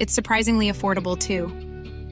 [0.00, 1.48] It's surprisingly affordable too.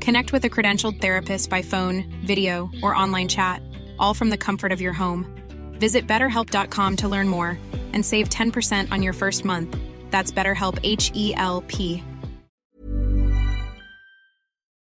[0.00, 3.62] Connect with a credentialed therapist by phone, video, or online chat,
[3.98, 5.26] all from the comfort of your home.
[5.78, 7.58] Visit betterhelp.com to learn more
[7.92, 9.76] and save 10% on your first month.
[10.10, 12.02] That's BetterHelp H E L P.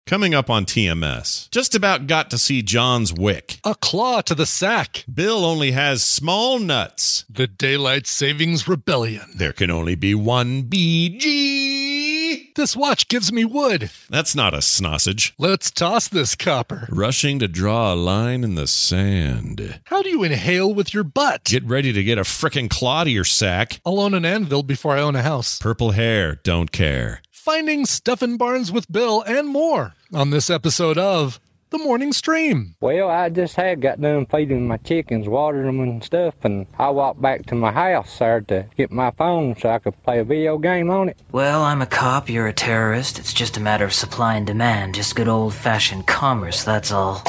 [0.06, 3.58] Coming up on TMS, just about got to see John's Wick.
[3.64, 5.06] A claw to the sack.
[5.12, 7.24] Bill only has small nuts.
[7.30, 9.30] The Daylight Savings Rebellion.
[9.34, 12.21] There can only be one BG.
[12.54, 13.90] This watch gives me wood.
[14.10, 15.32] That's not a Snausage.
[15.38, 16.86] Let's toss this copper.
[16.90, 19.80] Rushing to draw a line in the sand.
[19.84, 21.44] How do you inhale with your butt?
[21.44, 23.80] Get ready to get a frickin' claw to your sack.
[23.84, 25.58] I'll own an anvil before I own a house.
[25.58, 27.22] Purple hair, don't care.
[27.30, 31.40] Finding stuffing barns with Bill and more on this episode of
[31.72, 32.74] The Morning Stream.
[32.82, 36.90] Well, I just had got done feeding my chickens, watering them and stuff, and I
[36.90, 40.24] walked back to my house, sir, to get my phone so I could play a
[40.24, 41.18] video game on it.
[41.32, 43.18] Well, I'm a cop, you're a terrorist.
[43.18, 44.96] It's just a matter of supply and demand.
[44.96, 47.22] Just good old fashioned commerce, that's all.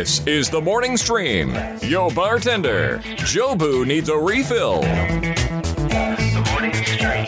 [0.00, 1.54] This is the morning stream.
[1.82, 4.80] Yo, bartender, Jobu needs a refill.
[4.80, 7.26] The morning stream.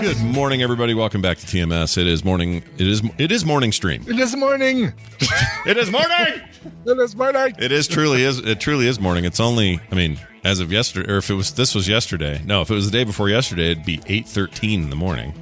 [0.00, 0.94] Good morning, everybody.
[0.94, 1.98] Welcome back to TMS.
[1.98, 2.64] It is morning.
[2.78, 3.02] It is.
[3.18, 4.02] It is morning stream.
[4.08, 4.94] It is morning.
[5.66, 6.40] It is morning.
[6.86, 7.54] It is morning.
[7.58, 8.38] It is truly is.
[8.38, 9.26] It truly is morning.
[9.26, 9.80] It's only.
[9.90, 12.40] I mean, as of yesterday, or if it was this was yesterday.
[12.46, 15.34] No, if it was the day before yesterday, it'd be eight thirteen in the morning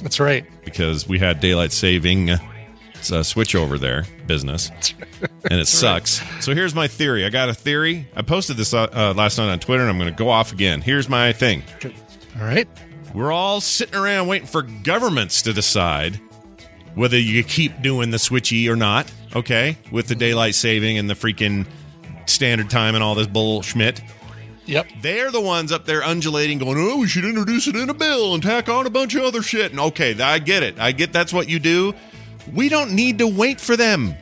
[0.00, 0.46] That's right.
[0.64, 2.38] because we had daylight saving.
[2.98, 4.70] It's a switch over there business,
[5.50, 6.20] and it sucks.
[6.44, 7.24] So here's my theory.
[7.24, 8.08] I got a theory.
[8.14, 10.52] I posted this uh, uh, last night on Twitter, and I'm going to go off
[10.52, 10.80] again.
[10.80, 11.62] Here's my thing.
[12.38, 12.68] All right.
[13.14, 16.20] We're all sitting around waiting for governments to decide
[16.94, 19.10] whether you keep doing the switchy or not.
[19.36, 21.66] Okay, with the daylight saving and the freaking
[22.26, 24.00] standard time and all this bullshit.
[24.66, 24.86] Yep.
[25.00, 28.34] They're the ones up there undulating, going, "Oh, we should introduce it in a bill
[28.34, 30.78] and tack on a bunch of other shit." And okay, I get it.
[30.78, 31.94] I get that's what you do.
[32.54, 34.14] We don't need to wait for them.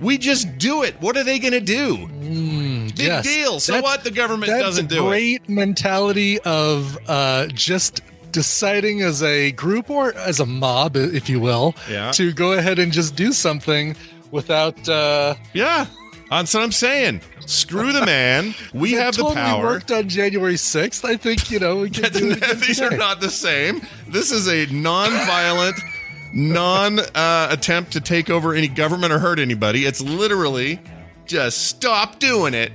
[0.00, 0.94] We just do it.
[1.00, 2.06] What are they going to do?
[2.08, 3.24] Big yes.
[3.24, 3.60] deal.
[3.60, 4.04] So That's- what?
[4.04, 5.08] The government doesn't do it.
[5.08, 11.40] great mentality of uh, just deciding as a group or as a mob, if you
[11.40, 12.10] will, Yeah.
[12.12, 13.96] to go ahead and just do something
[14.30, 14.86] without.
[14.88, 15.86] Uh, Yeah,
[16.30, 17.22] that's what I'm saying.
[17.46, 18.54] Screw the man.
[18.74, 19.64] We have the totally power.
[19.64, 21.04] worked on January 6th.
[21.04, 23.80] I think, you know, we can do it again These are not the same.
[24.08, 25.76] This is a non-violent,
[26.32, 29.84] non uh, attempt to take over any government or hurt anybody.
[29.84, 30.80] It's literally
[31.26, 32.72] just stop doing it.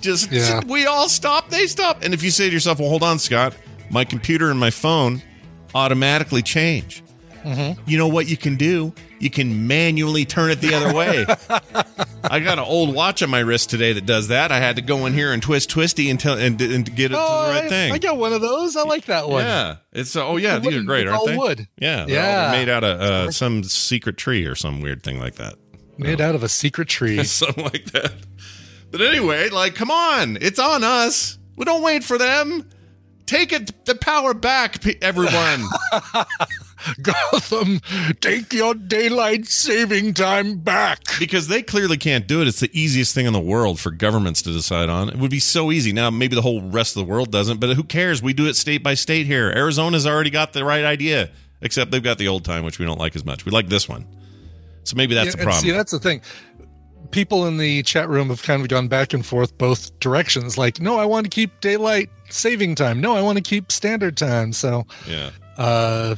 [0.00, 0.60] Just Yeah.
[0.66, 1.48] we all stop.
[1.50, 2.02] They stop.
[2.02, 3.54] And if you say to yourself, "Well, hold on, Scott,
[3.90, 5.22] my computer and my phone
[5.74, 7.02] automatically change."
[7.42, 7.82] Mm-hmm.
[7.88, 8.92] You know what you can do?
[9.18, 11.26] You can manually turn it the other way.
[12.24, 14.52] I got an old watch on my wrist today that does that.
[14.52, 17.42] I had to go in here and twist twisty until and, and get it Oh,
[17.42, 17.92] to the right I, thing.
[17.92, 18.76] I got one of those.
[18.76, 19.44] I like that one.
[19.44, 21.36] Yeah, it's oh yeah, It's these are great, aren't all they?
[21.36, 21.68] wood.
[21.78, 22.50] Yeah, Yeah.
[22.52, 25.54] made out of uh, some secret tree or some weird thing like that,
[25.98, 27.22] Made out of a secret tree.
[27.24, 28.12] something like that.
[28.90, 31.38] But anyway, like, come on, it's on us.
[31.56, 32.68] We don't wait for them.
[33.26, 35.64] Take it, the power back, everyone.
[37.02, 37.80] Gotham,
[38.20, 41.00] take your daylight saving time back.
[41.18, 42.48] because they clearly can't do it.
[42.48, 45.08] It's the easiest thing in the world for governments to decide on.
[45.08, 45.92] It would be so easy.
[45.92, 48.22] Now, maybe the whole rest of the world doesn't, but who cares?
[48.22, 49.50] We do it state by state here.
[49.54, 51.30] Arizona's already got the right idea,
[51.60, 53.44] except they've got the old time, which we don't like as much.
[53.44, 54.06] We like this one.
[54.84, 55.62] So maybe that's Yeah, the problem.
[55.62, 56.22] See, that's the thing.
[57.10, 60.56] People in the chat room have kind of gone back and forth both directions.
[60.56, 63.00] Like, no, I want to keep daylight saving time.
[63.02, 64.52] No, I want to keep standard time.
[64.54, 65.30] So yeah.
[65.58, 66.16] uh,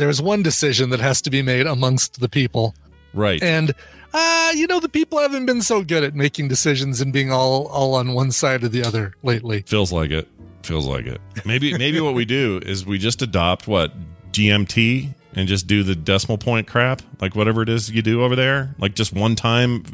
[0.00, 2.74] there's one decision that has to be made amongst the people.
[3.12, 3.42] Right.
[3.42, 3.74] And
[4.12, 7.66] uh, you know, the people haven't been so good at making decisions and being all
[7.68, 9.62] all on one side or the other lately.
[9.62, 10.28] Feels like it.
[10.62, 11.20] Feels like it.
[11.44, 13.92] Maybe maybe what we do is we just adopt what
[14.32, 18.34] GMT and just do the decimal point crap, like whatever it is you do over
[18.34, 19.84] there, like just one time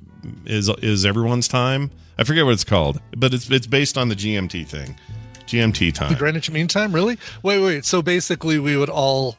[0.44, 1.91] is is everyone's time.
[2.19, 4.99] I forget what it's called, but it's it's based on the GMT thing,
[5.47, 6.14] GMT The time.
[6.14, 7.19] Greenwich Mean Time, really?
[7.43, 7.85] Wait, wait.
[7.85, 9.37] So basically, we would all.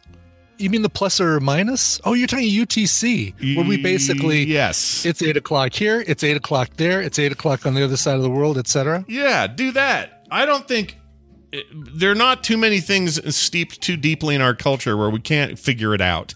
[0.57, 2.01] You mean the plus or minus?
[2.03, 6.71] Oh, you're talking UTC, where we basically yes, it's eight o'clock here, it's eight o'clock
[6.77, 9.05] there, it's eight o'clock on the other side of the world, etc.
[9.07, 10.25] Yeah, do that.
[10.31, 10.97] I don't think
[11.53, 15.19] eh, there are not too many things steeped too deeply in our culture where we
[15.19, 16.33] can't figure it out.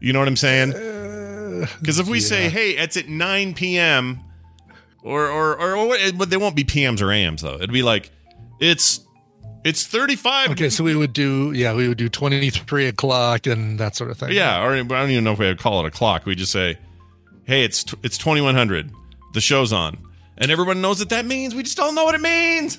[0.00, 0.74] You know what I'm saying?
[0.74, 4.20] Uh, because if we say, "Hey, it's at 9 p.m."
[5.04, 7.54] or or or, or but they won't be PMs or AMs though.
[7.54, 8.10] It'd be like
[8.58, 9.03] it's
[9.64, 10.50] it's 35.
[10.50, 14.10] Okay, so we would do yeah, we would do twenty three o'clock and that sort
[14.10, 14.32] of thing.
[14.32, 16.26] Yeah, or I don't even know if we would call it a clock.
[16.26, 16.78] We just say,
[17.44, 18.90] "Hey, it's t- it's 2100.
[19.32, 19.98] The show's on."
[20.36, 21.54] And everyone knows what that means.
[21.54, 22.78] We just don't know what it means.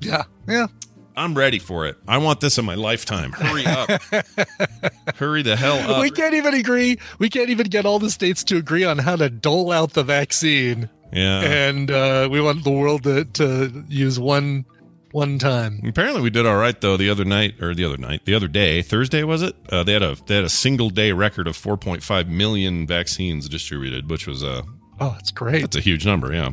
[0.00, 0.68] yeah, yeah.
[1.16, 1.96] I'm ready for it.
[2.08, 3.32] I want this in my lifetime.
[3.32, 3.88] Hurry up.
[5.16, 6.02] Hurry the hell up.
[6.02, 6.98] we can't even agree.
[7.18, 10.02] We can't even get all the states to agree on how to dole out the
[10.02, 11.40] vaccine, yeah.
[11.42, 14.64] and uh, we want the world to, to use one
[15.14, 15.80] one time.
[15.86, 16.96] Apparently, we did all right though.
[16.96, 19.54] The other night, or the other night, the other day, Thursday was it?
[19.70, 24.10] Uh, they had a they had a single day record of 4.5 million vaccines distributed,
[24.10, 24.64] which was a
[25.00, 25.60] Oh, that's great.
[25.62, 26.32] that's a huge number.
[26.32, 26.50] Yeah,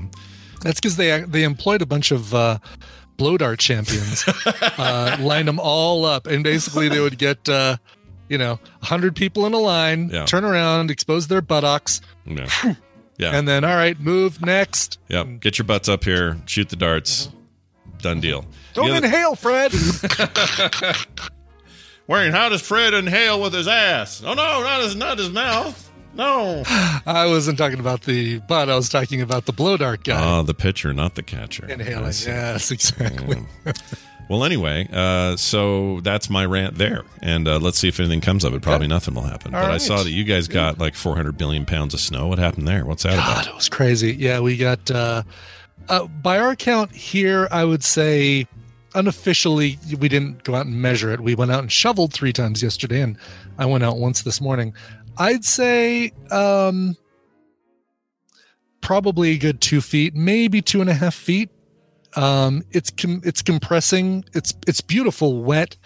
[0.61, 2.59] That's because they they employed a bunch of uh,
[3.17, 4.23] blow dart champions,
[4.77, 7.77] uh, lined them all up, and basically they would get uh,
[8.29, 10.25] you know hundred people in a line, Yeah.
[10.25, 12.47] turn around, expose their buttocks, yeah,
[13.17, 13.35] yeah.
[13.35, 14.99] and then all right, move next.
[15.09, 15.39] Yep.
[15.39, 16.37] Get your butts up here.
[16.45, 17.29] Shoot the darts.
[18.01, 18.45] Done deal.
[18.73, 19.71] Don't other- inhale, Fred.
[22.07, 24.21] Wearing how does Fred inhale with his ass?
[24.25, 25.89] Oh no, not his not his mouth.
[26.13, 26.63] No.
[26.67, 28.69] I wasn't talking about the butt.
[28.69, 31.65] I was talking about the blow dart guy Oh, the pitcher, not the catcher.
[31.67, 32.13] Inhaling.
[32.25, 33.37] Yes, exactly.
[34.29, 38.43] Well, anyway, uh, so that's my rant there, and uh, let's see if anything comes
[38.45, 38.61] of it.
[38.61, 39.53] Probably nothing will happen.
[39.53, 42.27] All but I saw that you guys got like 400 billion pounds of snow.
[42.27, 42.85] What happened there?
[42.85, 43.47] What's that God, about?
[43.47, 44.13] it was crazy.
[44.13, 45.23] Yeah, we got uh,
[45.89, 48.47] uh by our count here, I would say
[48.93, 51.21] unofficially we didn't go out and measure it.
[51.21, 53.17] We went out and shoveled three times yesterday and
[53.57, 54.73] I went out once this morning.
[55.17, 56.95] I'd say um
[58.81, 61.49] probably a good two feet, maybe two and a half feet.
[62.15, 64.25] Um it's com- it's compressing.
[64.33, 65.77] It's it's beautiful, wet,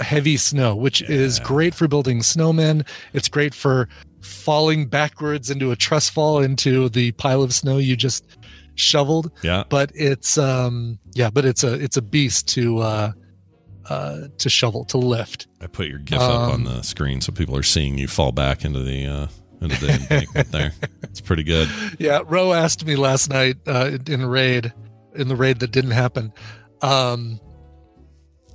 [0.00, 2.86] heavy snow, which is great for building snowmen.
[3.12, 3.88] It's great for
[4.20, 8.24] falling backwards into a truss fall into the pile of snow you just
[8.74, 9.30] shoveled.
[9.42, 9.64] Yeah.
[9.68, 13.12] But it's um yeah, but it's a it's a beast to uh
[13.88, 15.46] uh to shovel to lift.
[15.60, 18.32] I put your GIF up on Um, the screen so people are seeing you fall
[18.32, 19.26] back into the uh,
[19.60, 20.72] into the embankment there.
[21.04, 21.68] It's pretty good.
[22.00, 24.72] Yeah, Ro asked me last night uh, in raid,
[25.14, 26.32] in the raid that didn't happen,
[26.82, 27.38] um,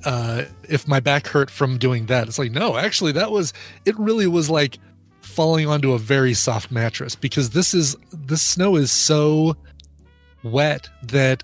[0.03, 2.27] uh, if my back hurt from doing that.
[2.27, 3.53] It's like no, actually, that was
[3.85, 3.97] it.
[3.97, 4.77] Really was like
[5.21, 9.55] falling onto a very soft mattress because this is this snow is so
[10.43, 11.43] wet that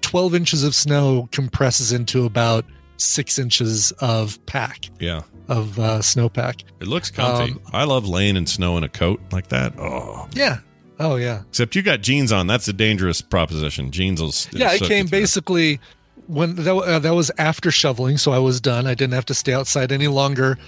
[0.00, 2.64] twelve inches of snow compresses into about
[2.96, 5.22] six inches of pack Yeah.
[5.48, 6.64] of uh, snowpack.
[6.80, 7.52] It looks comfy.
[7.52, 9.72] Um, I love laying in snow in a coat like that.
[9.78, 10.58] Oh, Yeah.
[10.98, 11.42] Oh yeah.
[11.48, 12.46] except you got jeans on.
[12.46, 13.90] That's a dangerous proposition.
[13.90, 14.34] Jeans will.
[14.52, 15.80] yeah, it came basically
[16.26, 18.86] when that, uh, that was after shoveling, so I was done.
[18.86, 20.58] I didn't have to stay outside any longer,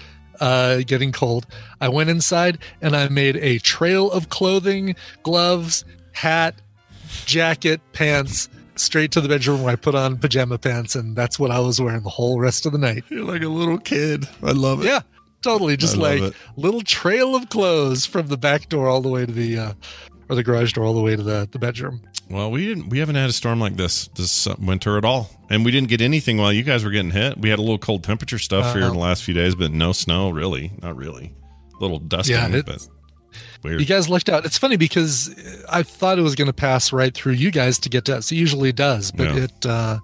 [0.41, 1.45] uh, getting cold.
[1.79, 6.55] I went inside and I made a trail of clothing, gloves, hat,
[7.25, 11.51] jacket, pants, straight to the bedroom where I put on pajama pants, and that's what
[11.51, 13.03] I was wearing the whole rest of the night.
[13.09, 14.27] You're like a little kid.
[14.41, 14.87] I love it.
[14.87, 15.01] Yeah,
[15.43, 15.77] totally.
[15.77, 16.33] Just like it.
[16.57, 19.73] little trail of clothes from the back door all the way to the uh,
[20.29, 22.01] or the garage door all the way to the the bedroom.
[22.29, 22.89] Well, we didn't.
[22.89, 25.89] We haven't had a storm like this this uh, winter at all, and we didn't
[25.89, 27.37] get anything while you guys were getting hit.
[27.37, 29.91] We had a little cold temperature stuff here in the last few days, but no
[29.91, 30.29] snow.
[30.29, 31.33] Really, not really.
[31.77, 32.87] A little dusting, Yeah, it- but
[33.63, 33.79] weird.
[33.79, 34.45] You guys lucked out.
[34.45, 35.33] It's funny because
[35.69, 38.31] I thought it was going to pass right through you guys to get to us.
[38.31, 39.43] It usually does, but Yeah.
[39.43, 39.99] it uh,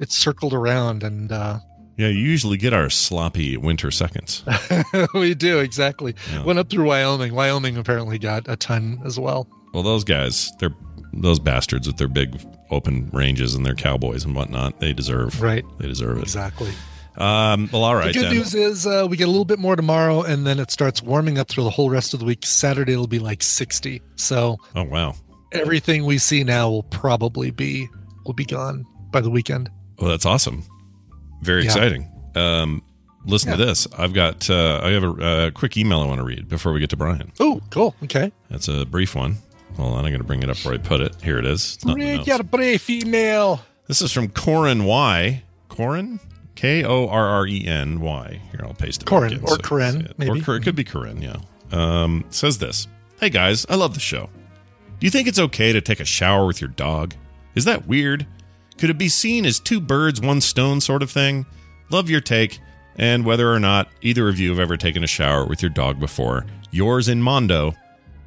[0.00, 1.58] it circled around, and uh,
[1.96, 4.42] yeah, you usually get our sloppy winter seconds.
[5.14, 6.14] we do exactly.
[6.32, 6.42] Yeah.
[6.44, 7.34] Went up through Wyoming.
[7.34, 9.46] Wyoming apparently got a ton as well.
[9.74, 10.74] Well, those guys, they're
[11.14, 12.40] those bastards with their big
[12.70, 14.80] open ranges and their cowboys and whatnot.
[14.80, 15.62] They deserve Right.
[15.78, 16.22] They deserve it.
[16.22, 16.70] Exactly.
[17.16, 18.06] Um, well, all right.
[18.06, 18.34] the good then.
[18.34, 21.38] news is uh, we get a little bit more tomorrow, and then it starts warming
[21.38, 22.44] up through the whole rest of the week.
[22.46, 24.00] Saturday it'll be like sixty.
[24.16, 25.14] So oh wow.
[25.52, 27.88] everything we see now will probably be
[28.24, 29.70] will be gone by the weekend.
[29.98, 30.64] Well, that's awesome.
[31.42, 31.66] Very Yeah.
[31.66, 32.08] exciting.
[32.34, 32.82] Um,
[33.26, 33.86] listen to this.
[33.98, 34.48] I've got.
[34.48, 36.96] Uh, I have a, a quick email I want to read before we get to
[36.96, 37.30] Brian.
[37.40, 37.94] Oh, cool.
[38.04, 38.32] Okay.
[38.48, 39.36] That's a brief one.
[39.76, 41.14] Hold on, I'm going to bring it up where I put it.
[41.22, 41.74] Here it is.
[41.76, 42.28] It's not in the Rick, notes.
[42.28, 43.60] got a brief email.
[43.86, 45.42] This is from Corin Y.
[45.68, 46.20] Corin?
[46.54, 48.40] K O R R E N Y.
[48.50, 49.06] Here, I'll paste it.
[49.06, 50.18] Corin, in or so Corinne, it.
[50.18, 50.40] maybe.
[50.40, 51.36] Or Cor- it could be Corinne, yeah.
[51.72, 52.86] Um, says this
[53.18, 54.28] Hey guys, I love the show.
[55.00, 57.14] Do you think it's okay to take a shower with your dog?
[57.54, 58.26] Is that weird?
[58.78, 61.46] Could it be seen as two birds, one stone sort of thing?
[61.90, 62.58] Love your take
[62.96, 65.98] and whether or not either of you have ever taken a shower with your dog
[65.98, 66.46] before.
[66.70, 67.74] Yours in Mondo.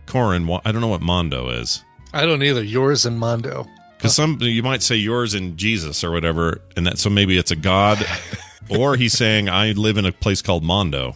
[0.05, 1.83] Corin, I don't know what Mondo is.
[2.13, 2.63] I don't either.
[2.63, 3.65] Yours in Mondo.
[4.05, 7.51] Because some you might say yours in Jesus or whatever, and that so maybe it's
[7.51, 8.05] a god,
[8.69, 11.15] or he's saying I live in a place called Mondo.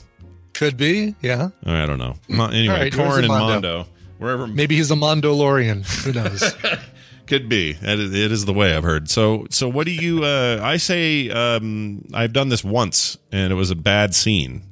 [0.53, 1.15] Could be.
[1.21, 1.49] Yeah.
[1.63, 2.15] I don't know.
[2.29, 3.77] Anyway, right, Corin and Mondo.
[3.77, 3.85] Mondo,
[4.17, 5.85] wherever Maybe he's a Mondolorian.
[6.03, 6.55] Who knows?
[7.27, 7.77] could be.
[7.79, 9.09] It is it is the way I've heard.
[9.09, 10.23] So so what do you?
[10.23, 14.63] Uh, I say um, I've done this once, and it was a bad scene.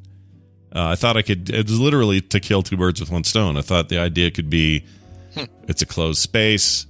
[0.76, 1.50] Uh, I thought I could.
[1.50, 3.58] It was literally to kill two birds with one stone.
[3.58, 4.84] I thought the idea could be,
[5.68, 6.86] it's a closed space.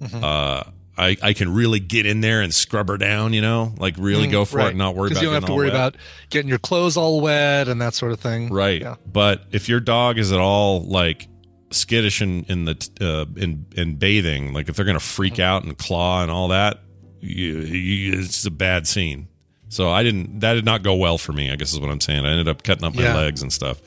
[0.00, 0.64] Uh,
[0.98, 3.32] I I can really get in there and scrub her down.
[3.32, 5.20] You know, like really go for it, and not worry about.
[5.22, 5.74] you don't have getting to worry wet.
[5.74, 5.96] about
[6.30, 8.48] getting your clothes all wet and that sort of thing.
[8.52, 8.80] Right.
[8.82, 8.96] Yeah.
[9.10, 11.28] But if your dog is at all like
[11.70, 15.42] skittish in, in the uh, in in bathing, like if they're gonna freak Mm-hmm.
[15.42, 16.80] out and claw and all that,
[17.20, 19.28] you, you, it's a bad scene.
[19.68, 20.40] So I didn't.
[20.40, 21.50] That did not go well for me.
[21.50, 22.26] I guess is what I'm saying.
[22.26, 23.16] I ended up cutting up my Yeah.
[23.16, 23.80] legs and stuff.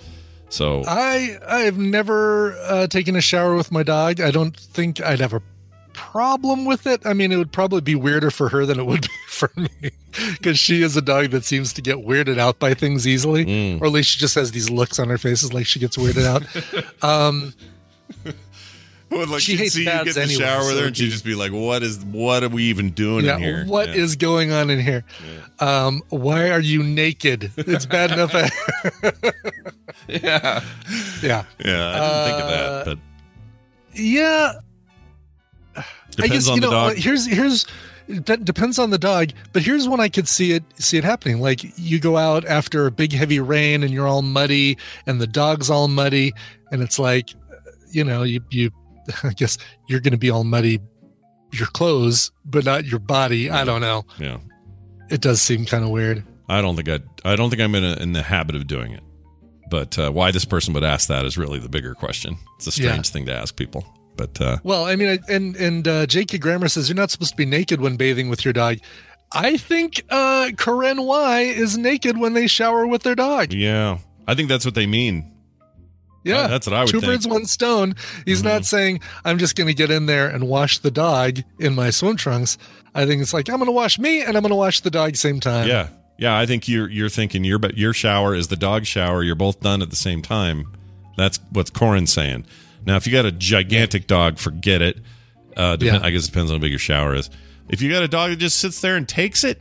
[0.50, 4.22] So I I've never uh, taken a shower with my dog.
[4.22, 5.42] I don't think I'd a
[5.94, 7.06] problem with it.
[7.06, 9.70] I mean, it would probably be weirder for her than it would be for me
[10.32, 13.82] because she is a dog that seems to get weirded out by things easily, Mm.
[13.82, 16.26] or at least she just has these looks on her faces like she gets weirded
[16.26, 16.44] out.
[17.04, 17.54] um,
[19.10, 20.98] Well, like She she'd hates see you get in the anyway, shower with her, and
[20.98, 22.04] she'd just be like, "What is?
[22.04, 23.66] What are we even doing yeah, in here?
[23.68, 23.96] what Yeah.
[24.02, 25.04] is going on in here?
[25.60, 27.52] Um, why are you naked?
[27.56, 28.34] It's bad enough.
[30.08, 30.64] yeah,
[31.22, 33.00] yeah, yeah." I didn't think of Uh, that, but
[33.94, 34.54] yeah.
[36.12, 36.92] Depends I guess on you the know dog.
[36.92, 37.66] uh, here's here's
[38.08, 41.40] that depends on the dog, but here's when I could see it see it happening.
[41.40, 44.78] Like you go out after a big heavy rain and you're all muddy
[45.08, 46.34] and the dog's all muddy
[46.72, 47.30] and it's like
[47.92, 48.72] you know, you you
[49.24, 50.80] I guess you're going to be all muddy
[51.52, 53.50] your clothes but not your body.
[53.50, 54.06] I don't know.
[54.20, 54.38] yeah.
[55.10, 56.24] It does seem kind of weird.
[56.50, 57.00] I don't think I.
[57.32, 59.04] I don't think I'm in, a, in the habit of doing it.
[59.70, 62.38] But uh, why this person would ask that is really the bigger question.
[62.58, 63.14] It's a strange Yeah.
[63.14, 63.86] thing to ask people.
[64.16, 66.38] But uh, Well, I mean, I- and and uh, J.K.
[66.38, 68.78] Grammer says you're not supposed to be naked when bathing with your dog.
[69.32, 73.52] I think uh, Karen Y is naked when they shower with their dog.
[73.52, 75.32] yeah, I think that's what they mean.
[76.24, 77.04] Yeah, Uh, that's what I would Two think.
[77.04, 77.12] Mm-hmm.
[77.16, 77.96] birds, one stone.
[78.26, 81.76] He's not saying I'm just going to get in there and wash the dog in
[81.76, 82.58] my swim trunks.
[82.96, 84.92] I think it's like I'm going to wash me and I'm going to wash the
[84.92, 85.68] dog same time.
[85.68, 86.38] Yeah, yeah.
[86.38, 89.22] I think you're you're thinking your but your shower is the dog shower.
[89.24, 90.72] You're both done at the same time.
[91.18, 92.46] That's what Corin's saying.
[92.86, 95.00] Now, if you got a gigantic dog, forget it.
[95.56, 96.06] Uh, dep- Yeah.
[96.06, 97.30] I guess it depends on how big your shower is.
[97.70, 99.60] If you got a dog that just sits there and takes it,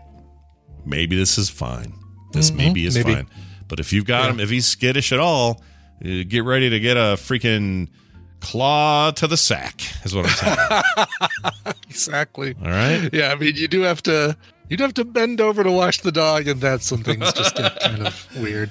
[0.85, 1.95] maybe this is fine.
[2.33, 3.09] This maybe is Mm-hmm.
[3.09, 3.23] maybe.
[3.23, 3.31] fine.
[3.69, 5.63] But if you've got him, if he's skittish at all,
[6.05, 7.89] uh, get ready to get a freaking
[8.41, 9.81] claw to the sack.
[10.05, 11.75] Is what I'm saying.
[11.89, 12.55] exactly.
[12.63, 13.09] all right.
[13.13, 14.37] Yeah, I mean, you do have to
[14.69, 17.79] you'd have to bend over to wash the dog, and that's when things just get
[17.81, 18.71] kind of weird.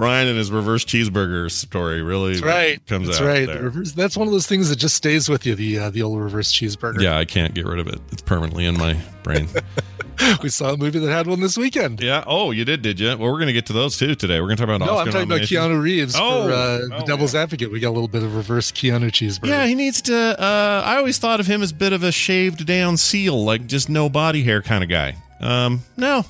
[0.00, 2.86] Brian and his reverse cheeseburger story really That's right.
[2.86, 3.48] comes that's out right.
[3.48, 5.54] Reverse, that's one of those things that just stays with you.
[5.54, 7.00] The uh, the old reverse cheeseburger.
[7.00, 8.00] Yeah, I can't get rid of it.
[8.10, 9.48] It's permanently in my brain.
[10.42, 12.00] we saw a movie that had one this weekend.
[12.00, 12.22] yeah.
[12.26, 13.08] Oh, you did, did you?
[13.08, 14.40] Well, we're going to get to those too today.
[14.40, 15.70] We're going to talk about No, Oscar I'm talking about.
[15.70, 17.42] Keanu Reeves Oh, for uh, oh, the Devil's yeah.
[17.42, 17.70] Advocate.
[17.70, 19.46] We got a little bit of reverse Keanu cheeseburger.
[19.48, 20.14] Yeah, he needs to.
[20.40, 23.66] Uh, I always thought of him as a bit of a shaved down seal, like
[23.66, 25.16] just no body hair kind of guy.
[25.40, 26.24] Um, no,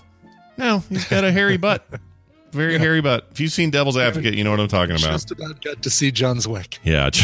[0.57, 1.85] no, he's got a hairy butt,
[2.53, 3.27] very hairy butt.
[3.33, 5.13] If you've seen Devil's Advocate, you know what I'm talking about.
[5.13, 6.79] just about got to see John's Wick.
[6.83, 7.11] Yeah.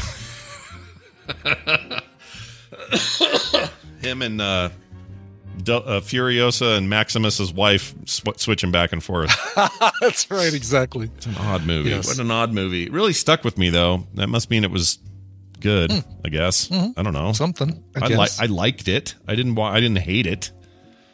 [4.03, 4.69] Him and uh,
[5.63, 9.35] Del- uh, Furiosa and Maximus's wife sw- switching back and forth.
[10.01, 11.11] That's right, exactly.
[11.17, 11.91] It's an odd movie.
[11.91, 12.07] Yes.
[12.07, 12.85] What an odd movie.
[12.85, 14.07] It really stuck with me though.
[14.15, 14.99] That must mean it was
[15.61, 15.91] good.
[16.25, 16.71] I guess.
[16.71, 17.33] I don't know.
[17.33, 17.83] Something.
[18.01, 18.31] I, I, like.
[18.39, 19.15] I liked it.
[19.27, 19.55] I didn't.
[19.57, 20.53] Wa- I didn't hate it.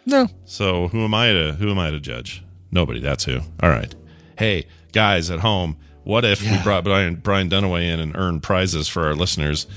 [0.04, 0.28] no.
[0.44, 2.42] So who am I to who am I to judge?
[2.70, 3.00] Nobody.
[3.00, 3.40] That's who.
[3.62, 3.94] All right.
[4.42, 8.88] Hey guys at home, what if we brought Brian Brian Dunaway in and earned prizes
[8.88, 9.68] for our listeners?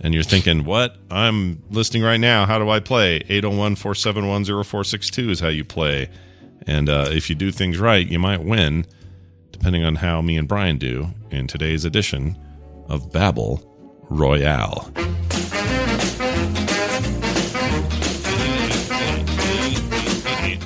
[0.00, 0.96] And you're thinking, what?
[1.10, 2.46] I'm listening right now.
[2.46, 3.16] How do I play?
[3.28, 6.08] 801 471 0462 is how you play.
[6.66, 8.86] And uh, if you do things right, you might win,
[9.52, 12.34] depending on how me and Brian do in today's edition
[12.88, 13.62] of Babel
[14.08, 14.90] Royale.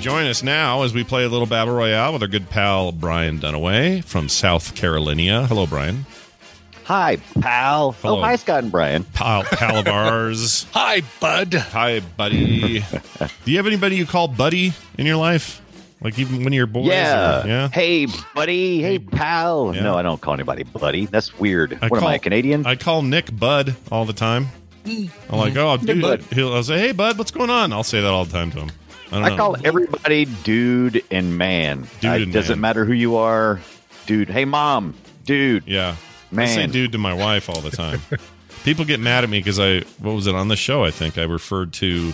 [0.09, 3.39] Join us now as we play a little Battle Royale with our good pal Brian
[3.39, 5.47] Dunaway from South Carolina.
[5.47, 6.07] Hello, Brian.
[6.85, 7.89] Hi, pal.
[7.89, 8.19] Oh, Hello.
[8.21, 9.05] Oh, hi, Scott and Brian.
[9.05, 10.65] Pal, pal of ours.
[10.73, 11.53] Hi, bud.
[11.53, 12.81] Hi, buddy.
[12.81, 15.61] Do you have anybody you call buddy in your life?
[16.01, 16.87] Like even when you're boys.
[16.87, 17.45] or- Yeah.
[17.47, 17.69] yeah.
[17.69, 18.81] Hey, buddy.
[18.81, 19.75] Hey, pal.
[19.75, 19.83] Yeah.
[19.83, 21.05] No, I don't call anybody buddy.
[21.05, 21.75] That's weird.
[21.83, 22.65] I what am call- I, a Canadian?
[22.65, 24.47] I call Nick Bud all the time.
[24.85, 25.11] Mm.
[25.29, 25.59] I'm like, mm-hmm.
[25.59, 26.01] oh, dude.
[26.01, 26.23] Bud.
[26.33, 27.75] He'll I'll say, hey, Bud, what's going on?
[27.75, 28.71] I'll say that all the time to him.
[29.13, 31.87] I I call everybody dude and man.
[32.01, 32.61] Dude I- and doesn't man.
[32.61, 33.61] matter who you are.
[34.07, 34.29] Dude.
[34.29, 34.95] Hey, mom.
[35.25, 35.65] Dude.
[35.67, 35.97] Yeah.
[36.31, 36.49] I Man.
[36.49, 38.01] say dude to my wife all the time.
[38.65, 40.85] People get mad at me because I, what was it on the show?
[40.85, 42.13] I think I referred to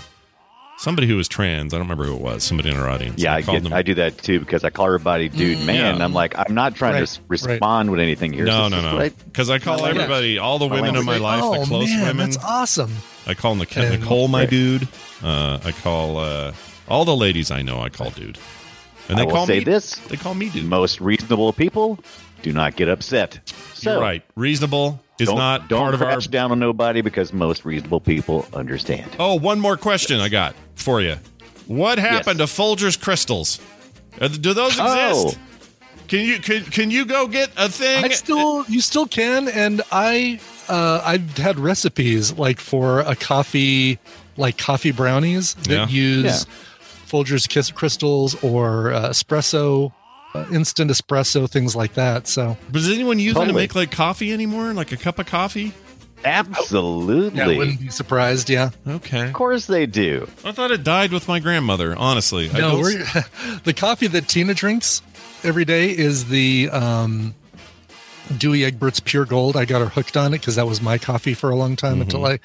[0.79, 1.73] somebody who was trans.
[1.75, 2.45] I don't remember who it was.
[2.45, 3.21] Somebody in our audience.
[3.21, 5.75] Yeah, I, called get, them- I do that too because I call everybody dude, man.
[5.77, 5.95] Yeah.
[5.95, 8.45] and I'm like, I'm not trying Right, to s- respond with anything here.
[8.45, 8.95] No, This no, no.
[8.97, 10.03] what I- Because I call my language.
[10.05, 11.23] everybody, all the My women in my language.
[11.23, 12.31] life, oh the close man, women.
[12.31, 12.93] that's awesome.
[13.27, 14.51] I call Nic- And- Nicole my Right.
[14.51, 14.89] dude.
[15.23, 16.53] Uh, I call uh,
[16.89, 17.81] all the ladies I know.
[17.81, 18.39] I call dude,
[19.09, 19.65] and they I will call say me.
[19.65, 20.65] this: They call me dude.
[20.65, 21.99] most reasonable people
[22.43, 23.41] do not get upset.
[23.75, 24.23] So You're right.
[24.37, 26.09] Reasonable is don't, not don't part of our.
[26.09, 29.11] crash down on nobody because most reasonable people understand.
[29.19, 31.17] Oh, one more question I got for you.
[31.67, 33.61] What happened to Folgers crystals?
[34.21, 35.19] Uh, Do those Oh.
[35.29, 35.39] exist?
[36.07, 38.05] Can you can, can you go get a thing?
[38.05, 40.39] I still, you still can, and I,
[40.69, 43.99] uh, I've had recipes like for a coffee,
[44.37, 45.89] like coffee brownies that Yeah.
[45.89, 46.45] use
[47.07, 49.93] Folgers kiss crystals or uh, espresso,
[50.35, 52.27] uh, instant espresso, things like that.
[52.29, 54.73] So But Does anyone use them to make like coffee anymore?
[54.73, 55.73] Like a cup of coffee?
[56.25, 57.39] Absolutely.
[57.39, 58.49] yeah, wouldn't be surprised.
[58.49, 59.27] Yeah, Okay.
[59.27, 60.27] of course they do.
[60.45, 61.95] I thought it died with my grandmother.
[61.97, 63.05] Honestly, no, don't- we're,
[63.65, 65.03] the coffee that Tina drinks
[65.43, 67.35] every day is the um,
[68.33, 69.57] Douwe Egberts Pure Gold.
[69.57, 72.01] I got her hooked on it because that was my coffee for a long time
[72.01, 72.39] until I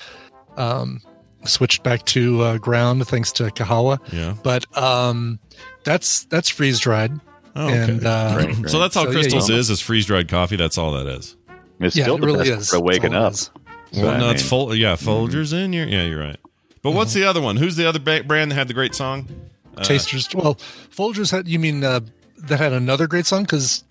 [0.57, 1.01] um,
[1.45, 3.99] switched back to uh, ground thanks to Kahawa.
[4.11, 4.35] yeah.
[4.43, 5.39] But um,
[5.83, 7.11] that's that's freeze dried.
[7.55, 7.77] Oh, okay.
[7.79, 8.69] And, uh, Right, right.
[8.69, 10.55] So that's all So, crystals you- is is freeze dried coffee.
[10.55, 11.35] That's all that is.
[11.79, 12.69] It's Yeah, still it the really best is.
[12.69, 13.31] for waking That's all it up.
[13.33, 13.97] is.
[13.99, 14.75] So, well, I no, it's mean, full.
[14.75, 15.73] Yeah, Folgers in.
[15.73, 16.37] You're, yeah, you're right.
[16.83, 17.57] But what's the other one?
[17.57, 19.27] Who's the other ba- brand that had the great song?
[19.75, 20.29] Uh, Tasters.
[20.33, 20.55] Well,
[20.95, 21.47] Folgers had.
[21.47, 22.01] You mean uh,
[22.37, 23.43] that had another great song?
[23.43, 23.83] Because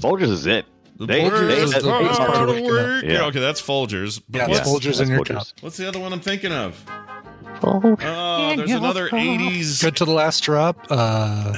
[0.00, 0.66] Folgers is it.
[0.98, 2.66] The They- Folgers they- is they- the they- part of the Yeah.
[2.66, 3.04] work.
[3.04, 3.12] Yeah.
[3.12, 4.20] Yeah, okay, that's Folgers.
[4.28, 5.34] But yeah, what's, it's Folgers that's in your Folgers.
[5.34, 5.46] cup.
[5.60, 6.74] what's the other one I'm thinking of?
[7.60, 7.98] Folgers.
[8.04, 9.82] Oh, there's another '80s.
[9.82, 10.86] Good to the last drop.
[10.90, 11.52] Uh,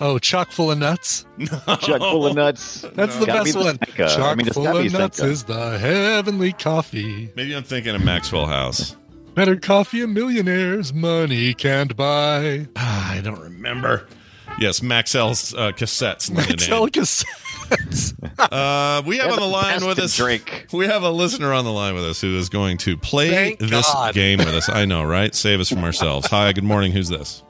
[0.00, 1.24] oh, chock full of nuts.
[1.38, 1.46] No.
[1.76, 2.84] Chuck full of nuts.
[2.94, 3.78] That's the Gotta best be one.
[3.78, 4.08] Sanka.
[4.08, 5.32] Chock I mean, full of nuts Sanka.
[5.32, 7.30] is the heavenly coffee.
[7.36, 8.96] Maybe I'm thinking of Maxwell House.
[9.34, 12.66] Better coffee a millionaires money can't buy.
[12.74, 14.08] Ah, I don't remember.
[14.58, 16.28] Yes, Maxell's uh, cassettes.
[16.34, 16.58] lemonade.
[16.58, 17.24] Tell cassettes.
[18.38, 20.16] Uh, we have on the the line with us.
[20.16, 20.66] drink.
[20.72, 23.58] We have a listener on the line with us who is going to play Thank
[23.58, 24.14] this God.
[24.14, 24.68] game with us.
[24.68, 25.34] I know, right?
[25.34, 26.28] Save us from ourselves.
[26.28, 26.92] Hi, good morning.
[26.92, 27.42] Who's this?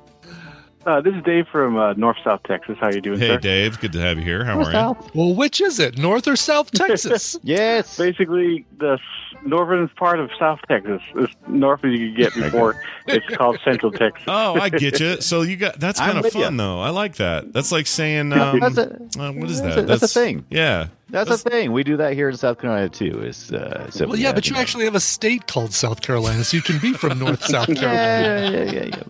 [0.88, 2.78] Uh, this is Dave from uh, North South Texas.
[2.80, 3.38] How you doing, Hey, sir?
[3.38, 3.78] Dave.
[3.78, 4.42] Good to have you here.
[4.42, 5.10] How are you?
[5.14, 5.98] well, which is it?
[5.98, 7.36] North or South Texas?
[7.44, 7.98] Yes.
[7.98, 8.98] Basically, the
[9.44, 13.92] northern part of South Texas, as north as you can get before it's called Central
[13.92, 14.24] Texas.
[14.28, 15.20] Oh, I get you.
[15.20, 16.50] So you got that's kind of fun ya.
[16.64, 16.80] though.
[16.80, 17.52] I like that.
[17.52, 19.84] That's like saying um, that's a- uh, what is that's that?
[19.84, 20.46] a- that's a thing.
[20.48, 21.72] Yeah, That's, the thing.
[21.72, 23.22] We do that here in South Carolina too.
[23.22, 26.56] Is uh, so well, yeah, but you actually have a state called South Carolina, so
[26.56, 27.92] you can be from North South Carolina.
[27.92, 29.02] Yeah, yeah, yeah, yeah.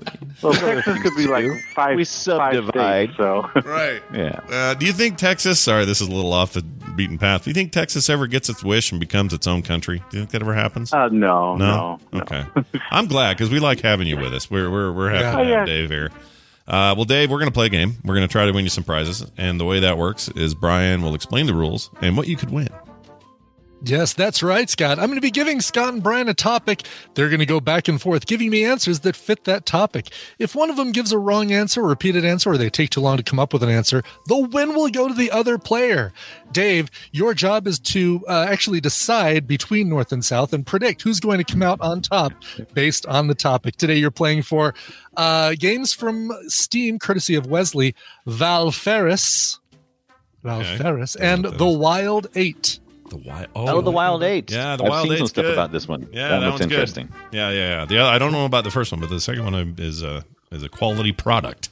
[0.42, 3.08] Well, Texas could be like five, We five subdivide.
[3.10, 4.00] states, so right.
[4.14, 4.40] Yeah.
[4.48, 5.58] Uh, do you think Texas?
[5.58, 7.42] Sorry, this is a little off the beaten path.
[7.44, 9.98] Do you think Texas ever gets its wish and becomes its own country?
[10.10, 10.92] Do you think that ever happens?
[10.92, 12.20] uh, no, no, no.
[12.20, 12.44] Okay.
[12.92, 14.48] I'm glad because we like having you with us.
[14.48, 15.32] We're we're we're happy Yeah.
[15.32, 15.64] to Oh, have yeah.
[15.74, 16.10] Dave here.
[16.68, 17.96] Uh, well, Dave, we're going to play a game.
[18.04, 20.54] We're going to try to win you some prizes, and the way that works is
[20.54, 22.68] Brian will explain the rules and what you could win.
[23.84, 24.98] Yes, that's right, Scott.
[24.98, 26.82] I'm going to be giving Scott and Brian a topic.
[27.14, 30.08] They're going to go back and forth, giving me answers that fit that topic.
[30.40, 33.00] If one of them gives a wrong answer, a repeated answer, or they take too
[33.00, 36.12] long to come up with an answer, the win will go to the other player.
[36.50, 41.20] Dave, your job is to uh, actually decide between North and South and predict who's
[41.20, 42.32] going to come out on top
[42.74, 43.76] based on the topic.
[43.76, 44.74] Today, you're playing for
[45.16, 47.94] uh, games from Steam, courtesy of Wesley,
[48.26, 49.58] Valfaris,
[50.42, 50.78] Val Okay.
[50.78, 51.66] Ferris, and The.
[51.66, 52.80] Wild Eight.
[53.10, 53.46] The wild.
[53.56, 54.50] Oh, the Wild Eight.
[54.50, 56.08] Yeah, the I've Wild seen some Eight's stuff about this one.
[56.12, 57.06] Yeah, that, that looks one's interesting.
[57.06, 57.36] good.
[57.36, 57.84] Yeah, yeah, yeah.
[57.86, 60.62] The, I don't know about the first one, but the second one is a is
[60.62, 61.70] a quality product.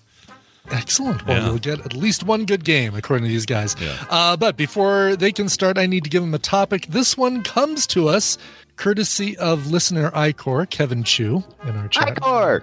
[0.70, 1.24] Excellent.
[1.26, 1.46] Well, Yeah.
[1.46, 3.76] you'll get at least one good game, according to these guys.
[3.80, 3.96] Yeah.
[4.10, 6.86] Uh, but before they can start, I need to give them a topic.
[6.88, 8.36] This one comes to us
[8.74, 12.16] courtesy of listener Icor, Kevin Chu, in our chat.
[12.16, 12.62] Icor.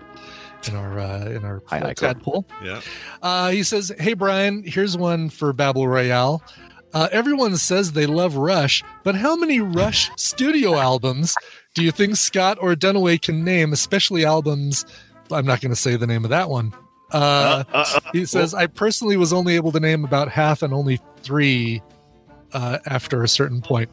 [0.67, 1.95] In our uh, in our Hi, uh, Icor.
[1.95, 2.45] tadpole.
[2.63, 2.81] Yeah.
[3.21, 6.41] Uh, he says, "Hey Brian, here's one for Babel Royale.
[6.93, 11.35] Uh, everyone says they love Rush, but how many Rush studio albums
[11.73, 14.85] do you think Scott or Dunaway can name, especially albums?
[15.31, 16.73] I'm not going to say the name of that one.
[17.11, 17.63] Uh,
[18.11, 21.81] he says, I personally was only able to name about half and only three
[22.53, 23.89] uh, after a certain point.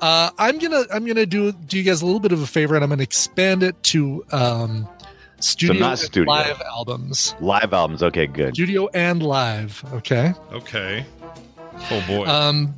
[0.00, 2.76] Uh, I'm gonna I'm gonna do do you guys a little bit of a favor,
[2.76, 4.88] and I'm gonna expand it to um,
[5.40, 6.32] studio not studio.
[6.32, 7.34] live albums.
[7.40, 8.02] Live albums.
[8.02, 8.54] Okay, good.
[8.54, 9.84] Studio and live.
[9.92, 10.32] Okay.
[10.52, 11.04] Okay.
[11.90, 12.26] Oh boy.
[12.26, 12.74] Um,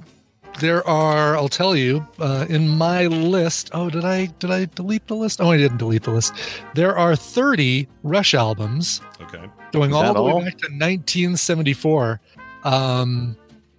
[0.61, 1.37] there are.
[1.37, 2.07] I'll tell you.
[2.19, 3.71] Uh, in my list.
[3.73, 5.41] Oh, did I did I delete the list?
[5.41, 6.33] Oh, I didn't delete the list.
[6.75, 9.45] There are 30 Rush albums okay.
[9.73, 10.39] going all that the all?
[10.39, 12.21] way back to 1974.
[12.65, 13.37] Um,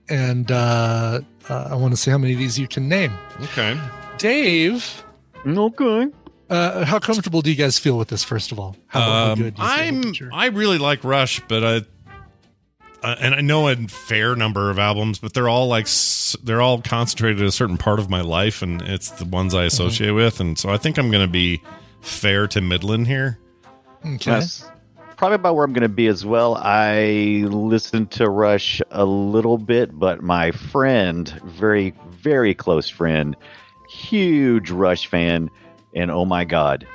[0.09, 3.11] and uh, uh, I want to see how many of these you can name.
[3.43, 3.79] Okay.
[4.17, 5.03] Dave,
[5.45, 6.07] Okay.
[6.49, 8.23] uh, how comfortable do you guys feel with this?
[8.23, 9.55] First of all, how, how Um, good?
[9.55, 11.81] do you I'm with your- I really like Rush, but I
[13.01, 15.87] uh, and I know a fair number of albums, but they're all like
[16.43, 19.61] they're all concentrated in a certain part of my life, and it's the ones Mm-hmm.
[19.61, 21.61] I associate with, and so I think I'm going to be
[22.01, 23.39] fair to Midland here.
[24.05, 24.31] okay.
[24.31, 24.65] That's
[25.17, 26.55] probably about where I'm going to be as well.
[26.55, 33.35] I listened to Rush a little bit, but my friend, very, very close friend,
[33.89, 35.49] huge Rush fan,
[35.95, 36.85] and oh my God,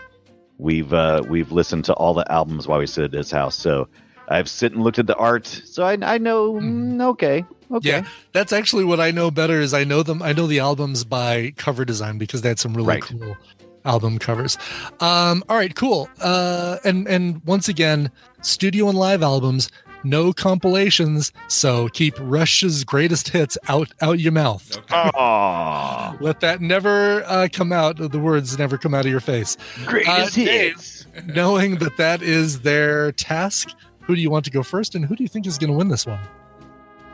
[0.59, 3.57] we've uh, we've listened to all the albums while we sit at his house.
[3.57, 3.89] So
[4.29, 6.55] I've sit and looked at the art, so I, I know.
[6.55, 7.89] mm, okay, okay.
[7.89, 9.61] Yeah, that's actually what I know better.
[9.61, 10.23] Is I know them.
[10.23, 13.03] I know the albums by cover design because they had some really Right.
[13.03, 13.37] cool
[13.85, 14.57] album covers.
[15.01, 16.09] Um, all right, cool.
[16.21, 18.11] Uh, and and once again,
[18.41, 19.69] studio and live albums,
[20.05, 21.31] no compilations.
[21.49, 24.79] So keep Rush's greatest hits out out your mouth.
[24.91, 27.97] Aw, Let that never uh, come out.
[27.99, 29.57] The words never come out of your face.
[29.85, 30.09] greatest
[30.39, 30.73] Uh, Dave.
[30.77, 31.07] hits.
[31.27, 33.69] Knowing that that is their task,
[34.07, 35.77] who do you want to go first, and who do you think is going to
[35.77, 36.21] win this one?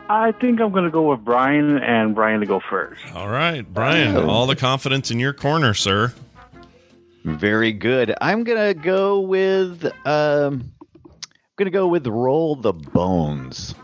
[0.09, 3.01] I think I'm going to go with Brian and Brian to go first.
[3.15, 4.29] All right, Brian, Oh.
[4.29, 6.13] all the confidence in your corner, sir.
[7.23, 8.13] Very good.
[8.19, 11.21] I'm gonna go with um, I'm
[11.55, 13.75] gonna go with Roll the Bones.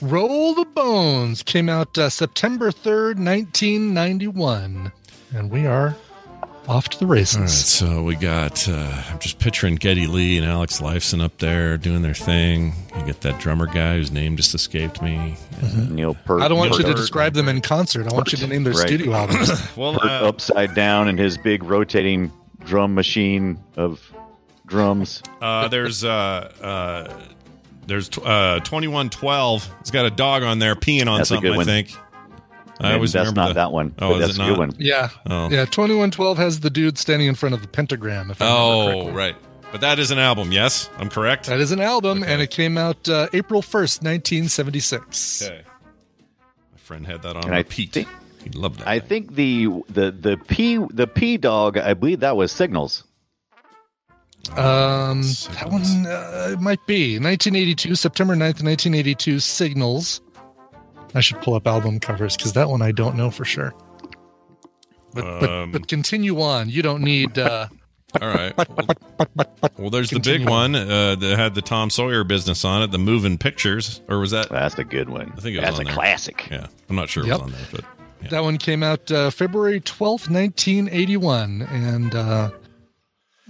[0.00, 4.90] Roll the Bones came out uh, September 3rd, 1991.
[5.34, 5.94] And we are
[6.68, 7.36] off to the races.
[7.36, 8.68] All right, so we got.
[8.68, 12.72] Uh, I'm just picturing Geddy Lee and Alex Lifeson up there doing their thing.
[12.98, 15.36] You get that drummer guy whose name just escaped me.
[15.90, 16.42] Neil Peart.
[16.42, 18.06] I don't want you to describe them in concert.
[18.10, 18.86] I want you to name their Right.
[18.88, 19.50] studio albums.
[19.76, 24.00] Well, Peart uh, upside down in his big rotating drum machine of
[24.66, 25.22] drums.
[25.40, 26.08] Uh, there's uh,
[26.62, 27.20] uh,
[27.86, 29.68] there's tw- uh, 2112.
[29.80, 31.52] It's got a dog on there peeing on That's something.
[31.52, 31.92] I think.
[32.82, 33.94] I And always that's not the- that one.
[33.98, 34.74] Oh, but is that's it a good one.
[34.78, 35.08] Yeah.
[35.30, 35.48] Oh.
[35.50, 35.64] Yeah.
[35.66, 38.30] 2112 has the dude standing in front of the pentagram.
[38.30, 39.12] If I Oh, correctly.
[39.12, 39.36] right.
[39.70, 40.52] But that is an album.
[40.52, 41.46] Yes, I'm correct.
[41.46, 42.32] That is an album, Okay.
[42.32, 45.42] and it came out uh, April 1st, 1976.
[45.46, 45.62] Okay.
[46.72, 47.92] My friend had that on And I repeat.
[47.92, 48.08] think-
[48.44, 48.88] he loved that.
[48.88, 49.08] I thing.
[49.28, 51.78] think the the the P the P dog.
[51.78, 53.04] I believe that was Signals.
[54.56, 55.48] Um, Signals.
[55.54, 59.38] that one uh, it might be 1982, September 9th, 1982.
[59.38, 60.20] Signals.
[61.14, 63.72] I should pull up album covers because that one I don't know for sure.
[65.14, 66.68] But Um, but, but continue on.
[66.70, 67.38] You don't need.
[67.38, 67.68] Uh,
[68.20, 68.54] All right.
[68.56, 69.46] Well,
[69.78, 72.98] well, there's the big one uh, that had the Tom Sawyer business on it, the
[72.98, 74.48] Moving Pictures, or was that?
[74.50, 75.32] That's a good one.
[75.36, 75.94] I think it was that's on a there.
[75.94, 76.48] classic.
[76.50, 77.40] Yeah, I'm not sure Yep.
[77.40, 77.84] it was on there, but
[78.22, 78.28] yeah.
[78.28, 82.14] That one came out uh, February 12th, 1981, and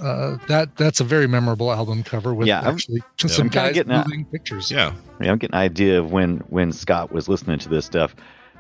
[0.00, 3.68] uh, that that's a very memorable album cover with Yeah, I'm- actually some I'm kinda
[3.68, 4.07] guys getting that.
[4.07, 4.70] moving pictures.
[4.70, 4.92] yeah.
[5.20, 8.14] Yeah, I'm getting an idea of when when Scott was listening to this stuff.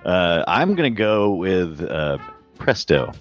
[0.04, 2.18] Uh, I'm gonna go with uh,
[2.58, 3.12] Presto.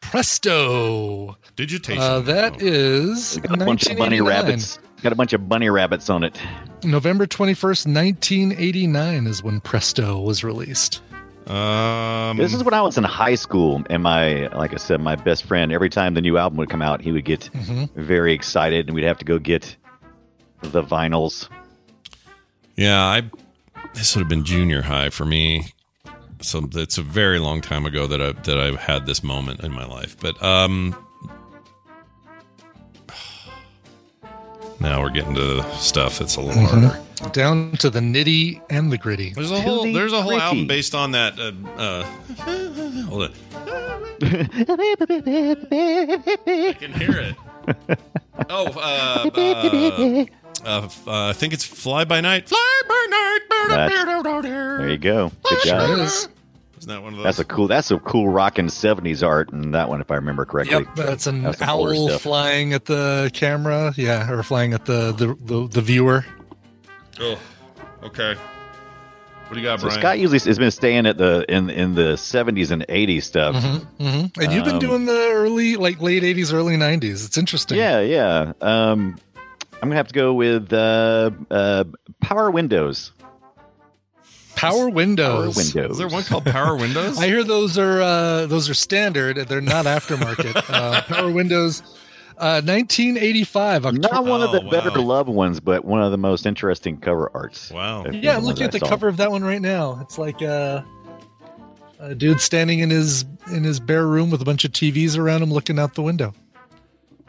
[0.00, 1.36] Presto.
[1.56, 2.02] Digitation.
[2.02, 2.58] Uh, that Oh.
[2.60, 4.78] is Got a bunch of bunny rabbits.
[5.02, 6.38] Got a bunch of bunny rabbits on it.
[6.84, 11.00] November 21st, 1989 is when Presto was released.
[11.46, 15.14] Um, This is when I was in high school, and my, like I said, my
[15.16, 15.72] best friend.
[15.72, 17.88] Every time the new album would come out, he would get Mhm.
[17.94, 19.76] very excited, and we'd have to go get
[20.62, 21.48] the vinyls.
[22.76, 23.22] Yeah, I
[23.94, 25.66] this would have been junior high for me.
[26.42, 29.72] So it's a very long time ago that I that I've had this moment in
[29.72, 30.16] my life.
[30.20, 30.94] But um
[34.80, 36.90] now we're getting to stuff that's a little Mhm.
[36.90, 37.00] harder.
[37.32, 39.32] Down to the nitty and the gritty.
[39.34, 40.44] There's a whole there's a whole Frutti.
[40.44, 42.04] album based on that uh, uh
[43.08, 43.32] hold it.
[44.22, 44.26] I
[46.78, 47.34] can hear it.
[48.50, 50.24] Oh, uh, uh,
[50.64, 52.48] uh, uh, I think it's Fly by Night.
[52.48, 53.40] Fly by Night.
[53.68, 55.32] That's- there you go.
[55.42, 56.08] Good job.
[56.76, 56.84] Is.
[56.84, 57.24] Isn't that one of those?
[57.24, 57.68] That's a cool.
[57.68, 60.78] That's a cool rockin' '70s art, and that one, if I remember correctly.
[60.78, 63.92] Yep, that's an That's owl flying at the camera.
[63.96, 66.24] Yeah, or flying at the the, the, the viewer.
[67.20, 67.38] Oh,
[68.02, 68.34] okay.
[69.46, 70.00] What do you got, So Brian?
[70.00, 73.54] Scott usually has been staying at the in in the '70s and '80s stuff.
[73.54, 74.40] Mm-hmm, mm-hmm.
[74.42, 77.24] And you've been Um, doing the early, like late '80s, early '90s.
[77.24, 77.78] It's interesting.
[77.78, 78.52] Yeah, yeah.
[78.60, 79.16] Um,
[79.74, 81.84] I'm gonna have to go with uh, uh,
[82.20, 83.12] Power Windows.
[84.56, 85.56] Power Power Windows.
[85.56, 85.92] Windows.
[85.92, 87.18] Is there one called Power Windows?
[87.20, 89.36] I hear those are uh, those are standard.
[89.48, 90.56] They're not aftermarket.
[90.70, 91.82] uh, Power Windows.
[92.38, 93.86] Uh, 1985.
[93.86, 93.98] October.
[94.12, 95.06] Not one of the Oh, better wow.
[95.06, 97.70] loved ones, but one of the most interesting cover arts.
[97.70, 98.04] Wow.
[98.10, 98.88] Yeah, know look that at the song.
[98.90, 99.98] cover of that one right now.
[100.02, 100.82] It's like uh,
[101.98, 105.42] a dude standing in his in his bare room with a bunch of TVs around
[105.42, 106.34] him, looking out the window.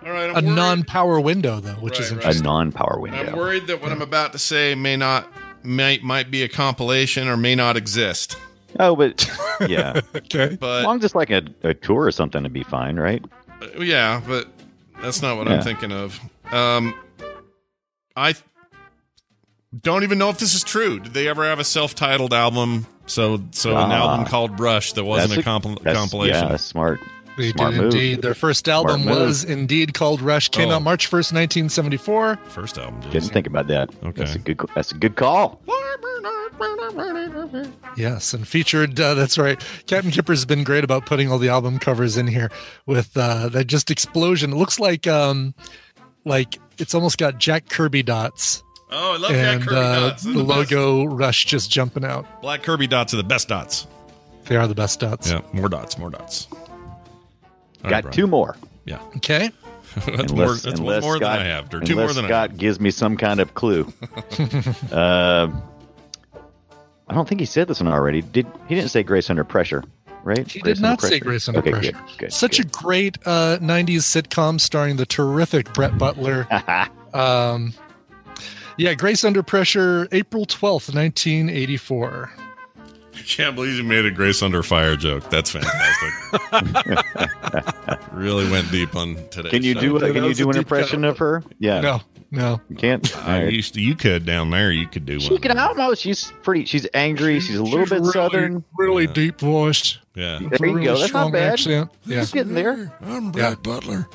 [0.05, 0.29] All right.
[0.29, 2.35] I'm A worried- non-power window, though, which is Right, right.
[2.35, 3.17] A non-power window.
[3.17, 5.31] I'm worried that what I'm about to say may not
[5.67, 8.37] might might be a compilation or may not exist.
[8.79, 9.29] Oh, but
[9.69, 10.57] yeah, Okay.
[10.59, 13.23] But long as it's like a, a tour or something, to be fine, right?
[13.61, 14.47] uh, yeah, but
[15.01, 16.19] that's not what I'm thinking of.
[16.51, 16.93] Um,
[18.15, 18.35] I
[19.81, 20.99] don't even know if this is true.
[20.99, 22.87] Did they ever have a self-titled album?
[23.05, 23.95] So so an Ah.
[23.95, 26.49] album called Brush that wasn't That's a, compil- compilation.
[26.49, 26.99] Yeah, smart.
[27.37, 27.93] They Smart did move.
[27.93, 28.21] indeed.
[28.23, 29.19] Their first album move.
[29.19, 30.49] was indeed called Rush.
[30.49, 30.75] Came Oh.
[30.75, 32.37] out March 1st, 1974.
[32.49, 32.99] First album.
[33.01, 33.11] Jason.
[33.11, 33.89] Didn't think about that.
[34.03, 34.23] Okay.
[34.23, 34.59] That's a good.
[34.75, 35.61] That's a good call.
[37.95, 38.99] Yes, and featured.
[38.99, 39.63] Uh, that's right.
[39.85, 42.49] Captain Kipper's been great about putting all the album covers in here
[42.85, 44.51] with uh, that just explosion.
[44.51, 45.53] It looks like um,
[46.25, 50.23] like it's almost got Jack Kirby dots Oh, I love and Jack Kirby uh, dots.
[50.23, 50.71] They're the best.
[50.71, 52.41] logo Rush just jumping out.
[52.41, 53.85] Black Kirby dots are the best dots.
[54.45, 55.29] They are the best dots.
[55.29, 56.47] Yeah, more dots, more dots.
[57.87, 58.15] All Got right, Brian.
[58.15, 58.55] two more.
[58.85, 59.51] Yeah, Okay.
[60.05, 60.53] that's more.
[60.53, 61.73] That's one more than I have.
[61.73, 62.59] Or two unless more than I Scott have.
[62.59, 63.91] gives me some kind of clue.
[64.91, 65.49] uh,
[67.07, 68.21] I don't think he said this one already.
[68.21, 69.83] Did he didn't say Grace Under Pressure,
[70.23, 70.49] right?
[70.49, 71.91] He Grace did not say Grace Under okay, Pressure.
[71.93, 76.47] Good, good, Such a great uh, 90s sitcom starring the terrific Brett Butler.
[77.13, 77.73] Um,
[78.77, 82.31] yeah, Grace Under Pressure, April 12th, 1984.
[83.17, 85.29] I can't believe you made a Grace Under Fire joke.
[85.31, 86.13] That's fantastic.
[88.11, 89.49] really went deep on today.
[89.49, 89.97] can you do?
[89.97, 91.09] That Can you do an impression cut.
[91.09, 91.43] of her?
[91.57, 91.81] Yeah.
[91.81, 92.61] No, no.
[92.69, 93.17] You can't.
[93.25, 93.53] I right.
[93.53, 94.71] used to, you could down there.
[94.71, 95.21] You could do one.
[95.21, 96.01] She can almost.
[96.01, 96.65] She's pretty.
[96.65, 97.39] She's angry.
[97.39, 98.63] She's a little She's bit really, southern.
[98.77, 99.97] Really deep voiced.
[100.13, 100.39] Yeah.
[100.39, 100.99] There you really go.
[100.99, 101.53] That's not bad.
[101.53, 101.89] accent.
[102.05, 102.19] Yeah.
[102.19, 102.95] She's getting there.
[103.01, 104.07] I'm Brad Butler.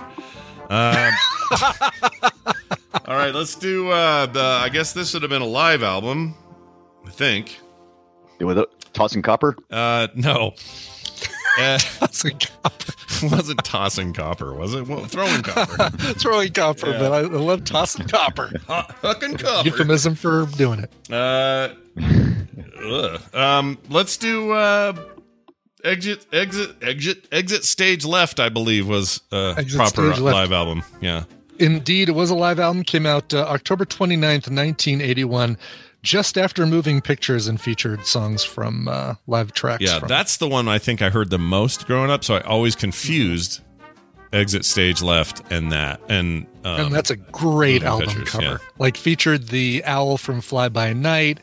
[0.71, 1.12] Um,
[3.05, 4.41] all right, let's do uh, the.
[4.41, 6.37] I guess this would have been a live album.
[7.05, 7.59] I think.
[8.44, 9.57] With a, tossing copper.
[9.70, 10.55] Uh, no.
[11.59, 12.94] Uh, That's a copper.
[13.31, 14.87] wasn't tossing copper, was it?
[14.87, 15.90] Well, throwing copper.
[16.14, 18.48] Throwing copper, but I, I love tossing copper.
[19.02, 19.68] Fucking copper.
[19.68, 20.90] Euphemism for doing it.
[21.12, 21.74] Uh,
[22.83, 23.35] ugh.
[23.35, 24.94] um, let's do uh,
[25.85, 28.40] exit, exit, exit, exit stage left.
[28.40, 30.35] I believe was uh, Exit proper Stage Left.
[30.35, 30.83] live album.
[31.00, 31.24] Yeah,
[31.59, 32.83] Indeed, it was a live album.
[32.83, 35.59] Came out uh, October 29th, 1981,
[36.03, 39.83] just after Moving Pictures and featured songs from uh, live tracks.
[39.83, 39.99] yeah.
[40.01, 42.25] from- That's the one I think I heard the most growing up.
[42.25, 43.61] So I always confused
[44.33, 46.01] exit stage left and that.
[46.09, 48.45] And um, and that's a great album Pictures, cover.
[48.45, 48.57] yeah.
[48.79, 51.38] Like featured the owl from Fly By Night,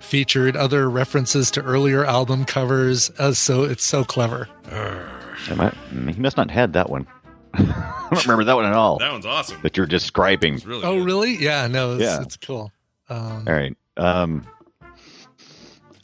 [0.00, 3.10] featured other references to earlier album covers.
[3.18, 4.48] Uh, so it's so clever.
[4.70, 5.72] Am I-
[6.12, 7.06] He must not had that one.
[7.54, 8.98] I don't remember that one at all.
[8.98, 9.58] that one's awesome.
[9.62, 10.58] That you're describing.
[10.64, 11.04] Really Oh, good.
[11.04, 11.36] really?
[11.36, 12.22] Yeah, no, it's, Yeah.
[12.22, 12.72] it's cool.
[13.08, 13.76] Um, All right.
[13.96, 14.46] Um,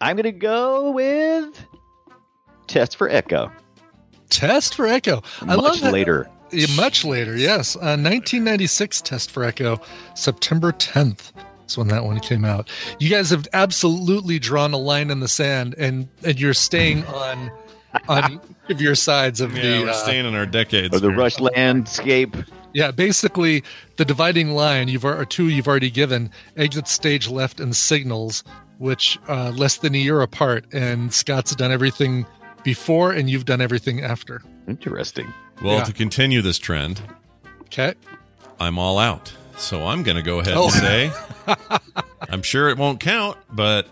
[0.00, 1.64] I'm gonna go with
[2.66, 3.50] Test for Echo.
[4.30, 5.22] Test for Echo.
[5.42, 5.92] I Much love that.
[5.92, 6.28] later.
[6.50, 7.76] Yeah, much later, yes.
[7.76, 9.80] Uh, 1996 Test for Echo,
[10.14, 11.32] September 10th
[11.66, 12.70] is when that one came out.
[12.98, 17.50] You guys have absolutely drawn a line in the sand, and and you're staying on
[18.08, 19.82] on each of your sides of Yeah, the.
[19.84, 20.94] we're uh, staying in our decades.
[20.96, 21.18] Or the here.
[21.18, 22.36] Rush landscape.
[22.74, 23.62] Yeah, basically
[23.96, 28.44] the dividing line you've are two you've already given: exit stage left and signals,
[28.78, 30.64] which uh, less than a year apart.
[30.72, 32.26] And Scott's done everything
[32.64, 34.42] before, and you've done everything after.
[34.66, 35.32] Interesting.
[35.62, 35.84] Well, Yeah.
[35.84, 37.00] to continue this trend,
[37.62, 37.94] Okay.
[38.60, 39.32] I'm all out.
[39.56, 40.64] So I'm going to go ahead Oh.
[40.64, 41.12] and say,
[42.28, 43.86] I'm sure it won't count, but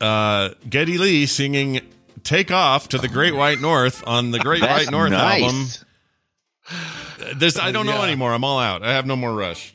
[0.00, 1.80] uh, Geddy Lee singing
[2.24, 5.42] "Take Off" to the Great White North on the Great That's White North nice.
[5.42, 5.66] album.
[7.34, 8.04] There's, I don't know Yeah.
[8.04, 8.32] anymore.
[8.32, 8.82] I'm all out.
[8.82, 9.74] I have no more rush.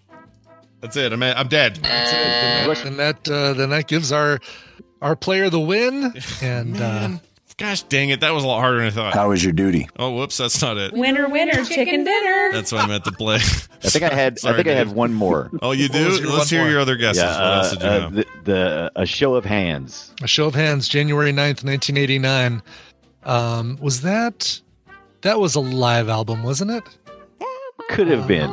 [0.81, 1.11] That's it.
[1.13, 1.77] I'm I'm dead.
[1.77, 2.15] That's it.
[2.15, 4.39] Then that, then that, uh, then that gives our
[5.01, 6.13] our player the win.
[6.41, 7.09] And uh,
[7.57, 9.13] gosh dang it, that was a lot harder than I thought.
[9.13, 9.87] How was your duty?
[9.97, 10.93] Oh, whoops, that's not it.
[10.93, 12.51] Winner, winner, chicken dinner.
[12.51, 13.35] That's what I meant to play.
[13.37, 14.33] I think I had.
[14.33, 15.49] I Sorry, think I had one more.
[15.61, 16.19] Oh, you do?
[16.29, 16.69] Let's hear more?
[16.69, 17.23] your other guesses.
[17.23, 18.03] Yeah, what else did you uh, have?
[18.03, 20.13] uh, the, the a show of hands.
[20.21, 22.61] a show of hands, January 9th, 1989.
[23.23, 24.61] Um, was that
[25.21, 26.83] that was a live album, wasn't it?
[27.89, 28.49] Could have been.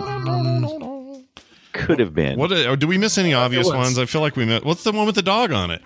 [1.72, 2.38] Could have been.
[2.38, 2.52] What?
[2.52, 3.98] Or do we miss any obvious ones?
[3.98, 4.64] I feel like we missed.
[4.64, 5.82] What's the one with the dog on it?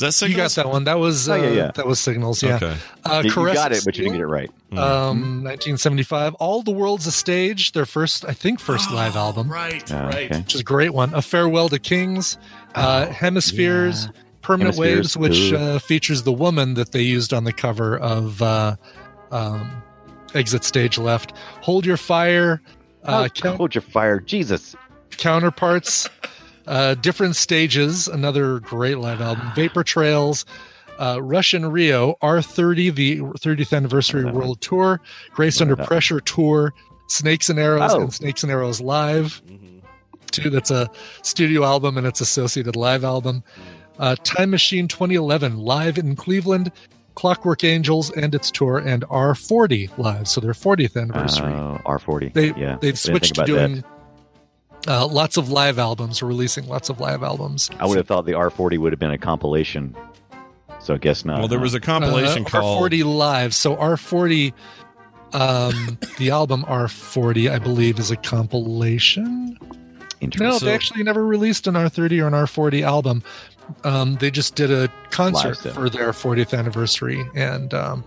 [0.00, 0.84] Is that you got that one.
[0.84, 1.70] That was uh, Oh, yeah, yeah.
[1.74, 2.40] that was signals.
[2.40, 2.56] Yeah.
[2.56, 2.76] Okay.
[3.04, 4.48] Uh, you, you Caress got it, but you didn't get it right.
[4.72, 6.34] Um, 1975.
[6.34, 7.72] All the World's a Stage.
[7.72, 10.30] Their first, I think, first live album, Right, Ah, right.
[10.30, 10.38] okay.
[10.38, 11.12] which is a great one.
[11.14, 12.38] A Farewell to Kings.
[12.76, 14.08] Uh, Hemispheres.
[14.40, 18.40] Permanent Hemispheres, Waves, which uh, features the woman that they used on the cover of
[18.40, 18.76] uh,
[19.32, 19.82] um,
[20.34, 21.32] Exit Stage Left.
[21.62, 22.62] Hold Your Fire.
[23.04, 24.74] Uh, count- hold your fire, Jesus!
[25.16, 26.08] counterparts,
[26.66, 28.06] uh, different stages.
[28.08, 29.50] Another great live album.
[29.56, 30.44] Vapor Trails,
[31.00, 35.00] uh, Rush in Rio, R30, the 30th anniversary world tour,
[35.32, 36.72] Grace Under Pressure tour,
[37.08, 38.02] Snakes and Arrows, Oh.
[38.02, 39.40] and Snakes and Arrows live.
[40.30, 40.50] Too.
[40.50, 40.90] That's a
[41.22, 43.42] studio album and its associated live album.
[43.98, 46.70] Uh, Time Machine 2011 live in Cleveland.
[47.18, 51.52] Clockwork Angels and its tour and R40 live, so their 40th anniversary.
[51.52, 52.32] Oh, R40.
[52.32, 53.82] They yeah, they've switched to doing
[54.86, 57.70] uh, lots of live albums, releasing lots of live albums.
[57.80, 59.96] I would have thought the R40 would have been a compilation.
[60.78, 61.40] So I guess not.
[61.40, 61.64] Well, there huh?
[61.64, 63.52] was a compilation uh, called R40 live.
[63.52, 64.52] So R40,
[65.32, 69.58] um, the album R40, I believe, is a compilation.
[70.20, 70.48] Interesting.
[70.48, 73.24] No, So- they actually never released an R30 or an R40 album.
[73.84, 78.04] Um, they just did a concert for their 40th anniversary, and um,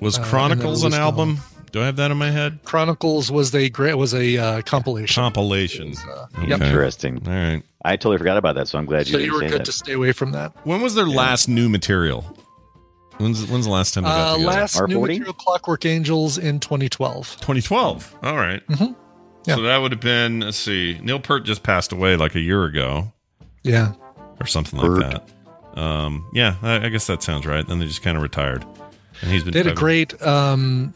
[0.00, 1.38] was uh, Chronicles and an then it album?
[1.72, 2.58] Do I have that in my head?
[2.64, 5.20] Chronicles was a great was a uh, compilation.
[5.22, 5.94] Compilation.
[6.08, 6.48] Uh, Okay.
[6.48, 6.60] yep.
[6.60, 7.22] Interesting.
[7.26, 7.62] All right.
[7.84, 9.60] I totally forgot about that, so I'm glad you So didn't you were say good
[9.60, 9.64] that.
[9.66, 10.52] to stay away from that.
[10.64, 12.22] When was their last new material?
[13.18, 14.50] When's when's the last time they got Uh, together?
[14.52, 15.00] last new R40?
[15.08, 17.36] material, Clockwork Angels in 2012.
[17.40, 18.16] 2012.
[18.22, 18.66] All right.
[18.68, 18.96] Mhm.
[19.46, 19.54] Yeah.
[19.56, 20.40] So that would have been.
[20.40, 20.98] Let's see.
[21.02, 23.12] Neil Peart just passed away like a year ago
[23.62, 23.92] Yeah.
[24.40, 25.00] Or something like
[25.74, 25.78] that.
[25.80, 27.66] Um, yeah, I, I guess that sounds right.
[27.66, 28.64] Then they just kind of retired,
[29.22, 29.52] and he's been.
[29.52, 30.20] They had a I've- great.
[30.22, 30.94] Um,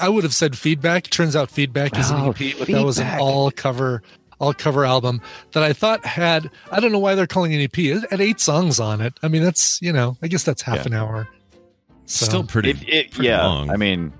[0.00, 1.04] I would have said feedback.
[1.04, 4.02] Turns out feedback is an EP, but that was an all cover,
[4.40, 5.20] all cover album
[5.52, 6.50] that I thought had.
[6.72, 7.78] I don't know why they're calling it an EP.
[7.78, 9.14] It had eight songs on it.
[9.22, 10.86] I mean, that's you know, I guess that's half Yeah.
[10.86, 11.28] an hour.
[12.06, 12.70] So, Still pretty.
[12.70, 13.70] It, it, pretty yeah, long.
[13.70, 14.12] I mean,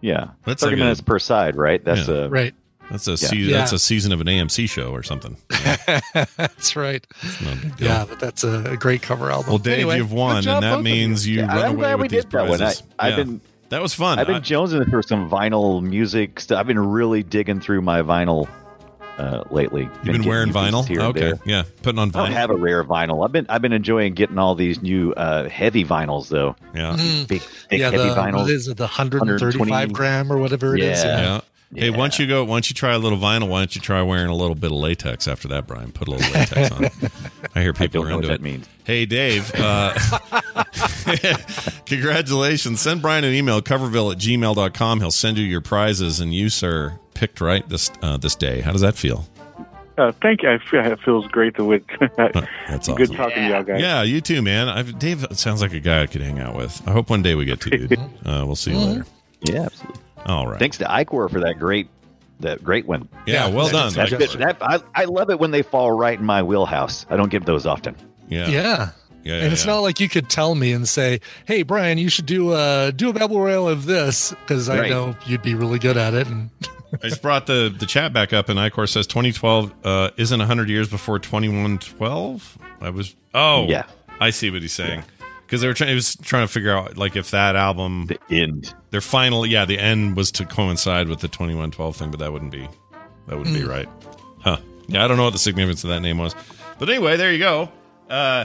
[0.00, 1.84] yeah, That's thirty like a- minutes per side, right?
[1.84, 2.14] That's Yeah.
[2.14, 2.54] a right.
[2.90, 3.16] That's a Yeah.
[3.16, 3.56] se- Yeah.
[3.58, 5.36] that's a season of an AMC show or something.
[6.36, 7.06] that's right.
[7.22, 7.88] It's no big deal.
[7.88, 9.48] Yeah, but that's a, a great cover album.
[9.50, 10.92] Well, Dave, Anyway, you've won, job, and that both of you.
[10.94, 12.58] means you Yeah, run I'm away glad with we these did that one.
[12.58, 12.82] prizes.
[12.98, 13.24] I- I've Yeah.
[13.24, 14.18] been- that was fun.
[14.18, 16.58] I've been I- jonesing for some vinyl music stuff.
[16.58, 18.48] I've been really digging through my vinyl
[19.18, 19.82] uh, lately.
[19.82, 20.86] You've Been been wearing vinyl?
[20.86, 21.40] here Okay, there.
[21.44, 22.20] yeah, putting on vinyl.
[22.20, 23.24] I don't have a rare vinyl.
[23.24, 26.54] I've been I've been enjoying getting all these new uh, heavy vinyls though.
[26.72, 27.26] yeah, Mm.
[27.26, 28.42] Big thick yeah, heavy the, vinyls.
[28.42, 28.76] what is it?
[28.76, 31.02] The 135 gram or whatever it is.
[31.02, 31.20] Yeah.
[31.20, 31.40] yeah.
[31.74, 31.96] Hey, Yeah.
[31.98, 34.34] once you go, once you try a little vinyl, why don't you try wearing a
[34.34, 35.92] little bit of latex after that, Brian?
[35.92, 36.86] Put a little latex on.
[37.54, 38.38] I hear people don't are know into what it.
[38.38, 38.66] that means.
[38.84, 39.52] Hey, Dave.
[39.54, 39.92] Uh,
[41.86, 42.80] congratulations.
[42.80, 45.00] Send Brian an email, coverville at gmail.com.
[45.00, 48.60] He'll send you your prizes, and you, sir, picked right this uh, this day.
[48.60, 49.26] How does that feel?
[49.98, 50.50] Uh, thank you.
[50.50, 51.84] I feel, it feels great to win.
[52.16, 52.48] That's
[52.88, 52.94] awesome.
[52.94, 53.16] Good awesome.
[53.16, 53.80] talking to y'all guys.
[53.80, 54.68] Yeah, you too, man.
[54.68, 56.80] I've, Dave sounds like a guy I could hang out with.
[56.86, 57.70] I hope one day we get to.
[57.70, 57.98] Dude.
[58.24, 59.06] Uh, we'll see you later.
[59.42, 60.00] Yeah, absolutely.
[60.28, 60.58] All right.
[60.58, 61.88] Thanks to Icor for that great
[62.40, 63.08] that great one.
[63.26, 63.92] Yeah, well done.
[63.94, 64.38] That, Icor.
[64.38, 67.04] that- I, I love it when they fall right in my wheelhouse.
[67.10, 67.96] I don't get those often.
[68.28, 68.46] Yeah.
[68.48, 68.90] Yeah.
[69.24, 69.72] Yeah, and it's yeah.
[69.72, 73.10] not like you could tell me and say, "Hey, Brian, you should do a do
[73.10, 74.90] a battle royale of this," because I Right.
[74.90, 76.28] know you'd be really good at it.
[76.28, 76.50] And
[77.02, 80.70] I just brought the, the chat back up, and Icor says 2012 uh, isn't 100
[80.70, 82.58] years before 2112.
[82.80, 83.84] I was oh Yeah.
[84.20, 85.02] I see what he's saying
[85.48, 85.88] because they were trying.
[85.88, 88.74] He was trying to figure out like if that album The end.
[88.90, 92.52] their final yeah the end was to coincide with the 2112 thing, but that wouldn't
[92.52, 92.68] be
[93.26, 93.88] that wouldn't be right,
[94.40, 94.58] huh?
[94.86, 96.34] Yeah, I don't know what the significance of that name was,
[96.78, 97.70] but anyway, there you go.
[98.10, 98.44] Uh,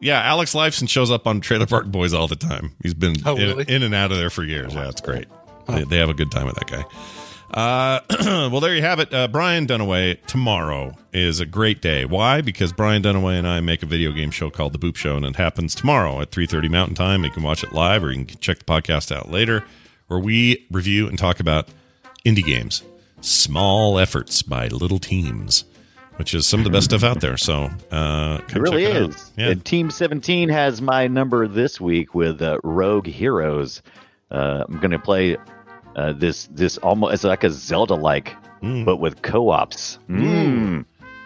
[0.00, 2.72] yeah, Alex Lifeson shows up on Trailer Park Boys all the time.
[2.82, 3.64] He's been Oh, in, really?
[3.68, 4.74] in and out of there for years.
[4.74, 5.26] Yeah, it's great.
[5.68, 6.84] They, they have a good time with that guy.
[7.50, 8.00] Uh,
[8.50, 9.12] well, there you have it.
[9.14, 12.04] Uh, Brian Dunaway tomorrow is a great day.
[12.04, 12.40] Why?
[12.40, 15.24] Because Brian Dunaway and I make a video game show called The Boop Show, and
[15.24, 17.24] it happens tomorrow at 3.30 Mountain Time.
[17.24, 19.64] You can watch it live, or you can check the podcast out later,
[20.08, 21.68] where we review and talk about
[22.24, 22.82] indie games,
[23.20, 25.64] small efforts by little teams,
[26.16, 27.36] which is some of the best stuff out there.
[27.36, 29.32] So uh, It really it is.
[29.36, 29.50] Yeah.
[29.50, 33.82] And Team 17 has my number this week with uh, Rogue Heroes.
[34.30, 35.36] Uh, I'm going to play
[35.96, 38.84] uh, this this almost it's like a Zelda like, Mm.
[38.84, 39.98] but with co-ops.
[40.08, 40.84] Mm.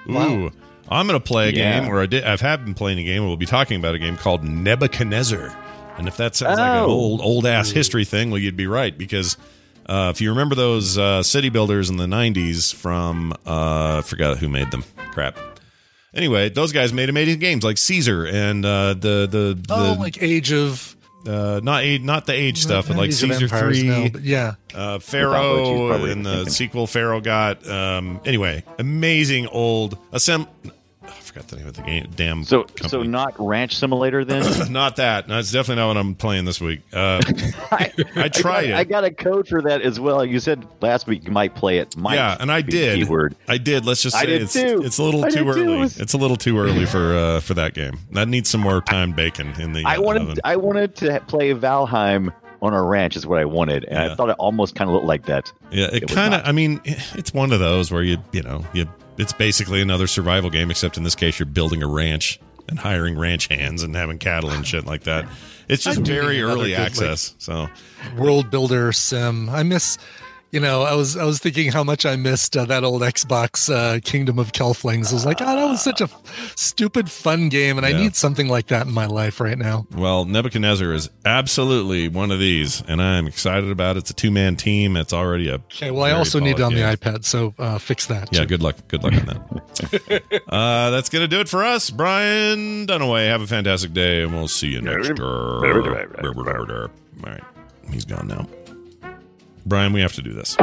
[0.09, 0.51] Ooh.
[0.89, 1.81] I'm going to play a Yeah.
[1.81, 3.95] game, or I did, I've had been playing a game, and we'll be talking about
[3.95, 5.57] a game called Nebuchadnezzar.
[5.97, 6.87] And if that sounds like an Oh.
[6.91, 9.37] old, old ass history thing, well, you'd be right because
[9.87, 14.39] uh, if you remember those uh, city builders in the '90s from, uh, I forgot
[14.39, 14.83] who made them.
[15.13, 15.37] Crap.
[16.15, 20.21] Anyway, those guys made amazing games like Caesar and uh, the the the oh, like
[20.23, 20.97] Age of
[21.27, 24.99] uh, not a, not the age stuff, but like Caesar three, no, but yeah, uh,
[24.99, 27.67] Pharaoh which and the sequel Pharaoh got.
[27.69, 30.49] Um, anyway, amazing old assemb.
[31.31, 32.09] I forgot the name of the game.
[32.17, 32.43] Damn.
[32.43, 32.89] So company.
[32.89, 34.43] so not Ranch Simulator then?
[34.73, 35.29] not that.
[35.29, 36.81] No, it's definitely not what I'm playing this week.
[36.93, 37.21] Uh,
[37.71, 38.75] I, I tried got, it.
[38.75, 40.25] I got a code for that as well.
[40.25, 41.97] You said last week you might play it.
[41.97, 42.99] Might yeah, and I did.
[42.99, 43.37] Keyword.
[43.47, 43.87] I did.
[43.87, 44.83] Let's just I say did it's too.
[44.85, 45.75] it's a little I too did too.
[45.75, 45.83] early.
[45.85, 47.99] It's a little too early for uh, for that game.
[48.11, 49.85] That needs some more time bacon in the.
[49.85, 50.39] I uh, wanted oven.
[50.43, 54.13] I wanted to play Valheim on a ranch is what I wanted, and Yeah.
[54.13, 55.53] I thought it almost kind of looked like that.
[55.71, 56.43] Yeah, it, was kind of.
[56.45, 58.89] I mean, it's one of those where you you know you.
[59.21, 63.19] It's basically another survival game, except in this case, you're building a ranch and hiring
[63.19, 65.29] ranch hands and having cattle and shit like that.
[65.69, 67.35] It's just very early good, like- access.
[67.39, 67.69] so
[68.17, 69.49] world builder sim.
[69.51, 69.99] I miss,
[70.51, 73.73] you know, I was I was thinking how much I missed uh, that old Xbox
[73.73, 75.11] uh, Kingdom of Keflings.
[75.11, 78.17] I was like, oh, that was such a f- stupid fun game, and I need
[78.17, 79.87] something like that in my life right now.
[79.95, 84.01] Well, Nebuchadnezzar is absolutely one of these, and I'm excited about it.
[84.01, 84.97] It's a two man team.
[84.97, 87.79] It's already a Okay, well, I also need it on solid the iPad, so uh,
[87.79, 88.33] fix that.
[88.33, 88.47] Yeah, too.
[88.47, 88.77] good luck.
[88.89, 90.43] Good luck on that.
[90.49, 91.91] uh, that's gonna do it for us.
[91.91, 95.11] Brian Dunaway, have a fantastic day, and we'll see you next.
[97.25, 97.43] All right,
[97.93, 98.49] he's gone now.
[99.67, 100.57] Brian, we have to do this.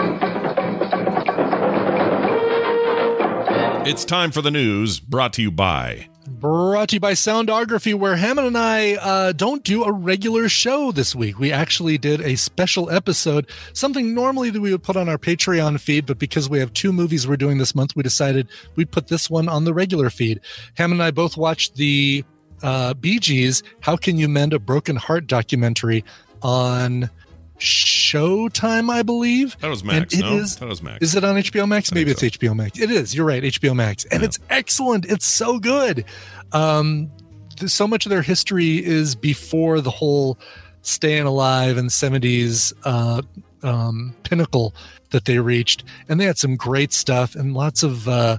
[3.88, 6.10] It's time for the news, brought to you by.
[6.28, 10.92] Brought to you by Soundography, where Hammond and I uh, don't do a regular show
[10.92, 11.40] this week.
[11.40, 15.80] We actually did a special episode, something normally that we would put on our Patreon
[15.80, 19.08] feed, but because we have two movies we're doing this month, we decided we'd put
[19.08, 20.42] this one on the regular feed.
[20.74, 22.26] Hammond and I both watched the
[22.64, 26.04] uh, Bee Gees, How Can You Mend a Broken Heart documentary
[26.42, 27.10] on
[27.60, 29.58] Showtime, I believe.
[29.60, 30.38] That was Max, And it no?
[30.38, 31.02] is- That was Max.
[31.04, 31.92] Is it on HBO Max?
[31.92, 32.80] Maybe it's HBO Max.
[32.80, 33.16] It is.
[33.16, 33.44] You're right.
[33.44, 34.06] HBO Max.
[34.06, 35.06] And it's excellent.
[35.06, 36.06] It's so good.
[36.52, 37.12] Um,
[37.58, 40.38] th- so much of their history is before the whole
[40.82, 43.22] staying alive and 70s uh,
[43.64, 44.74] um, pinnacle
[45.10, 45.84] that they reached.
[46.08, 48.38] And they had some great stuff and lots of uh,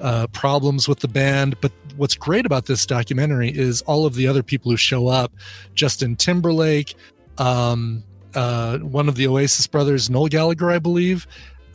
[0.00, 1.60] uh, problems with the band.
[1.60, 5.32] But what's great about this documentary is all of the other people who show up
[5.74, 6.94] Justin Timberlake,
[7.38, 8.04] um,
[8.34, 11.26] uh, one of the Oasis brothers, Noel Gallagher, I believe,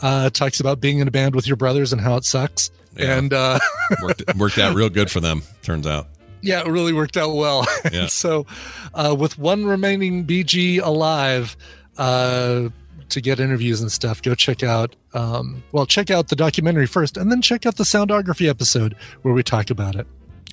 [0.02, 2.70] uh, talks about being in a band with your brothers and how it sucks.
[2.98, 3.60] And uh,
[4.02, 6.08] worked, worked out real good for them, turns out.
[6.42, 7.66] yeah, it really worked out well.
[7.92, 8.08] Yeah.
[8.08, 8.46] so,
[8.94, 11.56] uh, with one remaining BG alive,
[11.98, 12.70] uh,
[13.10, 14.96] to get interviews and stuff, go check out.
[15.14, 19.34] Um, well, check out the documentary first, and then check out the soundography episode where
[19.34, 20.06] we talk about it.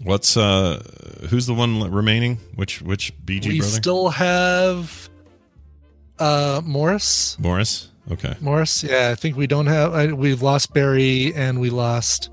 [0.03, 0.83] What's uh
[1.31, 2.39] who's the one remaining?
[2.57, 3.73] Which which BG we brother?
[3.73, 5.09] still have
[6.19, 7.37] uh, Maurice.
[7.39, 7.91] Maurice?
[8.11, 8.35] Okay.
[8.41, 9.95] Maurice, yeah, I think we don't have.
[9.95, 12.31] I, we've lost Barry and we lost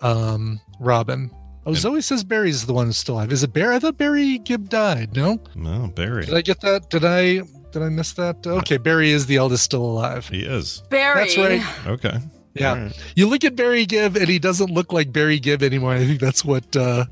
[0.00, 1.30] um, Robin.
[1.66, 3.32] Oh, Zoe says Barry's the one who's still alive.
[3.32, 3.74] Is it Barry?
[3.74, 5.16] I thought Barry Gibb died.
[5.16, 6.24] No, No, Barry.
[6.26, 6.90] did I get that?
[6.90, 7.40] Did I?
[7.72, 8.46] Did I miss that?
[8.46, 10.28] Okay, Barry is the eldest still alive.
[10.28, 10.82] He is.
[10.88, 11.16] Barry.
[11.24, 11.62] That's right.
[11.88, 12.18] Okay.
[12.54, 13.12] Yeah, All right.
[13.16, 15.92] you look at Barry Gibb and he doesn't look like Barry Gibb anymore.
[15.92, 17.04] I think that's what uh,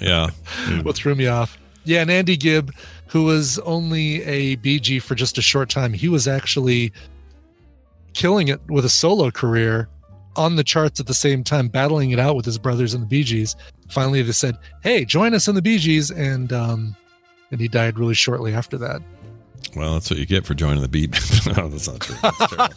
[0.00, 0.30] Yeah.
[0.82, 1.58] what threw me off.
[1.84, 2.72] Yeah, and Andy Gibb,
[3.08, 6.92] who was only a BG for just a short time, he was actually
[8.14, 9.88] killing it with a solo career
[10.36, 13.06] on the charts at the same time, battling it out with his brothers in the
[13.06, 13.56] Bee Gees.
[13.88, 16.94] Finally, they said, "Hey, join us in the Bee Gees," and um,
[17.50, 19.02] and he died really shortly after that.
[19.74, 21.06] Well, that's what you get for joining the Bee.
[21.56, 22.16] no, that's not true.
[22.22, 22.74] That's.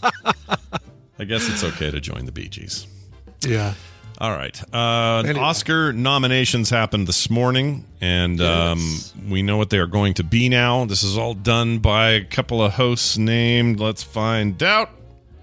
[1.19, 2.87] I guess it's okay to join the Bee Gees.
[3.41, 3.75] Yeah.
[4.21, 4.61] All right.
[4.71, 5.43] Uh, Anyway.
[5.43, 8.79] Oscar nominations happened this morning, and um,
[9.27, 10.85] we know what they are going to be now.
[10.85, 14.91] This is all done by a couple of hosts named, let's find out.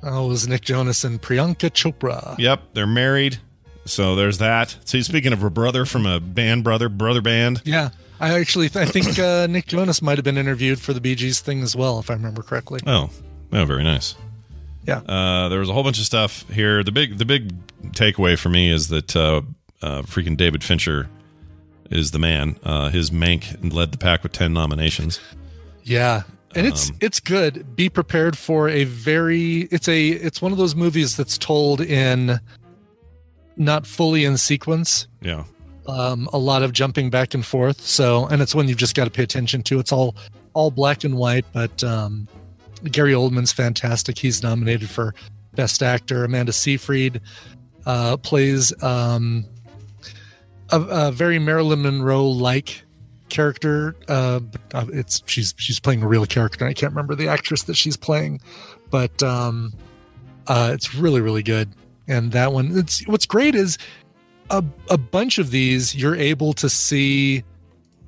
[0.05, 2.39] Oh, it was Nick Jonas and Priyanka Chopra.
[2.39, 3.39] Yep, they're married.
[3.85, 4.77] So there's that.
[4.85, 7.63] So speaking of a brother from a band, brother, brother band.
[7.65, 7.91] Yeah.
[8.21, 11.41] I actually I think uh, Nick Jonas might have been interviewed for the Bee Gees
[11.41, 12.81] thing as well, if I remember correctly.
[12.87, 13.11] Oh,
[13.53, 14.15] oh, very nice.
[14.87, 14.99] Yeah.
[14.99, 16.83] Uh, there was a whole bunch of stuff here.
[16.83, 17.53] The big, the big
[17.93, 19.43] takeaway for me is that uh,
[19.83, 21.09] uh, freaking David Fincher
[21.91, 22.59] is the man.
[22.63, 25.21] Uh, his Mank led the pack with ten nominations.
[25.83, 26.23] Yeah.
[26.55, 27.77] And it's Um, it's good.
[27.77, 32.41] Be prepared for a very it's a it's one of those movies that's told in
[33.59, 35.07] not fully in sequence.
[35.21, 35.45] Yeah,
[35.87, 37.83] Um a lot of jumping back and forth.
[37.83, 39.79] So and it's one you've just got to pay attention to.
[39.79, 40.17] It's all
[40.55, 42.27] all black and white, but um
[42.85, 44.19] Gary Oldman's fantastic.
[44.19, 45.15] He's nominated for
[45.55, 46.25] best actor.
[46.25, 47.21] Amanda Seyfried
[47.87, 49.45] uh plays um
[50.71, 52.83] a, a very Marilyn Monroe like
[53.29, 53.95] character.
[54.09, 54.41] Uh,
[54.75, 56.67] uh, it's she's she's playing a real character.
[56.67, 58.41] I can't remember the actress that she's playing,
[58.91, 59.73] but um,
[60.47, 61.71] uh, it's really really good.
[62.07, 63.79] And that one, it's what's great is
[64.51, 67.45] a a bunch of these you're able to see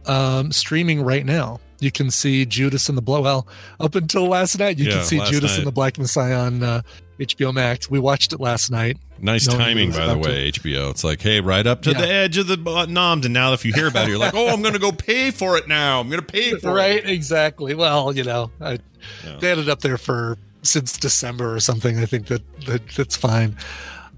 [0.06, 1.60] um, streaming right now.
[1.80, 3.20] You can see Judas and the Blow.
[3.22, 3.46] Well,
[3.78, 5.58] up until last night, you Yeah, can see Judas night.
[5.58, 6.82] and the Black Messiah on uh,
[7.18, 7.90] HBO Max.
[7.90, 8.96] We watched it last night.
[9.18, 10.50] nice it timing, by the way.
[10.52, 10.90] HBO.
[10.90, 12.00] It's like, hey, right up to Yeah.
[12.00, 14.34] the edge of the uh, noms, and now if you hear about it, you're like,
[14.34, 16.00] oh, I'm going to go pay for it now.
[16.00, 16.72] I'm going to pay for it.
[16.72, 18.78] right exactly well you know I,
[19.24, 19.36] Yeah.
[19.40, 23.16] they had it up there for since december or something i think that, that that's
[23.16, 23.56] fine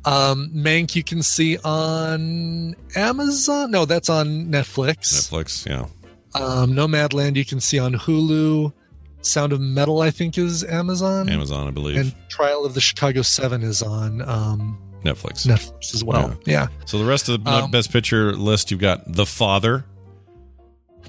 [0.04, 5.66] um mank you can see on amazon no that's on netflix Netflix.
[5.68, 5.86] Yeah.
[6.34, 8.72] Um, Nomadland you can see on Hulu.
[9.24, 11.28] Sound of Metal, I think, is Amazon.
[11.28, 11.96] Amazon, I believe.
[11.96, 15.46] And Trial of the Chicago Seven is on um, Netflix.
[15.46, 16.36] Netflix as well.
[16.44, 16.66] Yeah.
[16.86, 19.84] So the rest of the Um, best picture list, you've got The Father.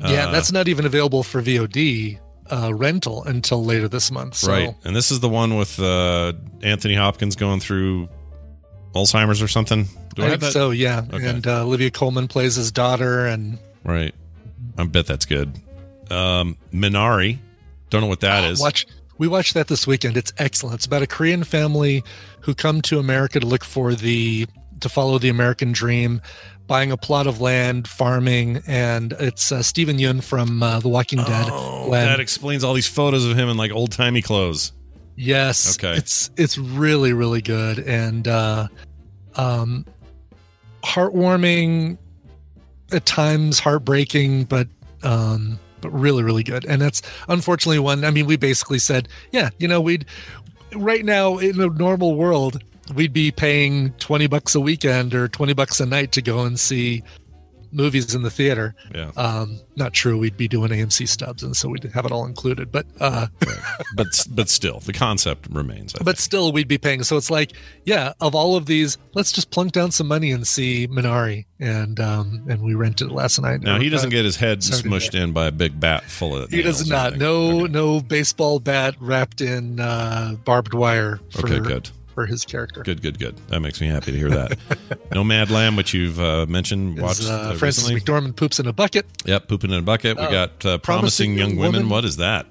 [0.02, 2.20] Yeah, Uh, that's not even available for VOD
[2.52, 4.36] uh, rental until later this month.
[4.36, 4.76] So right.
[4.84, 8.10] And this is the one with uh, Anthony Hopkins going through
[8.94, 9.88] Alzheimer's or something.
[10.16, 10.52] Do I, I have think that?
[10.54, 11.04] so, yeah.
[11.12, 11.28] Okay.
[11.28, 14.14] And uh, Olivia Colman plays his daughter, and Right.
[14.78, 15.56] I bet that's good.
[16.10, 17.40] Um, Minari.
[17.90, 18.60] Don't know what that is.
[18.60, 18.88] watch.
[19.20, 20.18] We watched that this weekend.
[20.18, 20.76] It's excellent.
[20.76, 22.04] It's about a Korean family
[22.42, 24.48] who come to America to look for the
[24.80, 26.20] to follow the American dream,
[26.68, 31.20] buying a plot of land, farming, and it's uh, Steven Yeun from uh, The Walking
[31.20, 31.48] Dead.
[31.50, 32.08] Oh, Glenn.
[32.08, 34.72] that explains all these photos of him in like old timey clothes.
[35.16, 35.78] Yes.
[35.78, 35.96] Okay.
[35.96, 38.68] It's it's really really good and uh
[39.36, 39.86] um
[40.84, 41.98] heartwarming
[42.94, 44.68] at times heartbreaking but
[45.04, 46.66] um but really really good.
[46.66, 50.06] And that's unfortunately one I mean we basically said, yeah, you know, we'd
[50.76, 52.64] right now in a normal world
[52.96, 56.60] we'd be paying 20 bucks a weekend or 20 bucks a night to go and
[56.60, 57.04] see
[57.74, 58.76] movies in the theater.
[58.94, 59.12] Yeah.
[59.16, 62.72] Um not true we'd be doing AMC stubs and so we'd have it all included.
[62.72, 63.28] But uh
[63.96, 65.96] But but still, the concept remains.
[65.96, 67.54] I but still we'd be paying so it's like
[67.86, 72.00] yeah of all of these let's just plunk down some money and see minari and
[72.00, 75.16] um and we rented it last night Now he doesn't Uh, get his head smushed
[75.16, 76.50] in by a big bat full of.
[76.52, 81.90] he does not no no baseball bat wrapped in uh barbed wire for, Okay, good.
[82.14, 83.36] For his character Good, good, good.
[83.50, 84.58] That makes me happy to hear that.
[85.14, 88.02] Nomad Lamb, which you've uh, mentioned, watched uh, uh, francis recently.
[88.02, 90.18] mcdormand poops in a bucket Yep, pooping in a bucket.
[90.18, 91.90] We Uh, got uh, promising, young women.
[91.90, 92.46] What is that?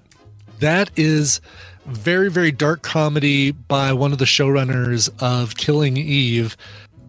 [0.60, 1.40] that is
[1.86, 6.56] very very dark comedy by one of the showrunners of killing eve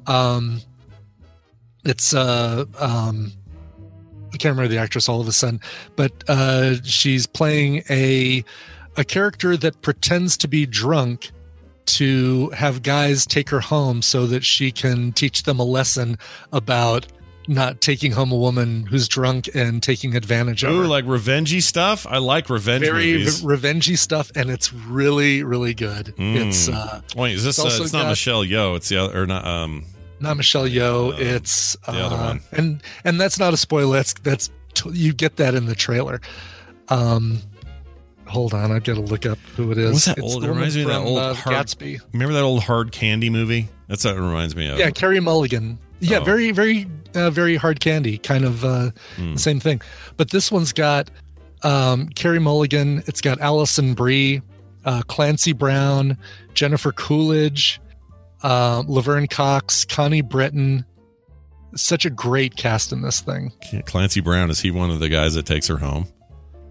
[0.08, 0.60] um
[1.86, 3.32] it's uh um
[4.34, 5.62] i can't remember the actress all of a sudden
[5.96, 8.44] but uh she's playing a
[8.98, 11.30] a character that pretends to be drunk
[11.86, 16.18] to have guys take her home so that she can teach them a lesson
[16.52, 17.08] about
[17.48, 21.62] not taking home a woman who's drunk and taking advantage of Ooh, her like revengey
[21.62, 22.08] stuff.
[22.10, 23.44] I like revenge very movies.
[23.44, 26.48] re- revengey stuff and it's really really good Mm.
[26.48, 27.60] it's uh Wait, is this?
[27.60, 28.78] it's uh, it's not got- Michelle Yeoh.
[28.78, 29.46] It's the other, or not?
[29.46, 29.84] Um,
[30.22, 31.20] not michelle Yeoh.
[31.20, 32.40] it's uh, the other one.
[32.54, 36.22] and and that's not a spoiler that's that's t- you get that in the trailer
[36.88, 37.40] um
[38.28, 40.44] hold on i've got to look up who it is what's that It's old?
[40.44, 43.68] It reminds me of that old uh, hard, gatsby Remember that old hard candy movie?
[43.88, 44.78] That's what it reminds me of.
[44.80, 46.24] yeah carey mulligan yeah Oh.
[46.24, 49.36] very very uh, very hard candy kind of uh Hmm.
[49.36, 49.82] same thing
[50.18, 51.10] but this one's got
[51.64, 54.42] um carey mulligan it's got alison brie
[54.86, 56.18] uh clancy brown
[56.54, 57.80] jennifer coolidge
[58.44, 60.84] uh, laverne cox connie britton
[61.76, 63.52] such a great cast in this thing
[63.86, 66.06] Clancy Brown is he one of the guys that takes her home?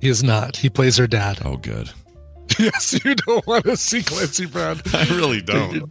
[0.03, 1.91] He is not he plays her dad Oh, good.
[2.59, 5.91] yes you don't want to see clancy brown I really don't.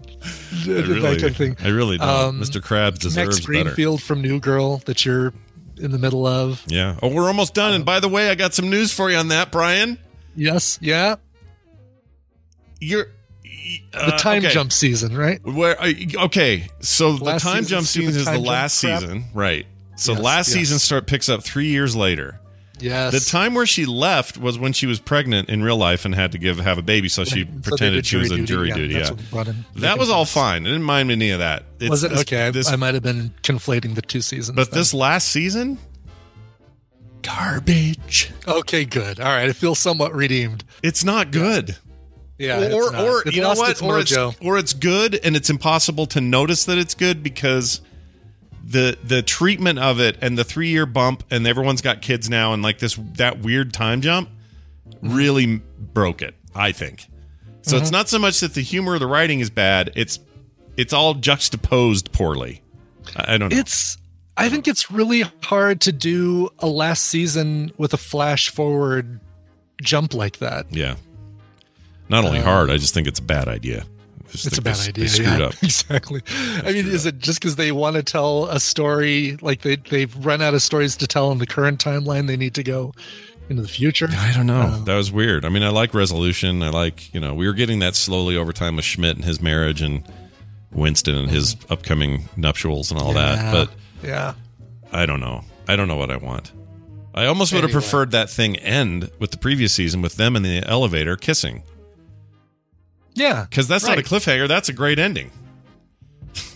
[0.63, 2.07] I really, kind of thing I really don't.
[2.07, 2.61] Um, Mr.
[2.61, 3.63] Krabs deserves Max better.
[3.63, 5.33] greenfield from new girl that you're
[5.77, 6.97] in the middle of Yeah.
[7.01, 7.73] Oh, we're almost done.
[7.73, 9.97] And by the way, I got some news for you on that, Brian.
[10.35, 11.15] yes yeah
[12.79, 13.07] You're
[13.93, 14.49] the uh, time okay.
[14.53, 15.93] jump season right Where uh,
[16.25, 19.65] okay, so the time jump season is the last season, right?
[19.95, 20.53] So Yes, last yes.
[20.57, 22.39] season start picks up three years later.
[22.81, 26.13] Yes The time where she left was when she was pregnant in real life and
[26.15, 28.75] had to give have a baby, so she So pretended she was in jury Yeah,
[28.75, 28.93] duty.
[28.95, 30.63] Yeah, that was all fine.
[30.65, 31.63] I didn't mind any of that.
[31.79, 32.47] It's was it okay?
[32.47, 34.55] I- this- I, might have been conflating the two seasons.
[34.55, 34.79] but then.
[34.79, 35.77] this last season,
[37.21, 38.31] garbage.
[38.47, 39.19] okay, good.
[39.19, 40.63] All right, I feel somewhat redeemed.
[40.83, 41.77] It's not good.
[42.37, 43.03] Yeah, or it's or, not.
[43.07, 43.69] or It you know what?
[43.71, 47.81] its Or it's, or it's good and it's impossible to notice that it's good because
[48.63, 52.53] the the treatment of it and the three year bump and everyone's got kids now
[52.53, 54.29] and like this that weird time jump
[55.01, 55.61] really
[55.93, 56.35] broke it.
[56.53, 57.07] I think.
[57.63, 57.81] So Mm-hmm.
[57.83, 59.91] it's not so much that the humor of the writing is bad.
[59.95, 60.19] It's
[60.77, 62.61] it's all juxtaposed poorly.
[63.15, 63.57] I, I don't know.
[63.57, 63.97] It's.
[64.37, 69.19] I think it's really hard to do a last season with a flash forward
[69.81, 70.65] jump like that.
[70.71, 70.95] yeah.
[72.09, 73.85] Not only hard, I just think it's a bad idea.
[74.31, 75.07] Just It's a bad they- idea.
[75.09, 75.53] They yeah, up.
[75.61, 76.21] exactly.
[76.63, 79.37] I mean, is it just because they want to tell a story?
[79.41, 82.27] Like they they've run out of stories to tell in the current timeline.
[82.27, 82.93] They need to go
[83.49, 84.07] into the future.
[84.09, 84.61] I don't know.
[84.61, 85.43] Um, that was weird.
[85.43, 86.63] I mean, I like resolution.
[86.63, 89.41] I like, you know, we were getting that slowly over time with Schmidt and his
[89.41, 90.03] marriage and
[90.71, 93.51] Winston and his upcoming nuptials and all that.
[93.51, 93.69] But
[94.07, 94.35] yeah,
[94.93, 95.43] I don't know.
[95.67, 96.53] I don't know what I want.
[97.13, 100.43] I almost would have preferred that thing end with the previous season with them in
[100.43, 101.63] the elevator kissing.
[103.13, 103.45] Yeah.
[103.49, 104.47] Because that's not a cliffhanger.
[104.47, 105.31] That's a great ending.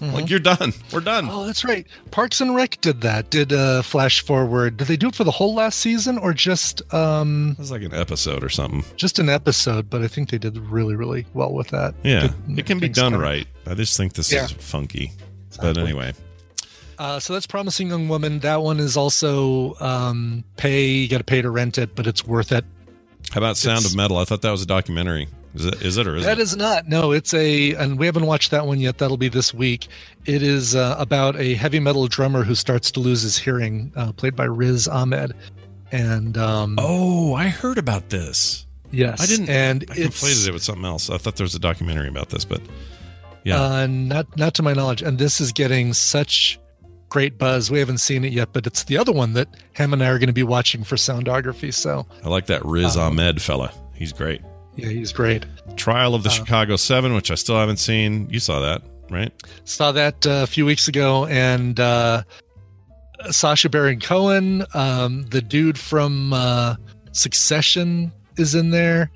[0.02, 0.74] Like you're done.
[0.94, 1.28] We're done.
[1.30, 1.86] Oh, that's right.
[2.12, 3.30] Parks and Rec did that.
[3.30, 4.78] Did uh, Flash Forward?
[4.78, 7.82] Did they do it for the whole last season or just um It was like
[7.82, 8.84] an episode or something.
[8.98, 9.90] just an episode?
[9.90, 11.94] But I think they did really, really well with that.
[12.04, 13.48] Yeah, Good- it can be done right.
[13.66, 14.46] I just think this Yeah.
[14.46, 15.12] is funky.
[15.62, 16.14] But anyway,
[16.98, 18.40] Uh, so that's Promising Young Woman.
[18.40, 20.90] That one is also um, pay.
[20.92, 22.64] You got to pay to rent it, but it's worth it.
[23.32, 24.18] how about Sound It's- of Metal?
[24.18, 25.28] I thought that was a documentary.
[25.56, 25.82] Is it?
[25.82, 26.42] Is it or is That it?
[26.42, 26.88] is not.
[26.88, 28.98] No, it's a, and we haven't watched that one yet.
[28.98, 29.88] That'll be this week.
[30.26, 34.12] It is uh, about a heavy metal drummer who starts to lose his hearing, uh,
[34.12, 35.34] played by Riz Ahmed.
[35.92, 38.66] And um, oh, I heard about this.
[38.92, 39.50] yes, I didn't.
[39.50, 41.10] And I it's conflated it with something else.
[41.10, 42.60] I thought there was a documentary about this, but
[43.44, 45.02] yeah, uh, not not to my knowledge.
[45.02, 46.60] And this is getting such
[47.08, 47.72] great buzz.
[47.72, 50.18] We haven't seen it yet, but it's the other one that Ham and I are
[50.20, 51.74] going to be watching for soundography.
[51.74, 53.72] So I like that Riz um, Ahmed fella.
[53.94, 54.42] He's great.
[54.76, 55.46] Yeah, he's great.
[55.78, 58.28] Trial of the Uh, Chicago Seven, which I still haven't seen.
[58.30, 59.32] You saw that, right?
[59.64, 62.24] Saw that uh, a few weeks ago, and uh,
[63.32, 66.76] Sacha Baron Cohen, um, the dude from uh,
[67.12, 69.12] Succession, is in there.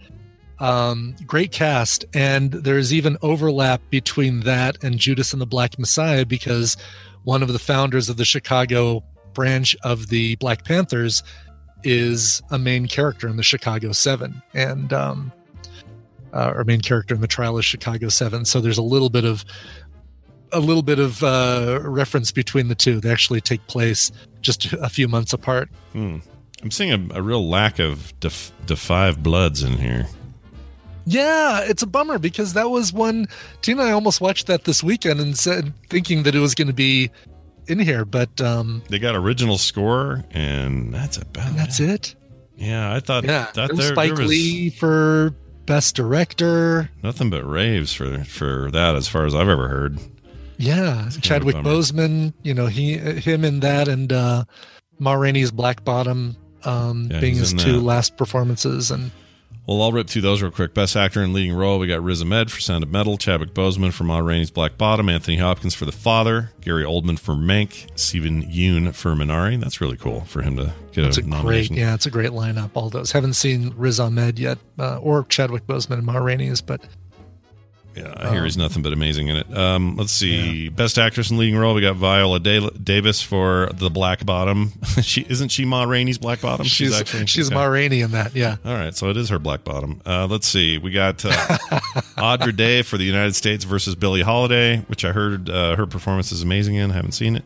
[0.59, 6.25] Um, great cast, and there's even overlap between that and Judas and the Black Messiah
[6.25, 6.75] because
[7.23, 9.03] one of the founders of the Chicago
[9.33, 11.23] branch of the Black Panthers
[11.83, 15.31] is a main character in the Chicago Seven, and um,
[16.33, 18.45] uh, or main character in the trial of Chicago Seven.
[18.45, 19.45] So there's a little bit of
[20.51, 22.99] a little bit of uh, reference between the two.
[22.99, 24.11] They actually take place
[24.41, 25.69] just a few months apart.
[25.93, 26.17] Hmm.
[26.61, 30.07] I'm seeing a, a real lack of def, Five Bloods in here.
[31.05, 33.27] Yeah, it's a bummer because that was one.
[33.61, 36.67] Tina and I almost watched that this weekend and said thinking that it was going
[36.67, 37.09] to be
[37.67, 42.15] in here, but um, They got original score, and that's about that's it.
[42.55, 45.33] Yeah, I thought Yeah, that there, Spike there was Lee for
[45.69, 46.89] best director.
[47.03, 49.97] nothing but raves for for that, as far as I've ever heard.
[50.57, 51.69] Yeah, Chadwick bummer.
[51.69, 52.33] Boseman.
[52.43, 54.43] You know he him in that and uh,
[54.97, 57.81] Ma Rainey's Black Bottom um, Yeah, being his two that.
[57.81, 59.11] last performances and.
[59.69, 60.73] Well, I'll rip through those real quick.
[60.73, 63.93] Best actor in leading role, we got Riz Ahmed for Sound of Metal, Chadwick Boseman
[63.93, 68.41] for Ma Rainey's Black Bottom, Anthony Hopkins for The Father, Gary Oldman for Mank, Steven
[68.51, 69.59] Yeun for Minari.
[69.59, 71.75] That's really cool for him to get It's a, a great, nomination.
[71.75, 72.71] yeah, it's a great lineup.
[72.73, 76.81] All those haven't seen Riz Ahmed yet, uh, or Chadwick Boseman and Ma Rainey's, but
[77.95, 79.57] Yeah, I hear Um, he's nothing but amazing in it.
[79.57, 83.89] Um, let's see, best actress in leading role, we got Viola Da- Davis for The
[83.89, 84.73] Black Bottom.
[85.01, 86.65] she isn't she Ma Rainey's Black Bottom?
[86.65, 88.35] she's she's, Ma Rainey in that.
[88.35, 90.01] Yeah, All right, so it is her black bottom.
[90.05, 90.77] Uh, let's see.
[90.77, 91.57] We got uh,
[92.17, 96.31] Andra Day for the United States versus Billie Holiday, which I heard uh, her performance
[96.31, 96.91] is amazing in.
[96.91, 97.43] I haven't seen it.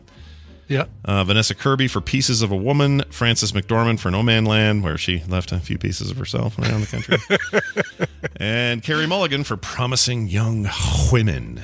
[0.68, 0.86] Yeah.
[1.04, 3.02] Uh, Vanessa Kirby for Pieces of a Woman.
[3.10, 6.80] Frances McDormand for No Man Land, where she left a few pieces of herself around
[6.80, 8.06] the country.
[8.36, 10.68] and Carey Mulligan for Promising Young
[11.12, 11.56] Women.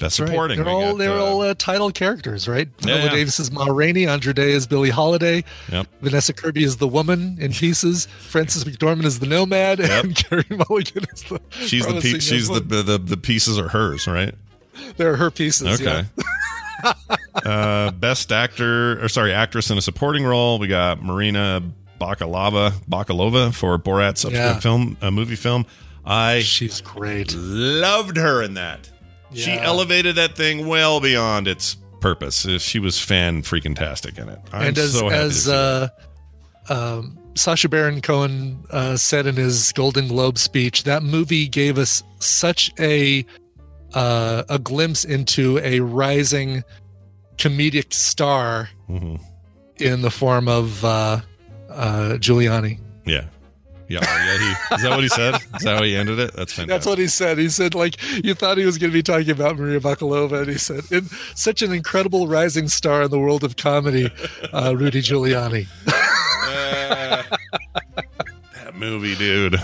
[0.00, 0.28] Best That's right.
[0.28, 0.56] supporting.
[0.58, 2.68] They're we all got, they're uh, all uh, title characters, right?
[2.82, 3.08] Viola yeah.
[3.10, 5.88] Davis is Ma Rainey, Andra Day is Billie Holiday, Yep.
[6.02, 10.04] Vanessa Kirby is the woman in Pieces, Frances McDormand is the Nomad, Yep.
[10.04, 11.40] and Carey Mulligan is the.
[11.50, 12.86] She's the pe- she's the, woman.
[12.86, 14.34] the the pieces are hers, right?
[14.96, 15.80] They're her pieces.
[15.80, 16.04] Okay.
[16.16, 16.24] yeah.
[17.44, 20.58] uh, best actor, or sorry, actress in a supporting role.
[20.58, 21.62] We got Marina
[22.00, 24.60] Bakalova, Bakalova for Borat's subsequent Yeah.
[24.60, 25.66] film, a movie film.
[26.04, 27.34] I She's great.
[27.34, 28.90] loved her in that.
[29.34, 32.46] She elevated that thing well beyond its purpose.
[32.46, 34.38] Uh, She was fan freaking tastic in it.
[34.52, 35.88] I'm and as so as uh,
[36.70, 42.02] um, Sacha Baron Cohen uh, said in his Golden Globe speech, that movie gave us
[42.20, 43.26] such a
[43.94, 46.62] uh, a glimpse into a rising
[47.36, 49.20] comedic star Mhm.
[49.76, 51.20] in the form of uh,
[51.70, 52.78] uh, Giuliani.
[53.06, 53.24] yeah.
[53.90, 55.34] Yeah, yeah he, is that what he said?
[55.36, 56.34] Is that how he ended it?
[56.34, 56.68] That's fantastic.
[56.68, 57.38] That's what he said.
[57.38, 60.50] He said, like, you thought he was going to be talking about Maria Bakalova, and
[60.50, 64.10] he said, in such an incredible rising star in the world of comedy,
[64.52, 65.66] uh, Rudy Giuliani.
[65.86, 67.22] Uh,
[68.62, 69.56] that movie, dude.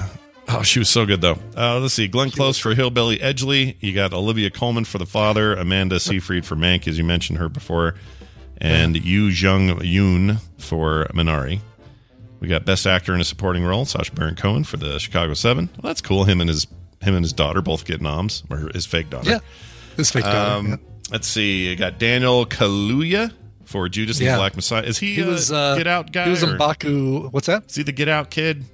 [0.48, 1.38] Oh, she was so good though.
[1.56, 3.76] Uh, let's see, Glenn Close for Hillbilly Elegy.
[3.80, 7.48] You got Olivia Colman for the father, Amanda Seyfried for Mank, as you mentioned her
[7.48, 7.94] before,
[8.58, 11.60] and Yu Jung Yoon for Minari.
[12.40, 15.70] We got Best Actor in a Supporting Role, Sacha Baron Cohen for the Chicago Seven.
[15.82, 16.24] Well, that's cool.
[16.24, 16.66] Him and his
[17.00, 19.30] him and his daughter both get noms, or his fake daughter.
[19.30, 19.38] Yeah.
[19.96, 20.56] His fake daughter.
[20.56, 20.76] Um, yeah.
[21.10, 21.68] Let's see.
[21.68, 23.32] You got Daniel Kaluuya
[23.64, 24.82] for Judas and the Black Messiah.
[24.82, 26.24] Is he, He was uh, Get Out guy?
[26.24, 27.32] He was in Mbaku.
[27.32, 27.64] What's that?
[27.68, 28.64] is he the Get Out kid?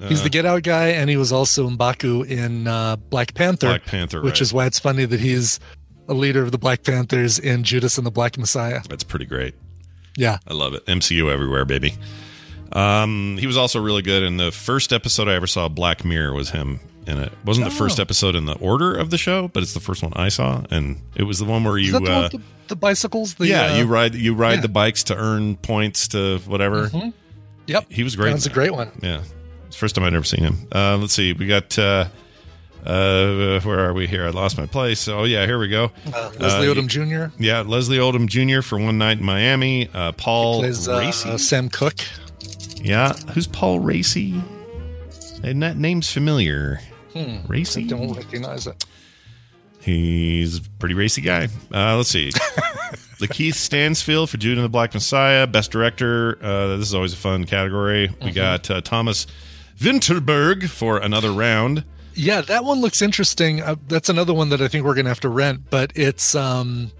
[0.00, 3.68] He's the Get Out guy, and he was also in Mbaku in uh, Black Panther.
[3.68, 4.40] Black Panther, which right.
[4.42, 5.60] is why it's funny that he's
[6.08, 8.80] a leader of the Black Panthers in Judas and the Black Messiah.
[8.88, 9.54] That's pretty great.
[10.16, 10.84] Yeah, I love it.
[10.86, 11.94] MCU everywhere, baby.
[12.72, 15.68] Um, he was also really good in the first episode I ever saw.
[15.68, 16.80] Black Mirror was him.
[17.06, 18.02] and it wasn't the first Oh.
[18.02, 21.02] episode in the order of the show, but it's the first one I saw, and
[21.14, 21.92] it was the one where you.
[21.92, 23.34] the, one uh, with the, bicycles?
[23.34, 24.60] The, yeah, uh, you ride you ride yeah.
[24.62, 26.88] the bikes to earn points to whatever.
[26.88, 27.12] Mhm.
[27.66, 27.86] Yep.
[27.90, 28.30] He was great.
[28.30, 28.90] That's a great one.
[29.02, 29.22] Yeah,
[29.74, 30.68] it's first time I'd ever seen him.
[30.72, 31.76] Uh, let's see, we got.
[31.76, 32.06] Uh,
[32.86, 34.24] uh, where are we here?
[34.26, 35.08] I lost my place.
[35.08, 35.90] Oh yeah, here we go.
[36.14, 37.34] Uh, Leslie Uh, Odom Jr.
[37.42, 38.60] Yeah, Leslie Odom Jr.
[38.62, 39.88] for one night in Miami.
[39.92, 41.38] Uh, Paul plays uh, Racy.
[41.38, 42.00] Sam Cooke.
[42.76, 44.40] Yeah, who's Paul Raci?
[45.42, 46.80] And that name's familiar.
[47.14, 47.38] Hmm.
[47.48, 47.82] Racy?
[47.84, 48.84] I don't recognize it.
[49.80, 51.48] He's a pretty racy guy.
[51.72, 52.30] Uh, let's see.
[53.18, 55.46] the Keith Stanfield for Jude and the Black Messiah.
[55.46, 56.38] Best director.
[56.42, 58.08] Uh, this is always a fun category.
[58.22, 58.34] We Mhm.
[58.34, 59.26] got uh, Thomas
[59.78, 61.84] Vinterberg for another round.
[62.14, 63.60] Yeah, that one looks interesting.
[63.60, 66.92] Uh, that's another one that I think we're gonna have to rent, but it's um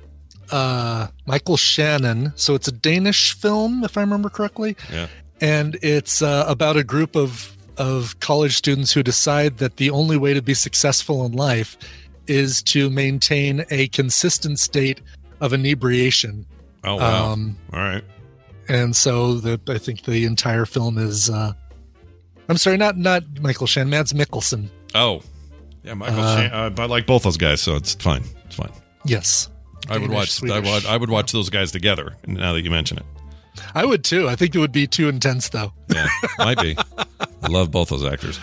[0.50, 2.32] uh Michael Shannon.
[2.36, 4.76] So it's a Danish film, if I remember correctly.
[4.92, 5.06] Yeah.
[5.40, 10.16] And it's uh, about a group of of college students who decide that the only
[10.16, 11.76] way to be successful in life
[12.26, 15.00] is to maintain a consistent state
[15.40, 16.46] of inebriation.
[16.84, 17.32] Oh, wow.
[17.32, 18.04] Um, All right.
[18.68, 21.52] and so the I think the entire film is uh
[22.48, 24.68] I'm sorry, not not Michael Shannon, Mads Mikkelsen.
[24.94, 25.22] Oh.
[25.82, 28.24] Yeah, Michael Uh, Shan- uh, I like both those guys, so it's fine.
[28.46, 28.72] It's fine.
[29.04, 29.50] Yes.
[29.88, 30.42] I would watch.
[30.42, 30.86] I would.
[30.86, 32.16] I would watch those guys together.
[32.26, 33.04] Now that you mention it,
[33.74, 34.28] I would too.
[34.30, 35.74] I think it would be too intense though.
[35.92, 36.06] yeah,
[36.38, 36.74] might be.
[37.18, 38.40] I love both those actors.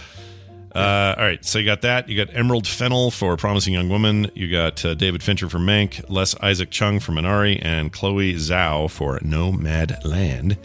[0.75, 2.07] Uh, all right, so you got that.
[2.07, 4.29] You got Emerald Fennell for Promising Young Woman.
[4.35, 8.89] You got uh, David Fincher for Mank, Lee Isaac Chung for Minari, and Chloe Zhao
[8.89, 10.57] for Nomad Land.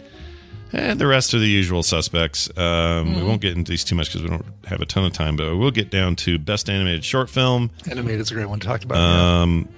[0.73, 2.49] And the rest are the usual suspects.
[2.57, 3.27] Um, We Mhm.
[3.27, 5.55] won't get into these too much because we don't have a ton of time, but
[5.57, 7.71] we'll get down to Best Animated Short Film.
[7.89, 8.97] Animated is a great one to talk about.
[8.97, 9.41] yeah.
[9.41, 9.69] Um,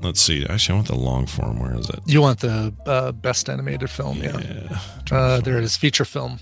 [0.00, 0.46] let's see.
[0.48, 1.58] Actually, I want the long form.
[1.60, 2.00] Where is it?
[2.06, 4.18] You want the uh, best animated film?
[4.22, 4.78] Yeah.
[5.10, 6.38] Uh, there it is, feature film.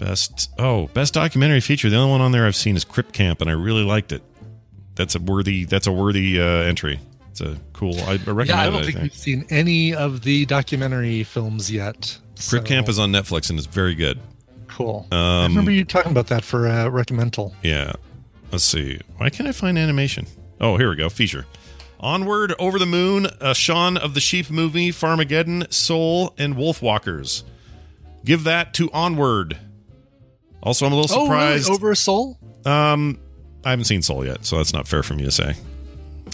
[0.00, 1.88] Best oh, best documentary feature.
[1.88, 4.22] The only one on there I've seen is Crip Camp, and I really liked it.
[4.96, 5.64] That's a worthy.
[5.64, 6.98] That's a worthy uh, entry.
[7.34, 7.98] It's a cool.
[8.02, 8.70] I, I recommend Yeah, I it.
[8.70, 12.16] don't I think we've seen any of the documentary films yet.
[12.48, 14.20] Crip so- Camp is on Netflix and it's very good.
[14.68, 15.08] Cool.
[15.10, 17.52] I Um, remember you talking about that for uh, recommendal.
[17.64, 17.92] Yeah.
[18.52, 19.00] Let's see.
[19.16, 20.28] Why can't I find animation?
[20.60, 21.08] Oh, here we go.
[21.08, 21.44] Feature.
[21.98, 27.42] Onward, Over the Moon, a Shaun of the Sheep movie, Farmageddon, Soul, and Wolfwalkers.
[28.24, 29.58] Give that to Onward.
[30.62, 31.58] Also, I'm a little Oh, really?
[31.58, 31.70] surprised.
[31.70, 32.38] Over a Soul?
[32.64, 33.18] Um,
[33.64, 35.54] I haven't seen Soul yet, so that's not fair for me to say.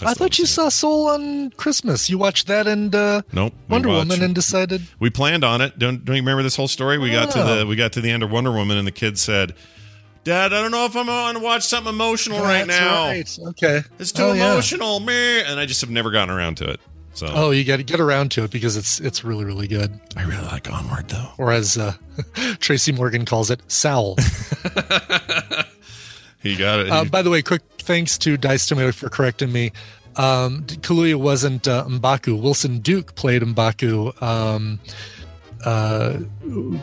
[0.03, 2.09] I thought you saw Soul on Christmas.
[2.09, 3.53] You watched that and uh, Nope.
[3.69, 4.81] Wonder watched- Woman and decided.
[4.99, 5.77] We planned on it.
[5.79, 6.97] Don't don't you remember this whole story?
[6.97, 9.17] We got to the we got to the end of Wonder Woman, and the kid
[9.19, 9.53] said,
[10.23, 13.05] "Dad, I don't know if I'm going to watch something emotional right now.
[13.05, 13.39] right.
[13.49, 13.81] Okay.
[13.99, 14.51] It's too Oh, yeah.
[14.53, 16.79] emotional, meh." And I just have never gotten around to it.
[17.13, 19.99] So Oh, you got to get around to it because it's it's really really good.
[20.15, 21.27] I really like Onward though.
[21.37, 21.93] Or as uh,
[22.59, 24.15] Tracy Morgan calls it, Sowl.
[26.41, 26.89] he got it.
[26.89, 29.71] Uh, by the way, quick thanks to Dice Tomato for correcting me.
[30.15, 32.41] Um, Kaluuya wasn't uh, Mbaku.
[32.41, 34.21] Winston Duke played Mbaku.
[34.21, 34.79] Um,
[35.63, 36.17] uh,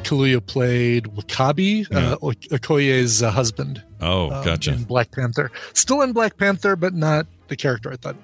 [0.05, 3.83] Kaluuya played W'Kabi, uh, Okoye's uh, husband.
[4.01, 4.73] oh, um, gotcha.
[4.73, 5.51] In Black Panther.
[5.75, 7.93] Still in Black Panther, but not the character.
[7.93, 8.17] I thought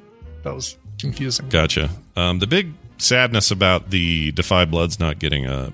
[0.44, 1.48] that was confusing.
[1.48, 1.90] Gotcha.
[2.16, 5.72] Um, the big sadness about the Da 5 Bloods not getting a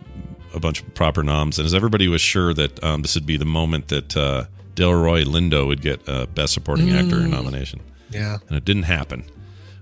[0.52, 3.36] a bunch of proper noms, and as everybody was sure that um, this would be
[3.36, 4.44] the moment that uh,
[4.80, 7.28] Delroy Lindo would get a Best Supporting Actor Mm.
[7.30, 7.80] nomination.
[8.10, 8.38] Yeah.
[8.48, 9.24] and it didn't happen,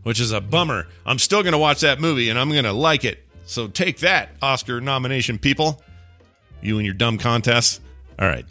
[0.02, 0.86] which is a bummer.
[1.06, 3.24] I'm still going to watch that movie and I'm going to like it.
[3.46, 5.82] So take that, Oscar nomination people.
[6.60, 7.80] You and your dumb contests.
[8.18, 8.44] All right.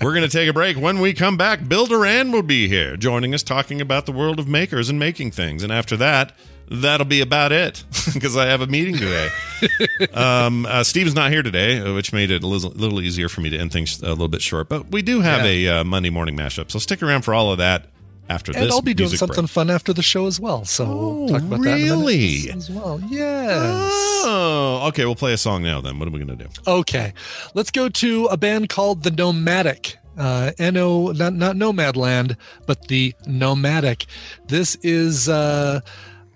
[0.00, 0.78] We're going to take a break.
[0.78, 4.38] When we come back, Bill Doran will be here joining us talking about the world
[4.38, 5.62] of makers and making things.
[5.62, 6.32] And after that,
[6.70, 7.84] that'll be about it
[8.14, 9.28] because I have a meeting today.
[10.14, 13.42] um, uh, Steve's not here today, uh, which made it a little, little easier for
[13.42, 14.70] me to end things a little bit short.
[14.70, 16.70] But we do have a uh, Monday morning mashup.
[16.70, 17.86] So stick around for all of that
[18.28, 18.72] after And this.
[18.72, 19.50] I'll be doing something break.
[19.50, 20.64] fun after the show as well.
[20.64, 22.50] So we'll talk about that really?
[22.50, 23.00] as well.
[23.08, 23.92] Yes.
[24.24, 25.04] Oh, okay.
[25.04, 25.80] We'll play a song now.
[25.80, 26.50] Then what are we going to do?
[26.66, 27.12] Okay,
[27.54, 29.96] let's go to a band called the Nomadic.
[30.18, 34.06] Uh, no, not not Nomadland, but the Nomadic.
[34.48, 35.80] This is uh,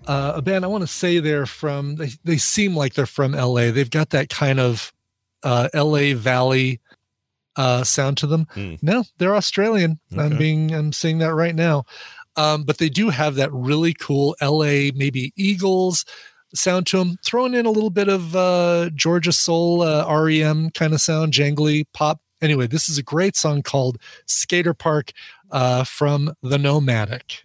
[0.05, 0.63] uh, a band.
[0.65, 1.95] I want to say they're from.
[1.95, 3.71] They, they seem like they're from L.A.
[3.71, 4.93] They've got that kind of
[5.43, 6.13] uh, L.A.
[6.13, 6.79] Valley
[7.55, 8.47] uh, sound to them.
[8.53, 8.75] Hmm.
[8.81, 9.99] No, they're Australian.
[10.17, 10.73] I'm being.
[10.73, 11.85] I'm seeing that right now.
[12.37, 14.91] Um, but they do have that really cool L.A.
[14.91, 16.05] maybe Eagles
[16.53, 20.93] sound to them, throwing in a little bit of uh, Georgia soul, uh, REM kind
[20.93, 22.21] of sound, jangly pop.
[22.41, 25.11] Anyway, this is a great song called Skater Park
[25.51, 27.41] uh, from The Nomadic.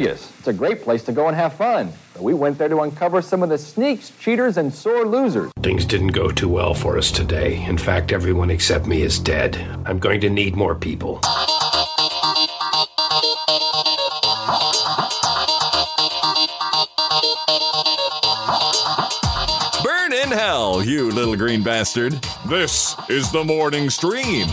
[0.00, 0.32] Vegas.
[0.38, 1.92] It's a great place to go and have fun.
[2.14, 5.52] But we went there to uncover some of the sneaks, cheaters, and sore losers.
[5.62, 7.62] Things didn't go too well for us today.
[7.66, 9.56] In fact, everyone except me is dead.
[9.84, 11.20] I'm going to need more people.
[19.84, 22.14] Burn in hell, you little green bastard.
[22.46, 24.48] This is the morning stream.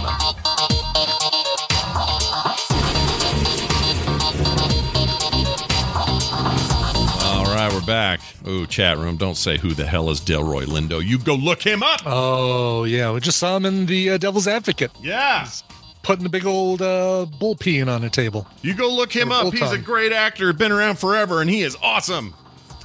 [7.88, 8.20] Back.
[8.48, 9.16] Ooh, chat room.
[9.16, 11.04] Don't say who the hell is Delroy Lindo.
[11.04, 12.02] You go look him up.
[12.06, 14.92] Oh yeah, we just saw him in the uh, Devil's Advocate.
[15.02, 15.64] Yeah, He's
[16.04, 18.48] putting a big old uh, bull peeing on a table.
[18.62, 19.52] You go look him up.
[19.54, 22.36] He's a great actor, been around forever, and he is awesome.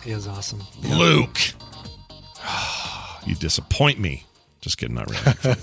[0.02, 0.62] He is awesome.
[0.82, 1.38] Luke.
[3.26, 4.24] you disappoint me.
[4.60, 5.56] Just kidding, not really.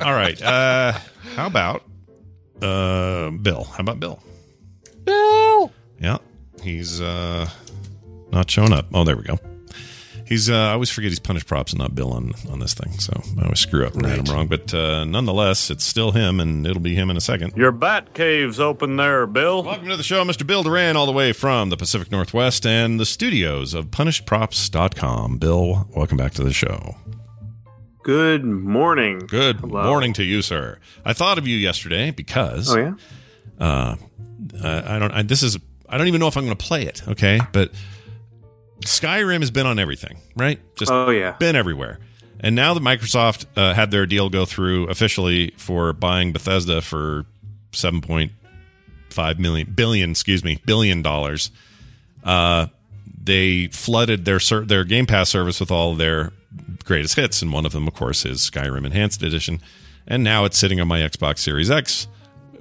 [0.02, 0.40] All right.
[0.42, 0.92] Uh,
[1.36, 1.84] how about
[2.60, 3.64] uh, Bill?
[3.64, 4.20] How about Bill?
[5.04, 5.72] Bill.
[6.00, 6.18] Yeah,
[6.62, 7.48] he's uh,
[8.30, 8.86] not showing up.
[8.92, 9.38] Oh, there we go.
[10.28, 12.92] He's uh, I always forget he's punished props and not Bill on on this thing,
[12.98, 14.46] so I always screw up and add him wrong.
[14.46, 17.56] But uh, nonetheless, it's still him, and it'll be him in a second.
[17.56, 19.62] Your bat cave's open there, Bill.
[19.62, 20.46] Welcome to the show, Mr.
[20.46, 25.38] Bill Doran, all the way from the Pacific Northwest and the studios of PunishedProps.com.
[25.38, 26.96] Bill, welcome back to the show.
[28.02, 29.20] Good morning.
[29.20, 30.78] Good morning to you, sir.
[31.06, 32.76] I thought of you yesterday because.
[32.76, 32.94] Oh, yeah?
[33.58, 33.96] Uh,
[34.62, 35.12] I, I don't.
[35.12, 35.58] I, this is.
[35.88, 37.08] I don't even know if I'm going to play it.
[37.08, 37.72] Okay, but
[38.84, 40.60] Skyrim has been on everything, right?
[40.76, 41.32] Just Oh, yeah.
[41.32, 41.98] been everywhere.
[42.40, 47.26] And now that Microsoft uh, had their deal go through officially for buying Bethesda for
[47.72, 48.32] seven point
[49.10, 51.50] five million billion, excuse me, billion dollars,
[52.22, 52.66] uh,
[53.20, 56.32] they flooded their their Game Pass service with all their
[56.84, 59.60] greatest hits, and one of them, of course, is Skyrim Enhanced Edition.
[60.06, 62.06] And now it's sitting on my Xbox Series X,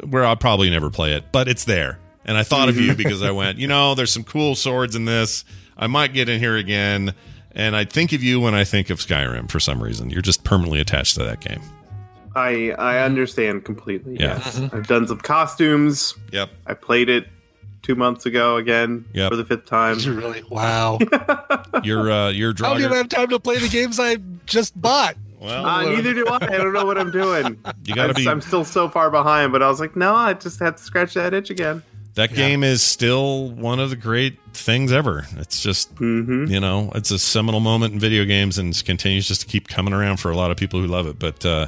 [0.09, 1.99] where I'll probably never play it, but it's there.
[2.25, 5.05] And I thought of you because I went, you know, there's some cool swords in
[5.05, 5.45] this.
[5.77, 7.13] I might get in here again.
[7.51, 10.09] And I think of you when I think of Skyrim for some reason.
[10.11, 11.61] You're just permanently attached to that game.
[12.35, 14.17] I I understand completely.
[14.19, 14.35] Yeah.
[14.37, 14.59] Yes.
[14.71, 16.13] I've done some costumes.
[16.31, 16.51] Yep.
[16.67, 17.27] I played it
[17.81, 19.31] two months ago again Yep.
[19.31, 19.95] for the fifth time.
[19.95, 20.43] Did you really?
[20.51, 20.99] Wow.
[21.83, 22.77] You're uh, you're drawing.
[22.77, 22.97] I don't even Draugr.
[22.97, 25.15] have time to play the games I just bought.
[25.39, 26.35] Well, Uh, neither do I.
[26.35, 27.57] I don't know what I'm doing.
[27.85, 30.33] You gotta I'm, be- I'm still so far behind, but I was like, no, I
[30.33, 31.83] just had to scratch that itch again.
[32.17, 35.25] That game is still one of the great things ever.
[35.37, 36.45] It's just, Mm-hmm.
[36.45, 39.93] you know, it's a seminal moment in video games and continues just to keep coming
[39.93, 41.19] around for a lot of people who love it.
[41.19, 41.67] But uh,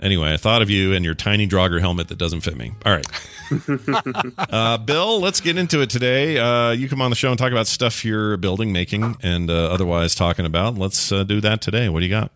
[0.00, 2.72] anyway, I thought of you and your tiny Draugr helmet that doesn't fit me.
[2.84, 3.06] All right.
[4.52, 6.38] uh, Bill, let's get into it today.
[6.38, 9.70] Uh, you come on the show and talk about stuff you're building, making, and uh,
[9.72, 10.76] otherwise talking about.
[10.76, 11.88] Let's uh, do that today.
[11.88, 12.30] What do you got?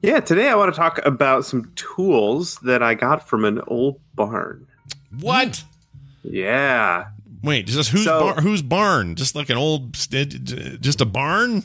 [0.00, 4.00] Yeah, today I want to talk about some tools that I got from an old
[4.14, 4.66] barn.
[5.20, 5.64] What?
[6.22, 7.06] Yeah.
[7.42, 9.14] Wait, just whose So- bar- whose barn?
[9.14, 11.64] Just like an old, just a barn?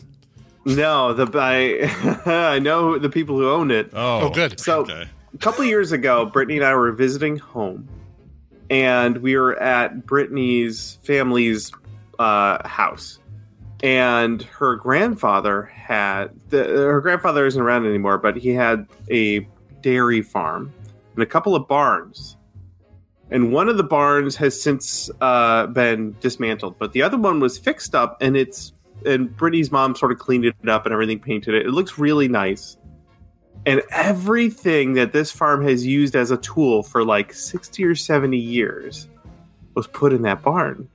[0.65, 2.21] No, the I
[2.55, 3.91] I know the people who own it.
[3.93, 4.59] Oh, good.
[4.59, 7.87] So a couple of years ago, Brittany and I were visiting home,
[8.71, 11.71] and we were at Brittany's family's
[12.17, 13.19] uh, house,
[13.83, 19.47] and her grandfather had the, her grandfather isn't around anymore, but he had a
[19.81, 20.73] dairy farm
[21.13, 22.37] and a couple of barns.
[23.31, 27.57] And one of the barns has since uh, been dismantled, but the other one was
[27.57, 28.73] fixed up, and it's
[29.05, 31.65] and Brittany's mom sort of cleaned it up and everything, painted it.
[31.65, 32.77] It looks really nice.
[33.65, 38.37] And everything that this farm has used as a tool for like 60 or 70
[38.37, 39.07] years
[39.73, 40.87] was put in that barn.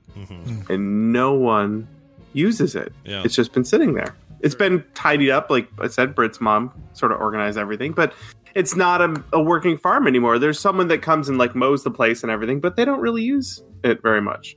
[0.69, 1.87] And no one
[2.33, 2.93] uses it.
[3.05, 3.23] Yeah.
[3.23, 4.15] It's just been sitting there.
[4.39, 5.49] It's been tidied up.
[5.49, 8.13] Like I said, Britt's mom sort of organized everything, but
[8.55, 10.39] it's not a, a working farm anymore.
[10.39, 13.23] There's someone that comes and like mows the place and everything, but they don't really
[13.23, 14.55] use it very much.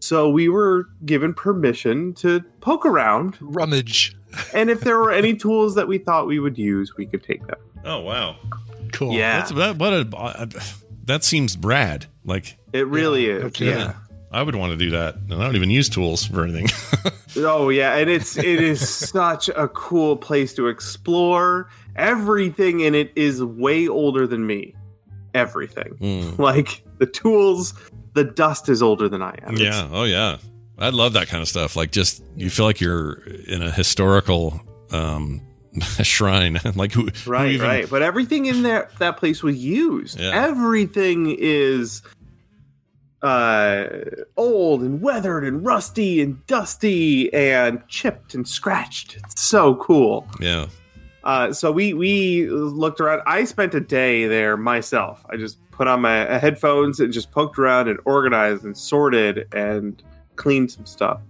[0.00, 4.14] So we were given permission to poke around, rummage,
[4.54, 7.46] and if there were any tools that we thought we would use, we could take
[7.46, 7.58] them.
[7.84, 8.36] Oh wow,
[8.92, 9.12] cool.
[9.12, 9.38] Yeah.
[9.38, 10.46] That's, that, what a uh,
[11.04, 12.06] that seems rad.
[12.24, 13.44] Like It really is.
[13.44, 13.68] Okay.
[13.68, 13.94] Yeah.
[14.32, 16.68] I would want to do that, and I don't even use tools for anything.
[17.38, 21.68] Oh yeah, and it's it is such a cool place to explore.
[21.96, 24.74] Everything in it is way older than me.
[25.34, 25.96] Everything.
[26.00, 26.38] Mm.
[26.38, 27.74] Like the tools,
[28.14, 29.54] the dust is older than I am.
[29.54, 29.88] It's- yeah.
[29.92, 30.38] Oh yeah.
[30.78, 31.74] I love that kind of stuff.
[31.76, 34.60] Like just you feel like you're in a historical
[34.92, 35.40] um
[36.02, 36.58] shrine.
[36.74, 37.06] like who?
[37.08, 37.88] who Right, even- right.
[37.90, 40.18] But everything in that that place was used.
[40.20, 40.32] Yeah.
[40.48, 42.02] Everything is
[43.22, 43.86] uh
[44.36, 49.16] old and weathered and rusty and dusty and chipped and scratched.
[49.16, 50.26] It's so cool.
[50.40, 50.66] Yeah.
[51.26, 53.20] Uh, so we we looked around.
[53.26, 55.26] I spent a day there myself.
[55.28, 60.00] I just put on my headphones and just poked around and organized and sorted and
[60.36, 61.20] cleaned some stuff.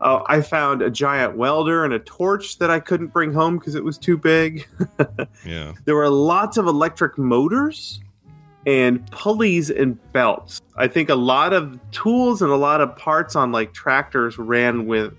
[0.00, 3.74] Uh, I found a giant welder and a torch that I couldn't bring home because
[3.74, 4.68] it was too big.
[5.44, 5.72] Yeah.
[5.84, 8.00] there were lots of electric motors
[8.66, 10.60] and pulleys and belts.
[10.76, 14.86] I think a lot of tools and a lot of parts on like tractors ran
[14.86, 15.12] with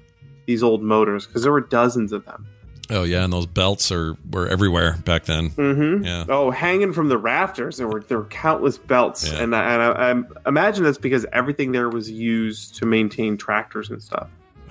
[0.45, 2.47] these old motors because there were dozens of them.
[2.91, 5.49] Oh yeah, and those belts are were everywhere back then.
[5.51, 6.03] Mm-hmm.
[6.03, 6.25] Yeah.
[6.29, 9.41] Oh, hanging from the rafters, there were there were countless belts, Yeah.
[9.41, 10.11] and I, and I,
[10.43, 14.27] I imagine that's because everything there was used to maintain tractors and stuff.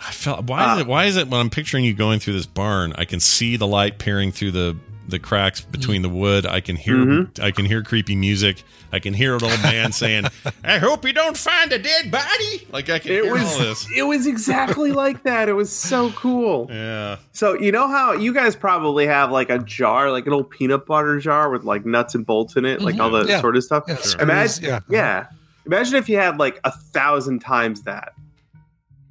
[0.06, 2.46] I felt why is it why is it when I'm picturing you going through this
[2.46, 4.76] barn, I can see the light peering through the
[5.10, 6.46] the cracks between the wood.
[6.46, 7.42] I can hear Mhm.
[7.42, 8.62] I can hear creepy music.
[8.92, 10.24] I can hear an old man saying,
[10.64, 13.58] "I hope you don't find a dead body." Like I can It hear was all
[13.58, 13.86] this.
[13.96, 15.48] it was exactly like that.
[15.48, 16.66] It was so cool.
[16.70, 17.16] Yeah.
[17.32, 20.86] So you know how you guys probably have like a jar, like an old peanut
[20.86, 23.28] butter jar with like nuts and bolts in it, like all the Mm-hmm.
[23.30, 23.40] Yeah.
[23.40, 23.84] sort of stuff.
[23.86, 24.80] Yeah, screws, Imagine, yeah.
[24.88, 25.26] yeah.
[25.66, 28.12] Imagine if you had like a thousand times that.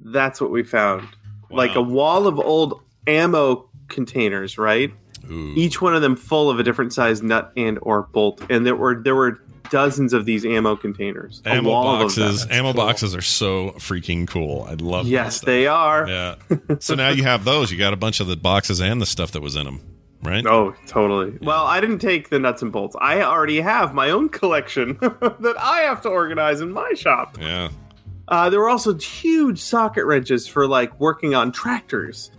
[0.02, 1.06] That's what we found.
[1.50, 4.92] Like a wall of old ammo containers, right?
[5.28, 8.74] Each one of them full of a different size nut and or bolt, and there
[8.76, 9.40] were there were
[9.70, 11.40] dozens of these ammo containers.
[11.46, 12.24] Ammo wall of them.
[12.26, 12.46] boxes.
[12.50, 14.64] Ammo boxes are so freaking cool.
[14.68, 15.04] I love.
[15.06, 16.08] that Yes, they are.
[16.08, 16.34] Yeah.
[16.80, 17.70] So now you have those.
[17.70, 19.80] You got a bunch of the boxes and the stuff that was in them,
[20.22, 20.44] right?
[20.44, 21.38] Oh, totally.
[21.40, 22.96] Well, I didn't take the nuts and bolts.
[23.00, 27.36] I already have my own collection that I have to organize in my shop.
[27.40, 27.68] Yeah.
[28.26, 32.30] Uh, there were also huge socket wrenches for like working on tractors,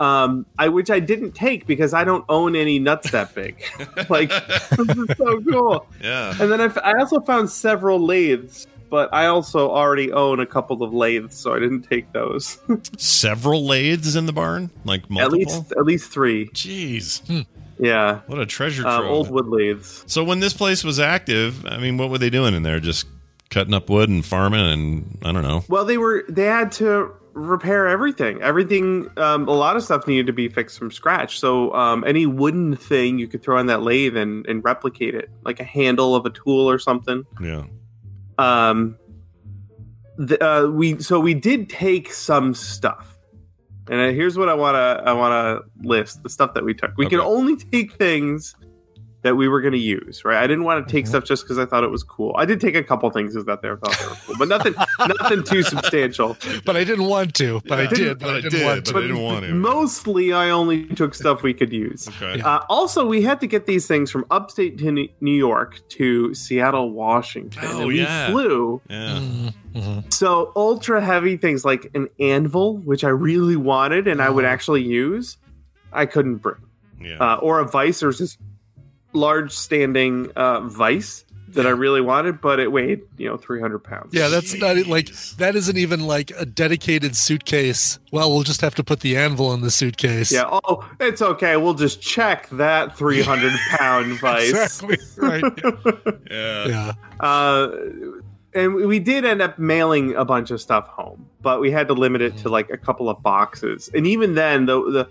[0.00, 3.62] um, I which I didn't take because I don't own any nuts that big.
[4.08, 5.86] like, this is so cool.
[6.02, 6.34] Yeah.
[6.40, 10.46] And then I, f- I also found several lathes, but I also already own a
[10.46, 12.58] couple of lathes, so I didn't take those.
[12.96, 15.38] Several lathes in the barn, like at multiple.
[15.38, 16.48] least, at least three.
[16.50, 17.46] Jeez.
[17.78, 18.20] Yeah.
[18.26, 19.10] What a treasure Um, trove.
[19.12, 20.04] old wood lathes.
[20.06, 22.80] So when this place was active, I mean, what were they doing in there?
[22.80, 23.06] Just
[23.50, 25.64] cutting up wood and farming, and I don't know.
[25.68, 28.42] Well, they were they had to repair everything.
[28.42, 31.38] Everything, um, a lot of stuff needed to be fixed from scratch.
[31.38, 35.30] So um, any wooden thing you could throw on that lathe and, and replicate it,
[35.44, 37.24] like a handle of a tool or something.
[37.40, 37.64] Yeah.
[38.38, 38.96] Um,
[40.16, 43.18] the, uh, we so we did take some stuff,
[43.88, 46.96] and here's what I want to I want to list the stuff that we took.
[46.96, 48.56] We can only take things
[49.22, 50.36] that we were going to use, right?
[50.40, 52.34] I didn't want to take stuff just because I thought it was cool.
[52.38, 54.74] I did take a couple things that they thought they were cool, but nothing
[55.20, 56.36] nothing too substantial.
[56.64, 57.60] But I didn't want to.
[57.66, 57.88] But I Yeah.
[57.88, 58.18] did.
[58.20, 59.54] But, I didn't want to.
[59.54, 62.06] Mostly, I only took stuff we could use.
[62.08, 62.40] Okay.
[62.40, 66.32] Uh, also, we had to get these things from upstate to New New York to
[66.34, 67.62] Seattle, Washington.
[67.64, 68.30] Oh, and we yeah.
[68.30, 68.80] flew.
[68.88, 70.00] Yeah.
[70.10, 74.82] So ultra heavy things like an anvil, which I really wanted and I would actually
[74.82, 75.36] use,
[75.92, 76.56] I couldn't bring.
[77.00, 77.18] Yeah.
[77.18, 78.02] Uh, or a vice.
[78.02, 78.36] or this
[79.12, 84.12] large standing uh, vice that I really wanted, but it weighed you know 300 pounds.
[84.12, 87.98] Yeah, that's not e, like that isn't even like a dedicated suitcase.
[88.12, 90.30] Well, we'll just have to put the anvil in the suitcase.
[90.30, 90.44] Yeah.
[90.50, 91.56] Oh, it's okay.
[91.56, 94.50] We'll just check that 300 pound vice.
[94.50, 94.98] Exactly.
[95.16, 95.44] Right.
[96.30, 96.66] Yeah.
[96.66, 96.92] Yeah.
[97.20, 97.70] Uh,
[98.54, 101.94] and we did end up mailing a bunch of stuff home, but we had to
[101.94, 103.88] limit it to like a couple of boxes.
[103.94, 105.08] And even then, the the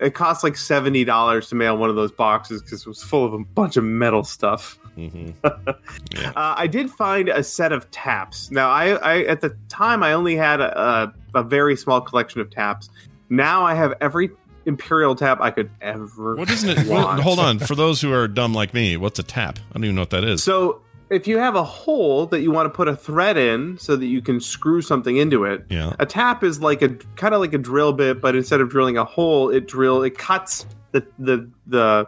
[0.00, 3.24] it cost like seventy dollars to mail one of those boxes because it was full
[3.24, 4.78] of a bunch of metal stuff.
[4.96, 5.30] Mm-hmm.
[5.44, 8.50] uh, I did find a set of taps.
[8.50, 12.40] Now, I, I at the time I only had a, a, a very small collection
[12.40, 12.90] of taps.
[13.30, 14.30] Now I have every
[14.66, 16.36] imperial tap I could ever.
[16.36, 16.78] What isn't it?
[16.86, 16.88] want.
[16.88, 17.58] Well, hold on.
[17.58, 19.58] For those who are dumb like me, what's a tap?
[19.70, 20.42] I don't even know what that is.
[20.42, 23.96] So if you have a hole that you want to put a thread in so
[23.96, 25.94] that you can screw something into it, Yeah.
[25.98, 28.96] a tap is like a kind of like a drill bit, but instead of drilling
[28.98, 32.06] a hole, it drill it cuts the the the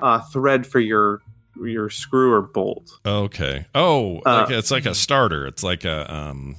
[0.00, 1.20] uh, thread for your
[1.60, 2.90] your screw or bolt.
[3.04, 3.66] Okay.
[3.74, 5.46] Oh, Uh, like it's like a starter.
[5.46, 6.56] It's like a um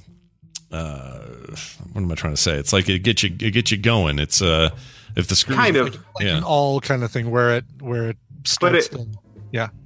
[0.70, 1.20] uh
[1.92, 2.56] what am I trying to say?
[2.56, 4.18] It's like it gets you it gets you going.
[4.18, 4.70] It's uh
[5.16, 5.94] if the screw Kind of.
[6.14, 6.36] Like yeah.
[6.38, 8.86] an all kind of thing where it where it But starts.
[8.86, 9.08] it- to-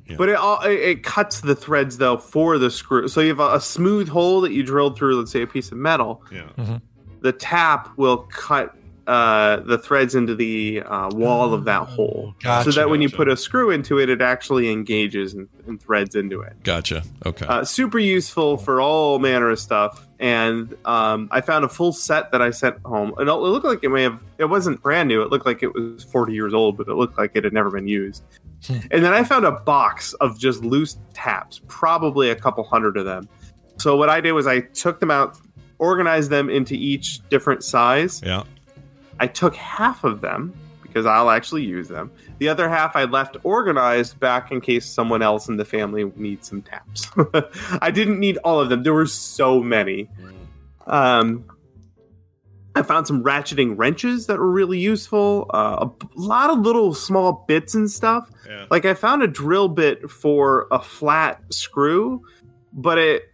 [0.06, 0.16] yeah.
[0.16, 3.08] But it, all, it it cuts the threads though for the screw.
[3.08, 5.72] So you have a, a smooth hole that you drilled through, let's say a piece
[5.72, 6.22] of metal.
[6.30, 6.42] Yeah.
[6.58, 6.76] Mm-hmm.
[7.20, 8.76] The tap will cut
[9.06, 13.10] uh, the threads into the uh, wall of that hole, so Gotcha, that when you
[13.10, 16.54] put a screw into it, it actually engages and, and threads into it.
[16.62, 17.02] Gotcha.
[17.26, 17.46] Okay.
[17.46, 20.06] Uh, super useful for all manner of stuff.
[20.18, 23.12] And um, I found a full set that I sent home.
[23.18, 25.20] And it looked like it may have, it wasn't brand new.
[25.22, 27.70] It looked like it was 40 years old, but it looked like it had never
[27.70, 28.22] been used.
[28.68, 33.04] and then I found a box of just loose taps, probably a couple hundred of
[33.04, 33.28] them.
[33.78, 35.38] So what I did was I took them out,
[35.78, 38.22] organized them into each different size.
[38.24, 38.44] Yeah.
[39.20, 42.10] I took half of them because I'll actually use them.
[42.38, 46.48] The other half I left organized back in case someone else in the family needs
[46.48, 47.08] some taps.
[47.80, 48.84] I didn't need all of them.
[48.84, 50.08] There were so many.
[50.86, 51.44] Um,
[52.76, 55.50] I found some ratcheting wrenches that were really useful.
[55.52, 58.30] Uh, a lot of little small bits and stuff.
[58.48, 58.66] Yeah.
[58.70, 62.22] Like I found a drill bit for a flat screw,
[62.72, 63.33] but it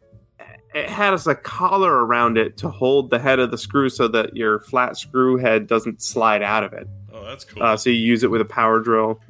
[0.75, 4.37] it has a collar around it to hold the head of the screw so that
[4.37, 6.89] your flat screw head doesn't slide out of it.
[7.13, 7.63] Oh, that's cool.
[7.63, 9.21] Uh, so you use it with a power drill.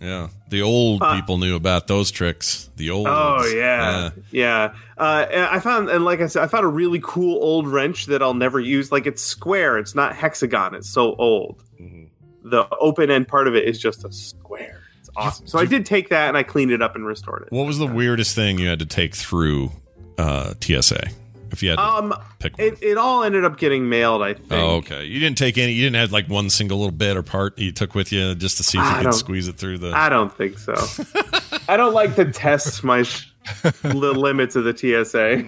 [0.00, 0.28] Yeah.
[0.50, 2.68] The old Uh, people knew about those tricks.
[2.76, 3.54] The old Oh ones.
[3.54, 4.74] yeah, yeah.
[4.98, 8.20] Uh, I found, and like I said, I found a really cool old wrench that
[8.22, 8.92] I'll never use.
[8.92, 10.74] Like it's square, it's not hexagon.
[10.74, 11.62] It's so old.
[11.80, 12.04] Mm-hmm.
[12.50, 14.82] The open end part of it is just a square.
[15.00, 15.46] It's awesome.
[15.46, 17.52] So I did take that and I cleaned it up and restored it.
[17.52, 19.70] What was the weirdest thing you had to take through
[20.18, 21.08] uh, TSA?
[21.50, 24.22] If you had to Um, pick it, it all ended up getting mailed.
[24.22, 24.52] I think.
[24.52, 25.04] Oh, okay.
[25.04, 25.72] You didn't take any.
[25.72, 28.56] You didn't have like one single little bit or part you took with you just
[28.56, 29.92] to see if I you could squeeze it through the.
[29.92, 30.74] I don't think so.
[31.68, 33.04] I don't like to test my
[33.82, 35.44] the limits of the TSA.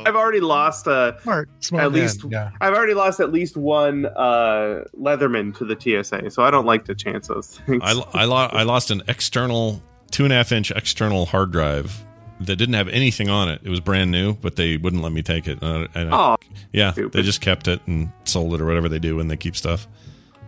[0.06, 2.50] I've already lost uh, Smart, smart at man, least yeah.
[2.62, 6.84] I've already lost at least one uh, Leatherman to the TSA, so I don't like
[6.86, 7.82] to chance those things.
[7.84, 12.04] I, I, lo- I lost an external two and a half inch external hard drive
[12.46, 13.60] that didn't have anything on it.
[13.64, 15.62] It was brand new, but they wouldn't let me take it.
[15.62, 16.36] Uh, and I-
[16.72, 17.12] yeah, stupid.
[17.12, 19.86] they just kept it and sold it or whatever they do when they keep stuff.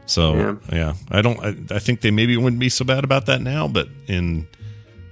[0.06, 1.40] So yeah, I don't.
[1.40, 4.46] I, I think they maybe wouldn't be so bad about that now, but in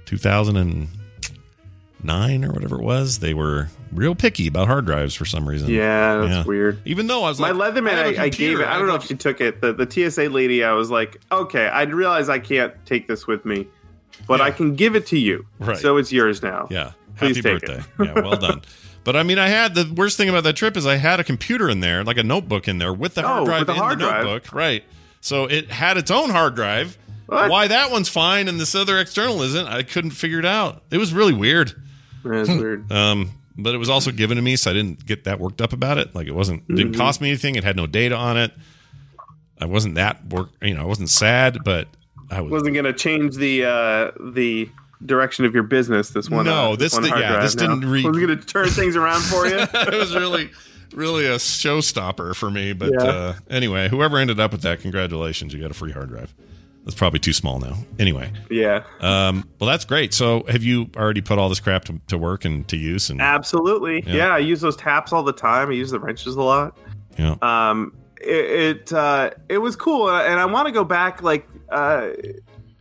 [0.05, 5.69] 2009 or whatever it was, they were real picky about hard drives for some reason.
[5.69, 6.43] Yeah, that's Yeah.
[6.43, 6.79] weird.
[6.85, 8.67] Even though I was my like, Leatherman, I have a I, I gave it.
[8.67, 9.61] I don't know if she took it.
[9.61, 13.45] The, the TSA lady, I was like, okay, I realize I can't take this with
[13.45, 13.67] me,
[14.27, 15.45] but I can give it to you.
[15.59, 15.77] Right.
[15.77, 16.67] So it's yours now.
[16.69, 16.91] Yeah.
[17.17, 17.81] Please Happy birthday.
[17.99, 18.61] yeah, well done.
[19.05, 21.25] But I mean, I had the worst thing about that trip is I had a
[21.25, 23.77] computer in there, like a notebook in there with the hard Oh, drive the in
[23.77, 24.23] hard the drive.
[24.23, 24.53] notebook.
[24.53, 24.85] Right.
[25.19, 26.97] So it had its own hard drive.
[27.25, 27.49] What?
[27.51, 30.83] Why that one's fine and this other external isn't, I couldn't figure it out.
[30.89, 31.73] It was really weird.
[32.23, 32.89] That's weird.
[32.93, 35.73] Um, but it was also given to me, so I didn't get that worked up
[35.73, 36.15] about it.
[36.15, 37.55] Like it wasn't it didn't cost me anything.
[37.55, 38.53] It had no data on it.
[39.59, 40.47] I wasn't that work.
[40.61, 41.89] You know, I wasn't sad, but
[42.33, 42.51] I was.
[42.51, 44.69] Wasn't going to change the uh, the
[45.05, 46.09] direction of your business.
[46.09, 46.45] This one.
[46.45, 47.75] No, uh, this one did- yeah, this now.
[47.75, 49.57] didn't re- Wasn't going to turn things around for you.
[49.73, 50.49] it was really
[50.93, 52.73] really a showstopper for me.
[52.73, 53.03] But Yeah.
[53.03, 56.33] uh, anyway, whoever ended up with that, congratulations, you got a free hard drive.
[56.85, 57.77] That's probably too small now.
[57.97, 58.83] Anyway, yeah.
[58.99, 60.13] um, well, that's great.
[60.13, 63.09] So, have you already put all this crap to, to work and to use?
[63.09, 64.03] And Absolutely.
[64.05, 64.13] Yeah.
[64.15, 64.35] Yeah.
[64.35, 65.69] I use those taps all the time.
[65.69, 66.77] I use the wrenches a lot.
[67.17, 67.35] Yeah.
[67.41, 67.93] Um,
[68.23, 72.09] it it, uh, it was cool, uh, and I want to go back like uh,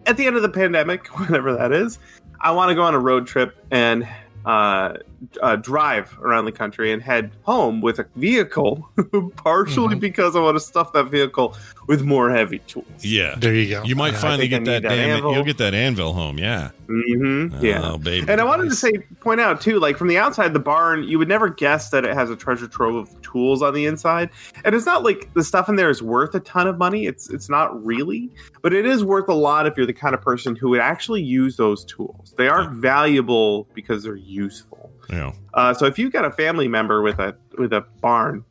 [0.07, 1.99] at the end of the pandemic, whatever that is.
[2.41, 4.09] I want to go on a road trip and
[4.45, 4.95] uh,
[5.41, 8.89] uh, drive around the country and head home with a vehicle,
[9.37, 11.57] partially because I want to stuff that vehicle
[11.89, 12.87] with more heavy tools.
[13.01, 13.83] yeah, There you go.
[13.85, 15.17] You might Yeah, finally get that, that damn.
[15.17, 15.35] anvil.
[15.35, 16.39] You'll get that anvil home.
[16.39, 16.71] Yeah.
[16.89, 17.65] Mm-hmm.
[17.65, 18.27] yeah, Oh, baby.
[18.31, 21.19] And I wanted to say, point out too, like from the outside, the barn, you
[21.19, 24.31] would never guess that it has a treasure trove of tools on the inside.
[24.65, 27.07] And it's not like the stuff in there is worth a ton of money.
[27.07, 30.21] It's it's not really, but it is worth a lot if you're the kind of
[30.21, 32.35] person who would actually use those tools.
[32.37, 34.91] They are valuable because they're useful.
[35.11, 35.33] Yeah.
[35.55, 38.45] Uh, so if you've got a family member with a with a barn,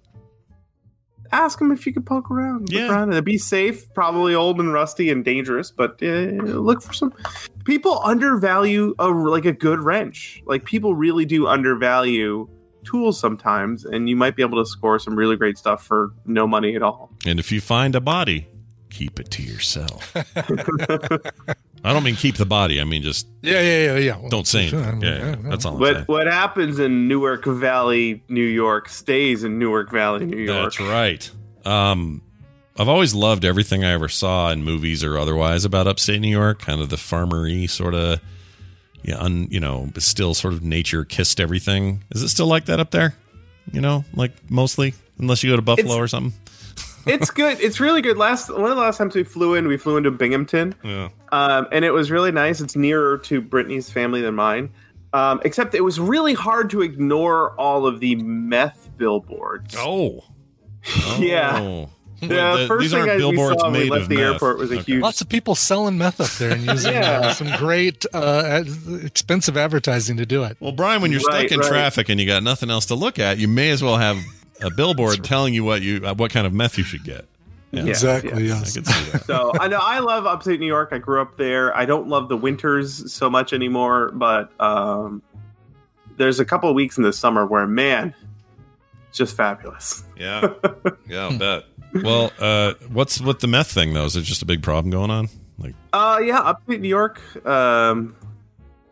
[1.31, 2.69] ask them if you could poke around.
[2.69, 2.89] Look Yeah.
[2.91, 3.11] around.
[3.11, 7.13] It'd be safe, probably old and rusty and dangerous, but uh, look for some.
[7.65, 10.41] People undervalue a like a good wrench.
[10.45, 12.47] Like people really do undervalue
[12.83, 16.47] tools sometimes, and you might be able to score some really great stuff for no
[16.47, 17.11] money at all.
[17.25, 18.47] And if you find a body,
[18.89, 20.15] keep it to yourself.
[21.83, 22.79] I don't mean keep the body.
[22.79, 24.17] I mean just Yeah, yeah, yeah, yeah.
[24.17, 24.89] Well, don't say sure, anything.
[24.89, 25.95] I mean, Yeah, yeah, yeah, that's all I'm saying.
[25.95, 30.73] What what happens in Newark Valley, New York, stays in Newark Valley, New York.
[30.75, 31.31] That's right.
[31.65, 32.21] Um,
[32.77, 36.59] I've always loved everything I ever saw in movies or otherwise about upstate New York,
[36.59, 38.19] kind of the farmery sort of,
[39.03, 42.03] yeah, un, you know, but still sort of nature kissed everything.
[42.11, 43.13] Is it still like that up there?
[43.71, 46.33] You know, like mostly, unless you go to Buffalo It's- or something.
[47.05, 47.59] It's good.
[47.59, 48.17] It's really good.
[48.17, 50.75] Last one of the last times we flew in, we flew into Binghamton.
[50.83, 51.09] Yeah.
[51.31, 52.61] um, and it was really nice.
[52.61, 54.69] It's nearer to Brittany's family than mine.
[55.13, 59.75] Um, except it was really hard to ignore all of the meth billboards.
[59.77, 60.23] Oh,
[61.19, 61.59] yeah.
[61.59, 61.89] Oh.
[62.21, 64.33] The Wait, the- first these thing aren't I, billboards saw when we left the meth.
[64.33, 64.83] airport was a Okay.
[64.83, 65.01] huge.
[65.01, 67.19] Lots of people selling meth up there and using Yeah.
[67.19, 68.63] uh, some great uh,
[69.03, 70.55] expensive advertising to do it.
[70.59, 71.67] Well, Brian, when you're Right, stuck in right.
[71.67, 74.17] traffic and you got nothing else to look at, you may as well have
[74.61, 77.25] a billboard telling you what you uh, what kind of meth you should get.
[77.71, 77.83] Yeah.
[77.85, 78.47] Yes, exactly.
[78.47, 78.59] yes.
[78.59, 78.73] Yes.
[78.73, 79.23] could see that.
[79.25, 80.89] so I know I love upstate New York.
[80.91, 81.75] I grew up there.
[81.75, 85.21] I don't love the winters so much anymore, but um,
[86.17, 88.13] there's a couple of weeks in the summer where man,
[89.13, 90.03] just fabulous.
[90.17, 90.53] Yeah,
[91.07, 91.63] yeah, I'll bet.
[91.93, 94.05] Well, uh, what's with the meth thing though?
[94.05, 95.29] Is it just a big problem going on?
[95.57, 97.21] Like, Uh, yeah, upstate New York.
[97.45, 98.15] Um,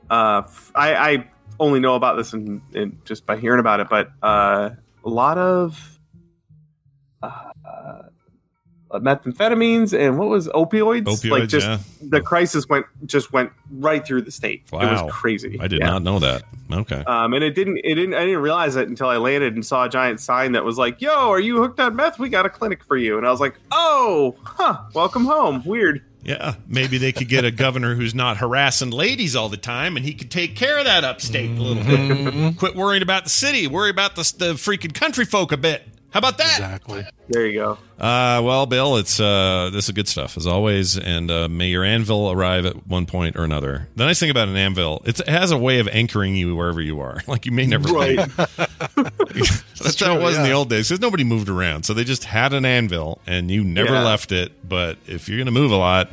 [0.09, 1.27] uh, f- I, I
[1.59, 4.71] only know about this and in just by hearing about it, but uh,
[5.10, 5.99] a lot of
[7.22, 7.52] uh,
[8.94, 11.06] methamphetamines and what was opioids?
[11.06, 11.80] Opioids, like just yeah.
[12.02, 14.64] the crisis went just went right through the state.
[14.72, 14.81] Wow.
[14.81, 15.57] It was crazy.
[15.60, 15.88] I did Yeah.
[15.91, 16.44] not know that.
[16.72, 17.03] Okay.
[17.06, 17.77] Um, and it didn't.
[17.84, 18.14] It didn't.
[18.14, 21.02] I didn't realize it until I landed and saw a giant sign that was like,
[21.02, 22.19] "Yo, are you hooked on meth?
[22.19, 24.81] We got a clinic for you." And I was like, "Oh, huh.
[24.94, 25.64] Welcome home.
[25.65, 29.95] Weird." Yeah, maybe they could get a governor who's not harassing ladies all the time,
[29.95, 32.57] and he could take care of that upstate a little bit.
[32.57, 33.67] Quit worrying about the city.
[33.67, 35.83] Worry about the, the freaking country folk a bit.
[36.11, 36.57] How about that?
[36.59, 37.05] Exactly.
[37.29, 37.71] There you go.
[37.99, 41.83] Uh, well, Bill, it's uh, this is good stuff as always, and uh, may your
[41.83, 43.87] anvil arrive at one point or another.
[43.95, 46.81] The nice thing about an anvil, it's, it has a way of anchoring you wherever
[46.81, 47.21] you are.
[47.27, 48.19] Like you may never Right.
[48.97, 49.65] Leave.
[49.77, 52.03] That's how it true, was in the old days because nobody moved around, so they
[52.03, 54.03] just had an anvil, and you never Yeah.
[54.03, 54.51] left it.
[54.68, 56.10] But if you're going to move a lot,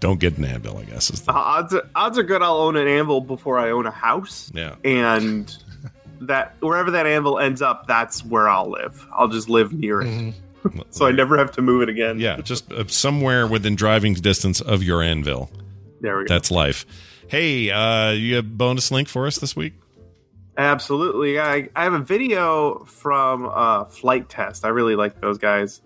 [0.00, 1.10] Don't get an anvil, I guess.
[1.10, 3.84] Is the, Uh, odds are, odds are good I'll own an anvil before I own
[3.84, 4.48] a house.
[4.54, 4.76] yeah.
[4.84, 5.52] And
[6.20, 9.04] that wherever that anvil ends up, that's where I'll live.
[9.12, 10.34] I'll just live near it.
[10.90, 12.20] so I never have to move it again.
[12.20, 15.50] Yeah, just uh, somewhere within driving distance of your anvil.
[16.00, 16.32] There we go.
[16.32, 16.86] That's life.
[17.26, 19.74] Hey, uh, you have a bonus link for us this week?
[20.58, 21.38] Absolutely.
[21.38, 24.64] I, I have a video from uh, Flite Test.
[24.64, 25.82] I really like those guys.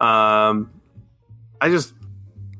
[0.00, 0.70] Um,
[1.62, 1.94] I just,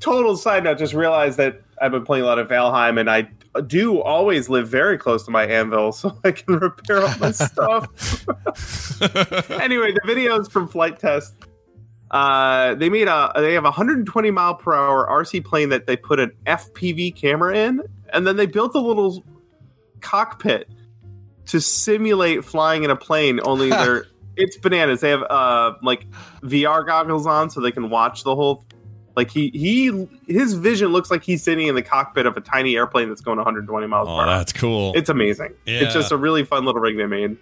[0.00, 3.28] total side note, just realized that I've been playing a lot of Valheim and I
[3.66, 8.26] do always live very close to my anvil so I can repair all my stuff.
[9.60, 11.34] anyway, the videos from Flite Test.
[12.12, 15.96] Uh, they made a they have a 120 mile per hour RC plane that they
[15.96, 17.82] put an FPV camera in,
[18.12, 19.24] and then they built a little
[20.00, 20.68] cockpit
[21.46, 23.40] to simulate flying in a plane.
[23.42, 24.06] Only they're
[24.36, 25.00] it's bananas.
[25.00, 26.06] They have uh like
[26.42, 28.64] VR goggles on so they can watch the whole.
[29.16, 32.76] Like he he his vision looks like he's sitting in the cockpit of a tiny
[32.76, 34.26] airplane that's going 120 miles Oh, per hour.
[34.26, 34.92] that's cool.
[34.94, 35.54] It's amazing.
[35.64, 35.80] Yeah.
[35.84, 37.38] It's just a really fun little rig they made.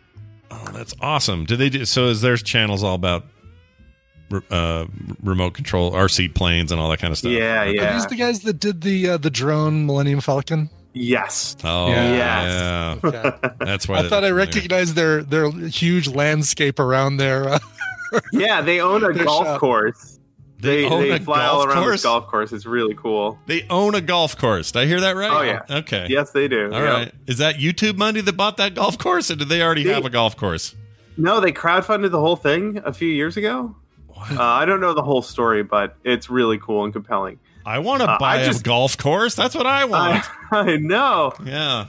[0.52, 1.44] Oh, that's awesome.
[1.46, 2.04] Do they do so?
[2.06, 3.24] Is their channels all about
[4.50, 4.86] uh,
[5.22, 7.32] remote control RC planes and all that kind of stuff?
[7.32, 7.90] Yeah, yeah.
[7.90, 10.70] Are these the guys that did the uh, the drone Millennium Falcon?
[10.94, 11.56] Yes.
[11.64, 12.96] Oh, Yeah.
[13.02, 13.38] yeah.
[13.58, 17.48] That's why I thought I recognized their their huge landscape around there.
[17.48, 17.58] Uh,
[18.32, 19.60] yeah, they own a golf shop.
[19.60, 20.20] course.
[20.60, 21.92] They They own they, a fly all golf around course?
[21.94, 22.52] this golf course.
[22.52, 23.38] It's really cool.
[23.46, 24.72] They own a golf course.
[24.72, 25.30] Did I hear that right?
[25.30, 25.78] Oh, yeah.
[25.78, 26.06] Okay.
[26.08, 26.72] Yes, they do.
[26.72, 26.90] All yeah.
[26.92, 27.14] right.
[27.26, 30.04] Is that YouTube money that bought that golf course, or did they already They- have
[30.06, 30.74] a golf course?
[31.16, 33.74] No, they crowdfunded the whole thing a few years ago.
[34.16, 37.38] Uh, I don't know the whole story, but it's really cool and compelling.
[37.66, 39.34] I want to Uh, buy I a just- golf course.
[39.34, 40.24] That's what I want.
[40.52, 41.32] I, I know.
[41.44, 41.86] yeah.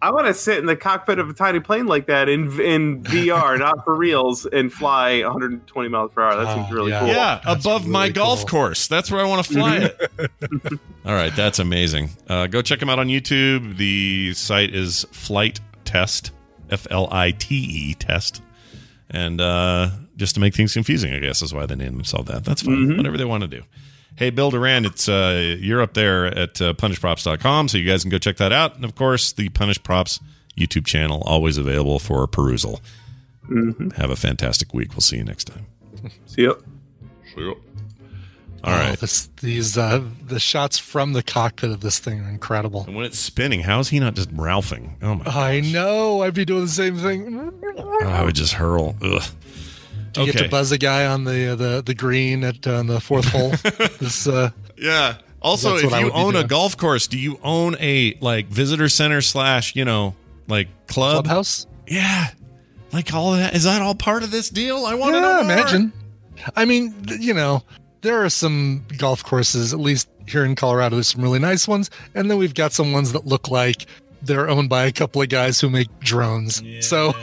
[0.00, 3.02] I want to sit in the cockpit of a tiny plane like that in in
[3.02, 6.36] VR, not for reals, and fly 120 miles per hour.
[6.44, 7.08] That seems really cool.
[7.08, 8.86] Yeah, above my golf course.
[8.86, 10.80] That's where I want to fly it.
[11.04, 12.10] All right, that's amazing.
[12.28, 13.76] Uh, go check them out on YouTube.
[13.76, 16.30] The site is Flite Test,
[16.70, 18.40] F L I T E Test.
[19.10, 22.44] And uh, just to make things confusing, I guess is why they named themselves that.
[22.44, 22.96] That's fine.
[22.96, 23.62] Whatever they want to do.
[24.18, 28.10] Hey, Bill Doran, it's uh, you're up there at uh, punishedprops.com, so you guys can
[28.10, 28.74] go check that out.
[28.74, 30.18] And of course, the Punished Props
[30.58, 32.80] YouTube channel always available for perusal.
[33.96, 34.90] Have a fantastic week.
[34.90, 35.66] We'll see you next time.
[36.26, 36.60] See you.
[37.32, 37.62] See you.
[38.64, 38.90] All right.
[38.90, 42.86] Oh, this, these uh, the shots from the cockpit of this thing are incredible.
[42.88, 44.96] And when it's spinning, how is he not just ralphing?
[45.00, 45.26] Oh my!
[45.26, 46.22] I know.
[46.22, 47.52] I'd be doing the same thing.
[48.02, 48.96] I would just hurl.
[49.00, 49.22] Ugh.
[50.18, 52.82] Do you get to buzz a guy on the uh, the the green at uh,
[52.82, 53.50] the fourth hole?
[54.00, 55.16] this, uh, Yeah.
[55.40, 59.76] Also, if you own a golf course, do you own a like visitor center slash
[59.76, 60.14] you know
[60.48, 61.66] like club clubhouse.
[61.86, 62.28] Yeah.
[62.92, 64.84] Like all that is that all part of this deal?
[64.86, 65.40] I want to Yeah, know.
[65.40, 65.92] imagine.
[66.56, 67.62] I mean, you know,
[68.00, 71.90] there are some golf courses, at least here in Colorado, there's some really nice ones,
[72.14, 73.86] and then we've got some ones that look like
[74.22, 76.62] they're owned by a couple of guys who make drones.
[76.86, 77.14] So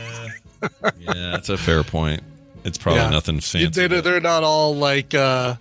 [0.98, 2.22] Yeah, that's a fair point.
[2.66, 3.10] It's probably Yeah.
[3.10, 3.86] nothing fancy.
[3.86, 5.56] they're, they're not all like uh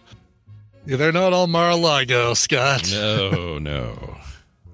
[0.85, 2.89] they're not all Mar-a-Lago, Scott.
[2.91, 4.17] No, no.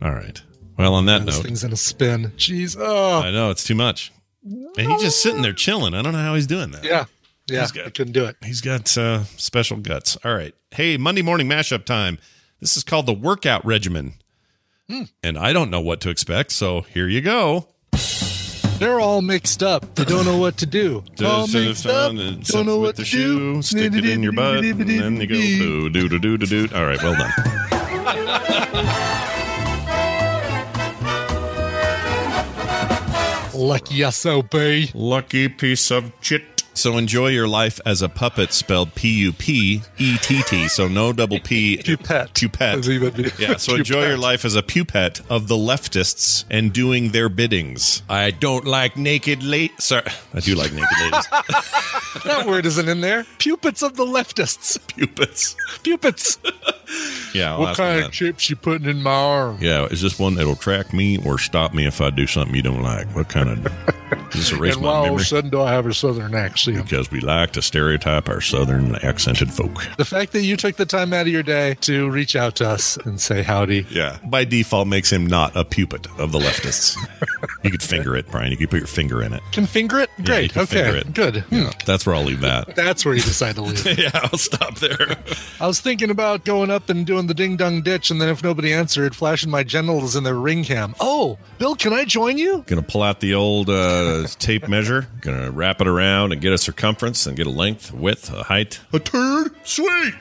[0.02, 0.41] All right.
[0.78, 2.32] Well, on that This note, thing's in a spin.
[2.38, 2.76] Jeez.
[2.80, 4.12] Oh, I know it's too much,
[4.44, 5.94] and he's just sitting there chilling.
[5.94, 6.84] I don't know how he's doing that.
[6.84, 7.06] yeah.
[7.48, 8.36] Yeah, He's got- I couldn't do it.
[8.45, 10.18] He's got uh, special guts.
[10.24, 10.53] All right.
[10.72, 12.18] Hey, Monday morning mashup time.
[12.62, 14.14] This is called the workout regimen.
[14.90, 15.03] Hmm.
[15.24, 17.68] And I don't know what to expect, so here you go.
[18.82, 19.94] They're all mixed up.
[19.94, 21.03] They don't know what to do.
[21.24, 22.16] all mixed up.
[22.16, 23.62] Don't know what to shoe, do.
[23.62, 26.76] stick it in your butt, and then you go do do do do do do.
[26.76, 27.32] All right, well done.
[33.53, 34.56] Lucky SOB.
[34.95, 36.51] Lucky piece of chit.
[36.73, 40.68] So enjoy your life as a puppet, spelled P U P E T T.
[40.68, 41.77] So no double P.
[41.77, 42.34] Pupet.
[42.34, 43.39] Pupet.
[43.39, 43.57] Yeah.
[43.57, 48.03] So enjoy your life as a pupet of the leftists and doing their biddings.
[48.10, 49.80] I don't like naked late.
[49.81, 50.03] Sorry,
[50.34, 51.27] I do like naked ladies.
[52.26, 53.23] that word isn't in there.
[53.38, 54.77] Pupets of the leftists.
[54.88, 55.56] Pupets.
[55.84, 56.38] Pupets.
[57.34, 57.53] Yeah.
[57.53, 58.11] I'll what ask kind of that.
[58.11, 59.57] chips you putting in my arm?
[59.61, 59.85] Yeah.
[59.85, 62.81] Is this one that'll track me or stop me if I do something you don't
[62.84, 63.07] like?
[63.15, 63.95] What kind of?
[64.12, 66.84] Does this erase and why all of a sudden do I have a southern accent?
[66.84, 69.86] Because we like to stereotype our southern accented folk.
[69.98, 72.70] The fact that you took the time out of your day to reach out to
[72.70, 73.86] us and say howdy.
[73.90, 74.18] Yeah.
[74.24, 76.98] By default, makes him not a pupet of the leftists.
[77.64, 78.52] You could finger it, Brian.
[78.52, 79.42] You could put your finger in it.
[79.52, 80.10] Can finger it?
[80.18, 80.54] Yeah, Great.
[80.54, 80.98] can okay.
[80.98, 81.14] it.
[81.14, 81.38] Good.
[81.44, 81.68] Hmm.
[81.86, 82.76] That's where I'll leave that.
[82.76, 83.86] That's where you decide to leave.
[84.00, 85.16] yeah, I'll stop there.
[85.60, 88.44] I was thinking about going up and doing the ding dong ditch, and then if
[88.44, 90.96] nobody answered, flashing my genitals in their ring cam.
[91.00, 92.64] Oh, Bill, can I join you?
[92.66, 94.01] Gonna pull out the old uh,
[94.40, 95.07] tape measure.
[95.22, 98.80] Gonna wrap it around and get a circumference and get a length, width, a height.
[98.94, 99.52] A turd.
[99.64, 100.14] Sweet.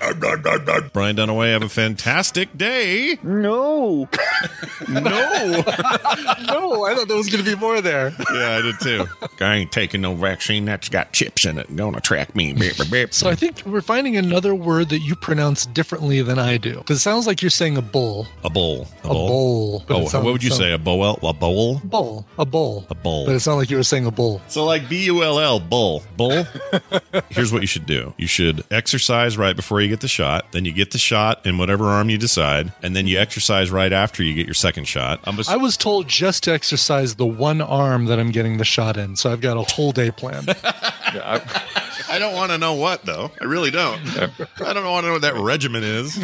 [0.92, 3.18] Brian Dunaway, have a fantastic day.
[3.22, 4.08] No.
[4.88, 5.00] no.
[5.00, 8.12] no, I thought there was going to be more there.
[8.32, 9.06] Yeah, I did too.
[9.40, 11.74] I ain't taking no vaccine that's got chips in it.
[11.74, 12.52] Gonna track me.
[12.52, 13.14] Beep, beep, beep.
[13.14, 16.76] So I think we're finding another word that you pronounce differently than I do.
[16.78, 18.26] Because it sounds like you're saying a bull.
[18.44, 18.86] A bowl.
[19.04, 19.84] A bowl.
[19.86, 20.72] But Oh, sounds- what would you sounds- say?
[20.72, 21.00] A bowl?
[21.22, 21.80] A bowl?
[21.84, 22.26] Bowl.
[22.38, 22.86] A bowl.
[22.90, 23.26] A bowl.
[23.26, 24.40] But it sounded like you were saying a bull.
[24.48, 26.44] So like B U L L bull bull.
[27.30, 28.14] Here's what you should do.
[28.16, 30.52] You should exercise right before you get the shot.
[30.52, 33.92] Then you get the shot in whatever arm you decide, and then you exercise right
[33.92, 35.20] after you get your second shot.
[35.24, 38.96] I'm I was told just to exercise the one arm that I'm getting the shot
[38.96, 40.54] in, so I've got a whole day planned.
[40.64, 43.30] I don't want to know what though.
[43.40, 44.00] I really don't.
[44.18, 46.18] I don't want to know what that regimen is.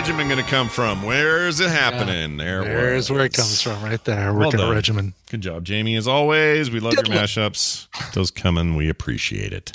[0.04, 1.02] regimen going to come from?
[1.02, 2.36] Where's it happening?
[2.36, 4.34] There it There's where it comes from, right there.
[4.34, 4.74] Well Working a done.
[4.74, 5.14] regimen.
[5.30, 5.96] Good job, Jamie.
[5.96, 7.08] As always, we love your it.
[7.08, 7.86] mashups.
[8.12, 8.76] Those coming.
[8.76, 9.72] We appreciate it.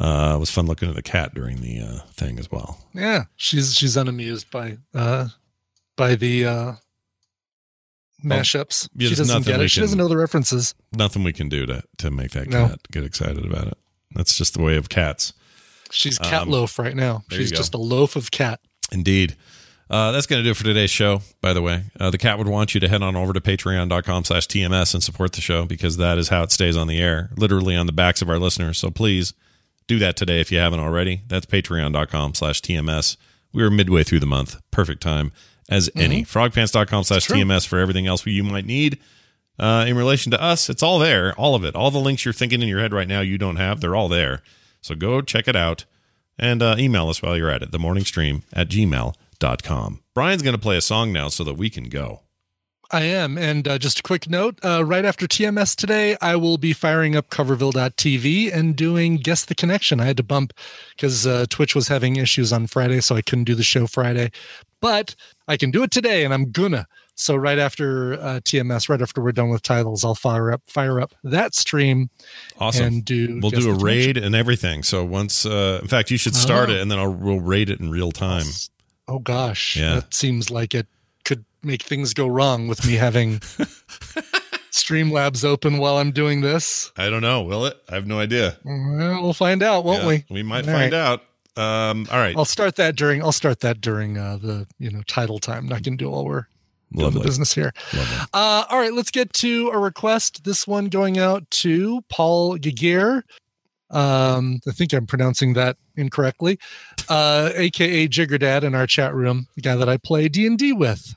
[0.00, 2.84] Uh, it was fun looking at the cat during the uh, thing as well.
[2.92, 5.28] Yeah, she's she's unamused by uh
[5.96, 6.72] by the uh
[8.24, 8.88] mashups.
[8.96, 9.70] yeah, she doesn't get it.
[9.70, 10.74] She doesn't know the references.
[10.92, 12.66] Nothing we can do to to make that No.
[12.66, 13.78] cat get excited about it.
[14.12, 15.34] That's just the way of cats.
[15.92, 17.22] She's cat Um, loaf right now.
[17.30, 18.58] She's just a loaf of cat.
[18.92, 19.36] Indeed.
[19.88, 21.84] Uh, that's going to do it for today's show, by the way.
[21.98, 25.02] Uh, the cat would want you to head on over to patreon.com slash TMS and
[25.02, 27.92] support the show because that is how it stays on the air, literally on the
[27.92, 28.78] backs of our listeners.
[28.78, 29.32] So please
[29.86, 31.22] do that today if you haven't already.
[31.28, 33.16] That's patreon.com slash TMS.
[33.52, 34.60] We are midway through the month.
[34.72, 35.30] Perfect time
[35.70, 36.24] as any.
[36.24, 37.28] Frogpants.com slash.
[37.28, 38.98] TMS for everything else you might need.
[39.58, 41.74] Uh, in relation to us, it's all there, all of it.
[41.76, 44.08] All the links you're thinking in your head right now you don't have, they're all
[44.08, 44.42] there.
[44.82, 45.84] So go check it out
[46.38, 50.00] and uh, email us while you're at it, themorningstream at gmail.com.
[50.14, 52.20] Brian's going to play a song now so that we can go.
[52.90, 53.36] I am.
[53.36, 57.16] And uh, just a quick note uh, right after TMS today, I will be firing
[57.16, 60.00] up coverville.tv and doing Guess the Connection.
[60.00, 60.52] I had to bump
[60.90, 64.30] because uh, Twitch was having issues on Friday, so I couldn't do the show Friday.
[64.80, 65.16] But
[65.48, 66.86] I can do it today, and I'm gonna.
[67.18, 71.00] So right after uh, TMS, right after we're done with titles, I'll fire up fire
[71.00, 72.10] up that stream.
[72.60, 72.84] Awesome.
[72.86, 74.82] And do we'll do a raid and everything.
[74.82, 76.74] So once, uh, in fact, you should start Oh.
[76.74, 78.44] it and then I'll, we'll raid it in real time.
[79.08, 79.94] Oh gosh, Yeah.
[79.96, 80.86] that seems like it
[81.24, 83.38] could make things go wrong with me having
[84.70, 86.92] Streamlabs open while I'm doing this.
[86.98, 87.42] I don't know.
[87.42, 87.76] Will it?
[87.88, 88.58] I have no idea.
[88.62, 90.24] Well, we'll find out, won't Yeah, we?
[90.28, 90.94] We might All find right.
[90.94, 91.22] out.
[91.56, 92.36] Um, all right.
[92.36, 93.22] I'll start that during.
[93.22, 95.66] I'll start that during uh, the you know title time.
[95.66, 96.46] Not gonna do it while we're
[96.96, 97.72] doing the business here.
[98.32, 100.44] Uh, all right, let's get to a request.
[100.44, 103.22] This one going out to Paul Gagir.
[103.90, 106.58] Um, I think I'm pronouncing that incorrectly.
[107.08, 110.72] Uh, AKA Jiggerdad in our chat room, the guy that I play D and D
[110.72, 111.14] with,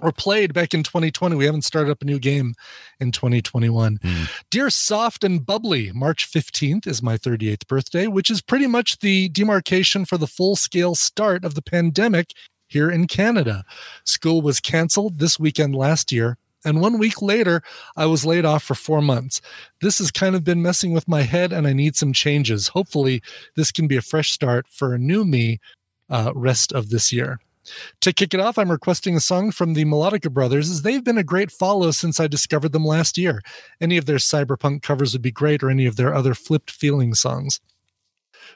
[0.00, 1.36] or played back in 2020.
[1.36, 2.54] We haven't started up a new game
[2.98, 4.00] in 2021.
[4.50, 9.28] Dear Soft and Bubbly, March 15th is my 38th birthday, which is pretty much the
[9.28, 12.32] demarcation for the full scale start of the pandemic
[12.66, 13.64] here in Canada.
[14.04, 16.38] School was canceled this weekend last year.
[16.64, 17.62] And one week later,
[17.96, 19.40] I was laid off for four months.
[19.82, 22.68] This has kind of been messing with my head, and I need some changes.
[22.68, 23.22] Hopefully,
[23.54, 25.60] this can be a fresh start for a new me
[26.08, 27.38] uh, rest of this year.
[28.00, 31.18] To kick it off, I'm requesting a song from the Melodicka Brothers, as they've been
[31.18, 33.42] a great follow since I discovered them last year.
[33.80, 37.14] Any of their cyberpunk covers would be great, or any of their other flipped feeling
[37.14, 37.60] songs.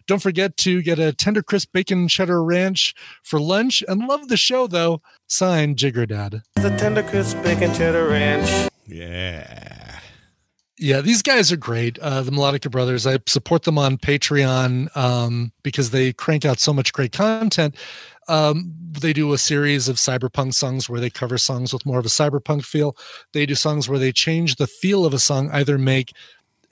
[0.07, 4.37] Don't forget to get a tender crisp bacon cheddar ranch for lunch and love the
[4.37, 5.01] show, though.
[5.27, 6.43] Signed, Jiggerdad.
[6.57, 8.71] The tender crisp bacon cheddar ranch.
[8.87, 10.01] Yeah.
[10.81, 11.99] Yeah, these guys are great.
[11.99, 13.05] Uh, the Melodicka Brothers.
[13.07, 17.75] I support them on Patreon um, because they crank out so much great content.
[18.29, 22.07] Um, they do a series of cyberpunk songs where they cover songs with more of
[22.07, 22.97] a cyberpunk feel.
[23.33, 26.13] They do songs where they change the feel of a song, either make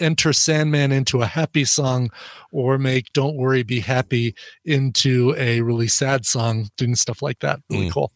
[0.01, 2.10] Enter Sandman into a happy song
[2.52, 7.60] or make Don't Worry, Be Happy into a really sad song, doing stuff like that.
[7.70, 7.93] Really Mm.
[7.93, 8.12] cool.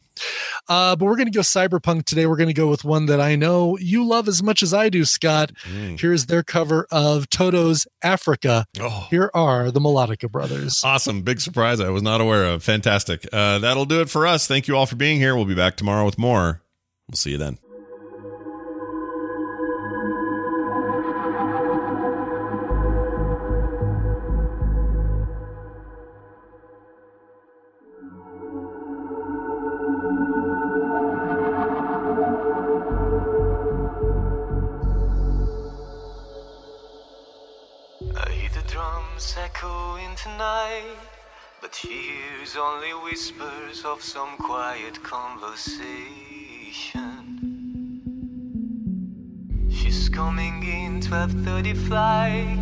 [0.69, 2.27] Uh, but we're going to go cyberpunk today.
[2.27, 4.90] We're going to go with one that I know you love as much as I
[4.90, 5.51] do, Scott.
[5.65, 5.98] Mm.
[5.98, 8.66] Here's their cover of Toto's Africa.
[8.78, 9.07] Oh.
[9.09, 10.82] Here are the Melodicka Brothers.
[10.85, 11.23] Awesome.
[11.23, 12.62] Big surprise I was not aware of.
[12.62, 13.27] Fantastic.
[13.32, 14.47] Uh, that'll do it for us.
[14.47, 15.35] Thank you all for being here.
[15.35, 16.61] We'll be back tomorrow with more.
[17.09, 17.57] We'll see you then.
[40.22, 40.98] Tonight,
[41.62, 45.80] but hears only whispers of some quiet conversation.
[49.70, 52.59] She's coming in 12:30 flight.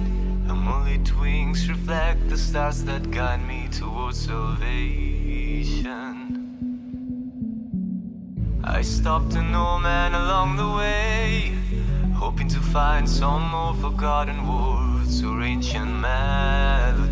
[0.46, 6.14] Her moonlit wings reflect the stars that guide me towards salvation.
[8.62, 11.52] I stopped an old man along the way,
[12.14, 17.07] hoping to find some more forgotten words or ancient melodies.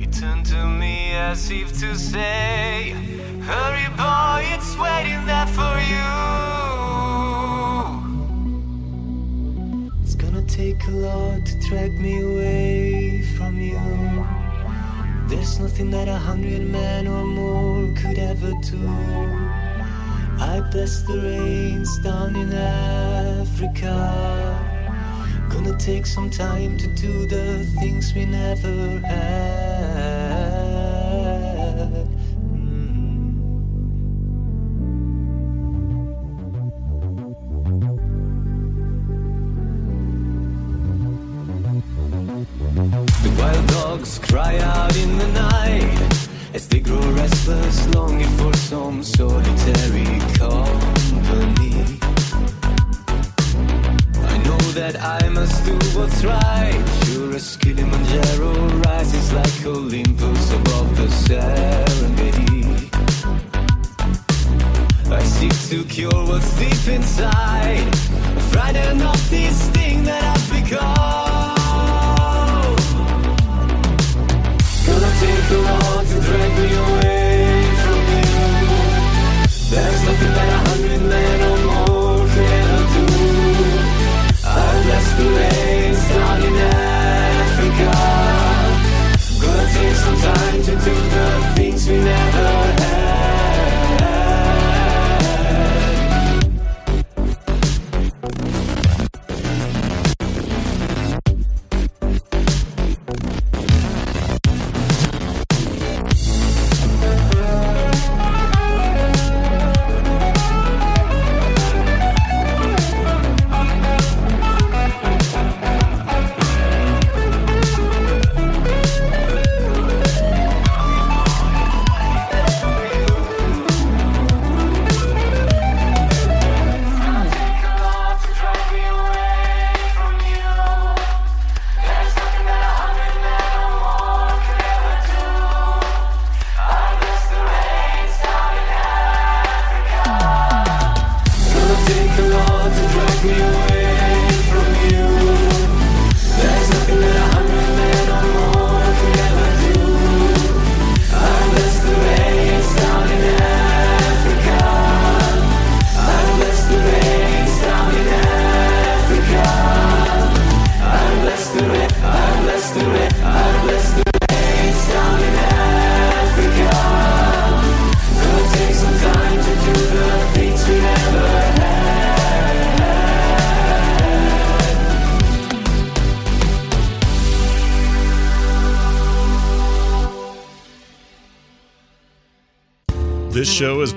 [0.00, 2.94] He turned to me as if to say,
[3.42, 6.08] Hurry, boy, it's waiting there for you.
[10.02, 13.78] It's gonna take a lot to drag me away from you.
[15.28, 18.88] There's nothing that a hundred men or more could ever do.
[20.40, 23.98] I bless the rains down in Africa.
[25.62, 29.26] Gonna take some time to do the things we never had.
[32.48, 33.34] Mm.
[43.22, 46.24] The wild dogs cry out in the night
[46.54, 51.69] as they grow restless, longing for some solitary company.
[54.74, 56.82] That I must do what's right.
[57.06, 58.52] Sure as Kilimanjaro
[58.86, 62.64] rises like Olympus above the Serengeti.
[65.10, 67.49] I seek to cure what's deep inside,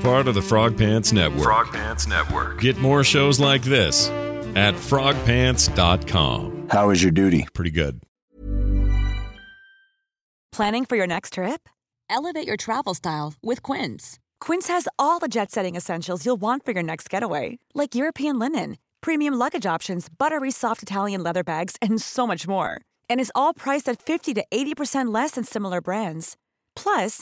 [0.03, 1.43] part of the Frog Pants Network.
[1.43, 2.61] Frog Pants Network.
[2.61, 4.09] Get more shows like this
[4.55, 6.67] at frogpants.com.
[6.69, 7.47] How is your duty?
[7.53, 8.01] Pretty good.
[10.51, 11.67] Planning for your next trip?
[12.11, 14.19] Elevate your travel style with Quince.
[14.39, 18.37] Quince has all the jet setting essentials you'll want for your next getaway, like European
[18.37, 22.79] linen, premium luggage options, buttery soft Italian leather bags, and so much more.
[23.09, 26.37] And is all priced at 50 to 80% less than similar brands.
[26.75, 27.21] Plus,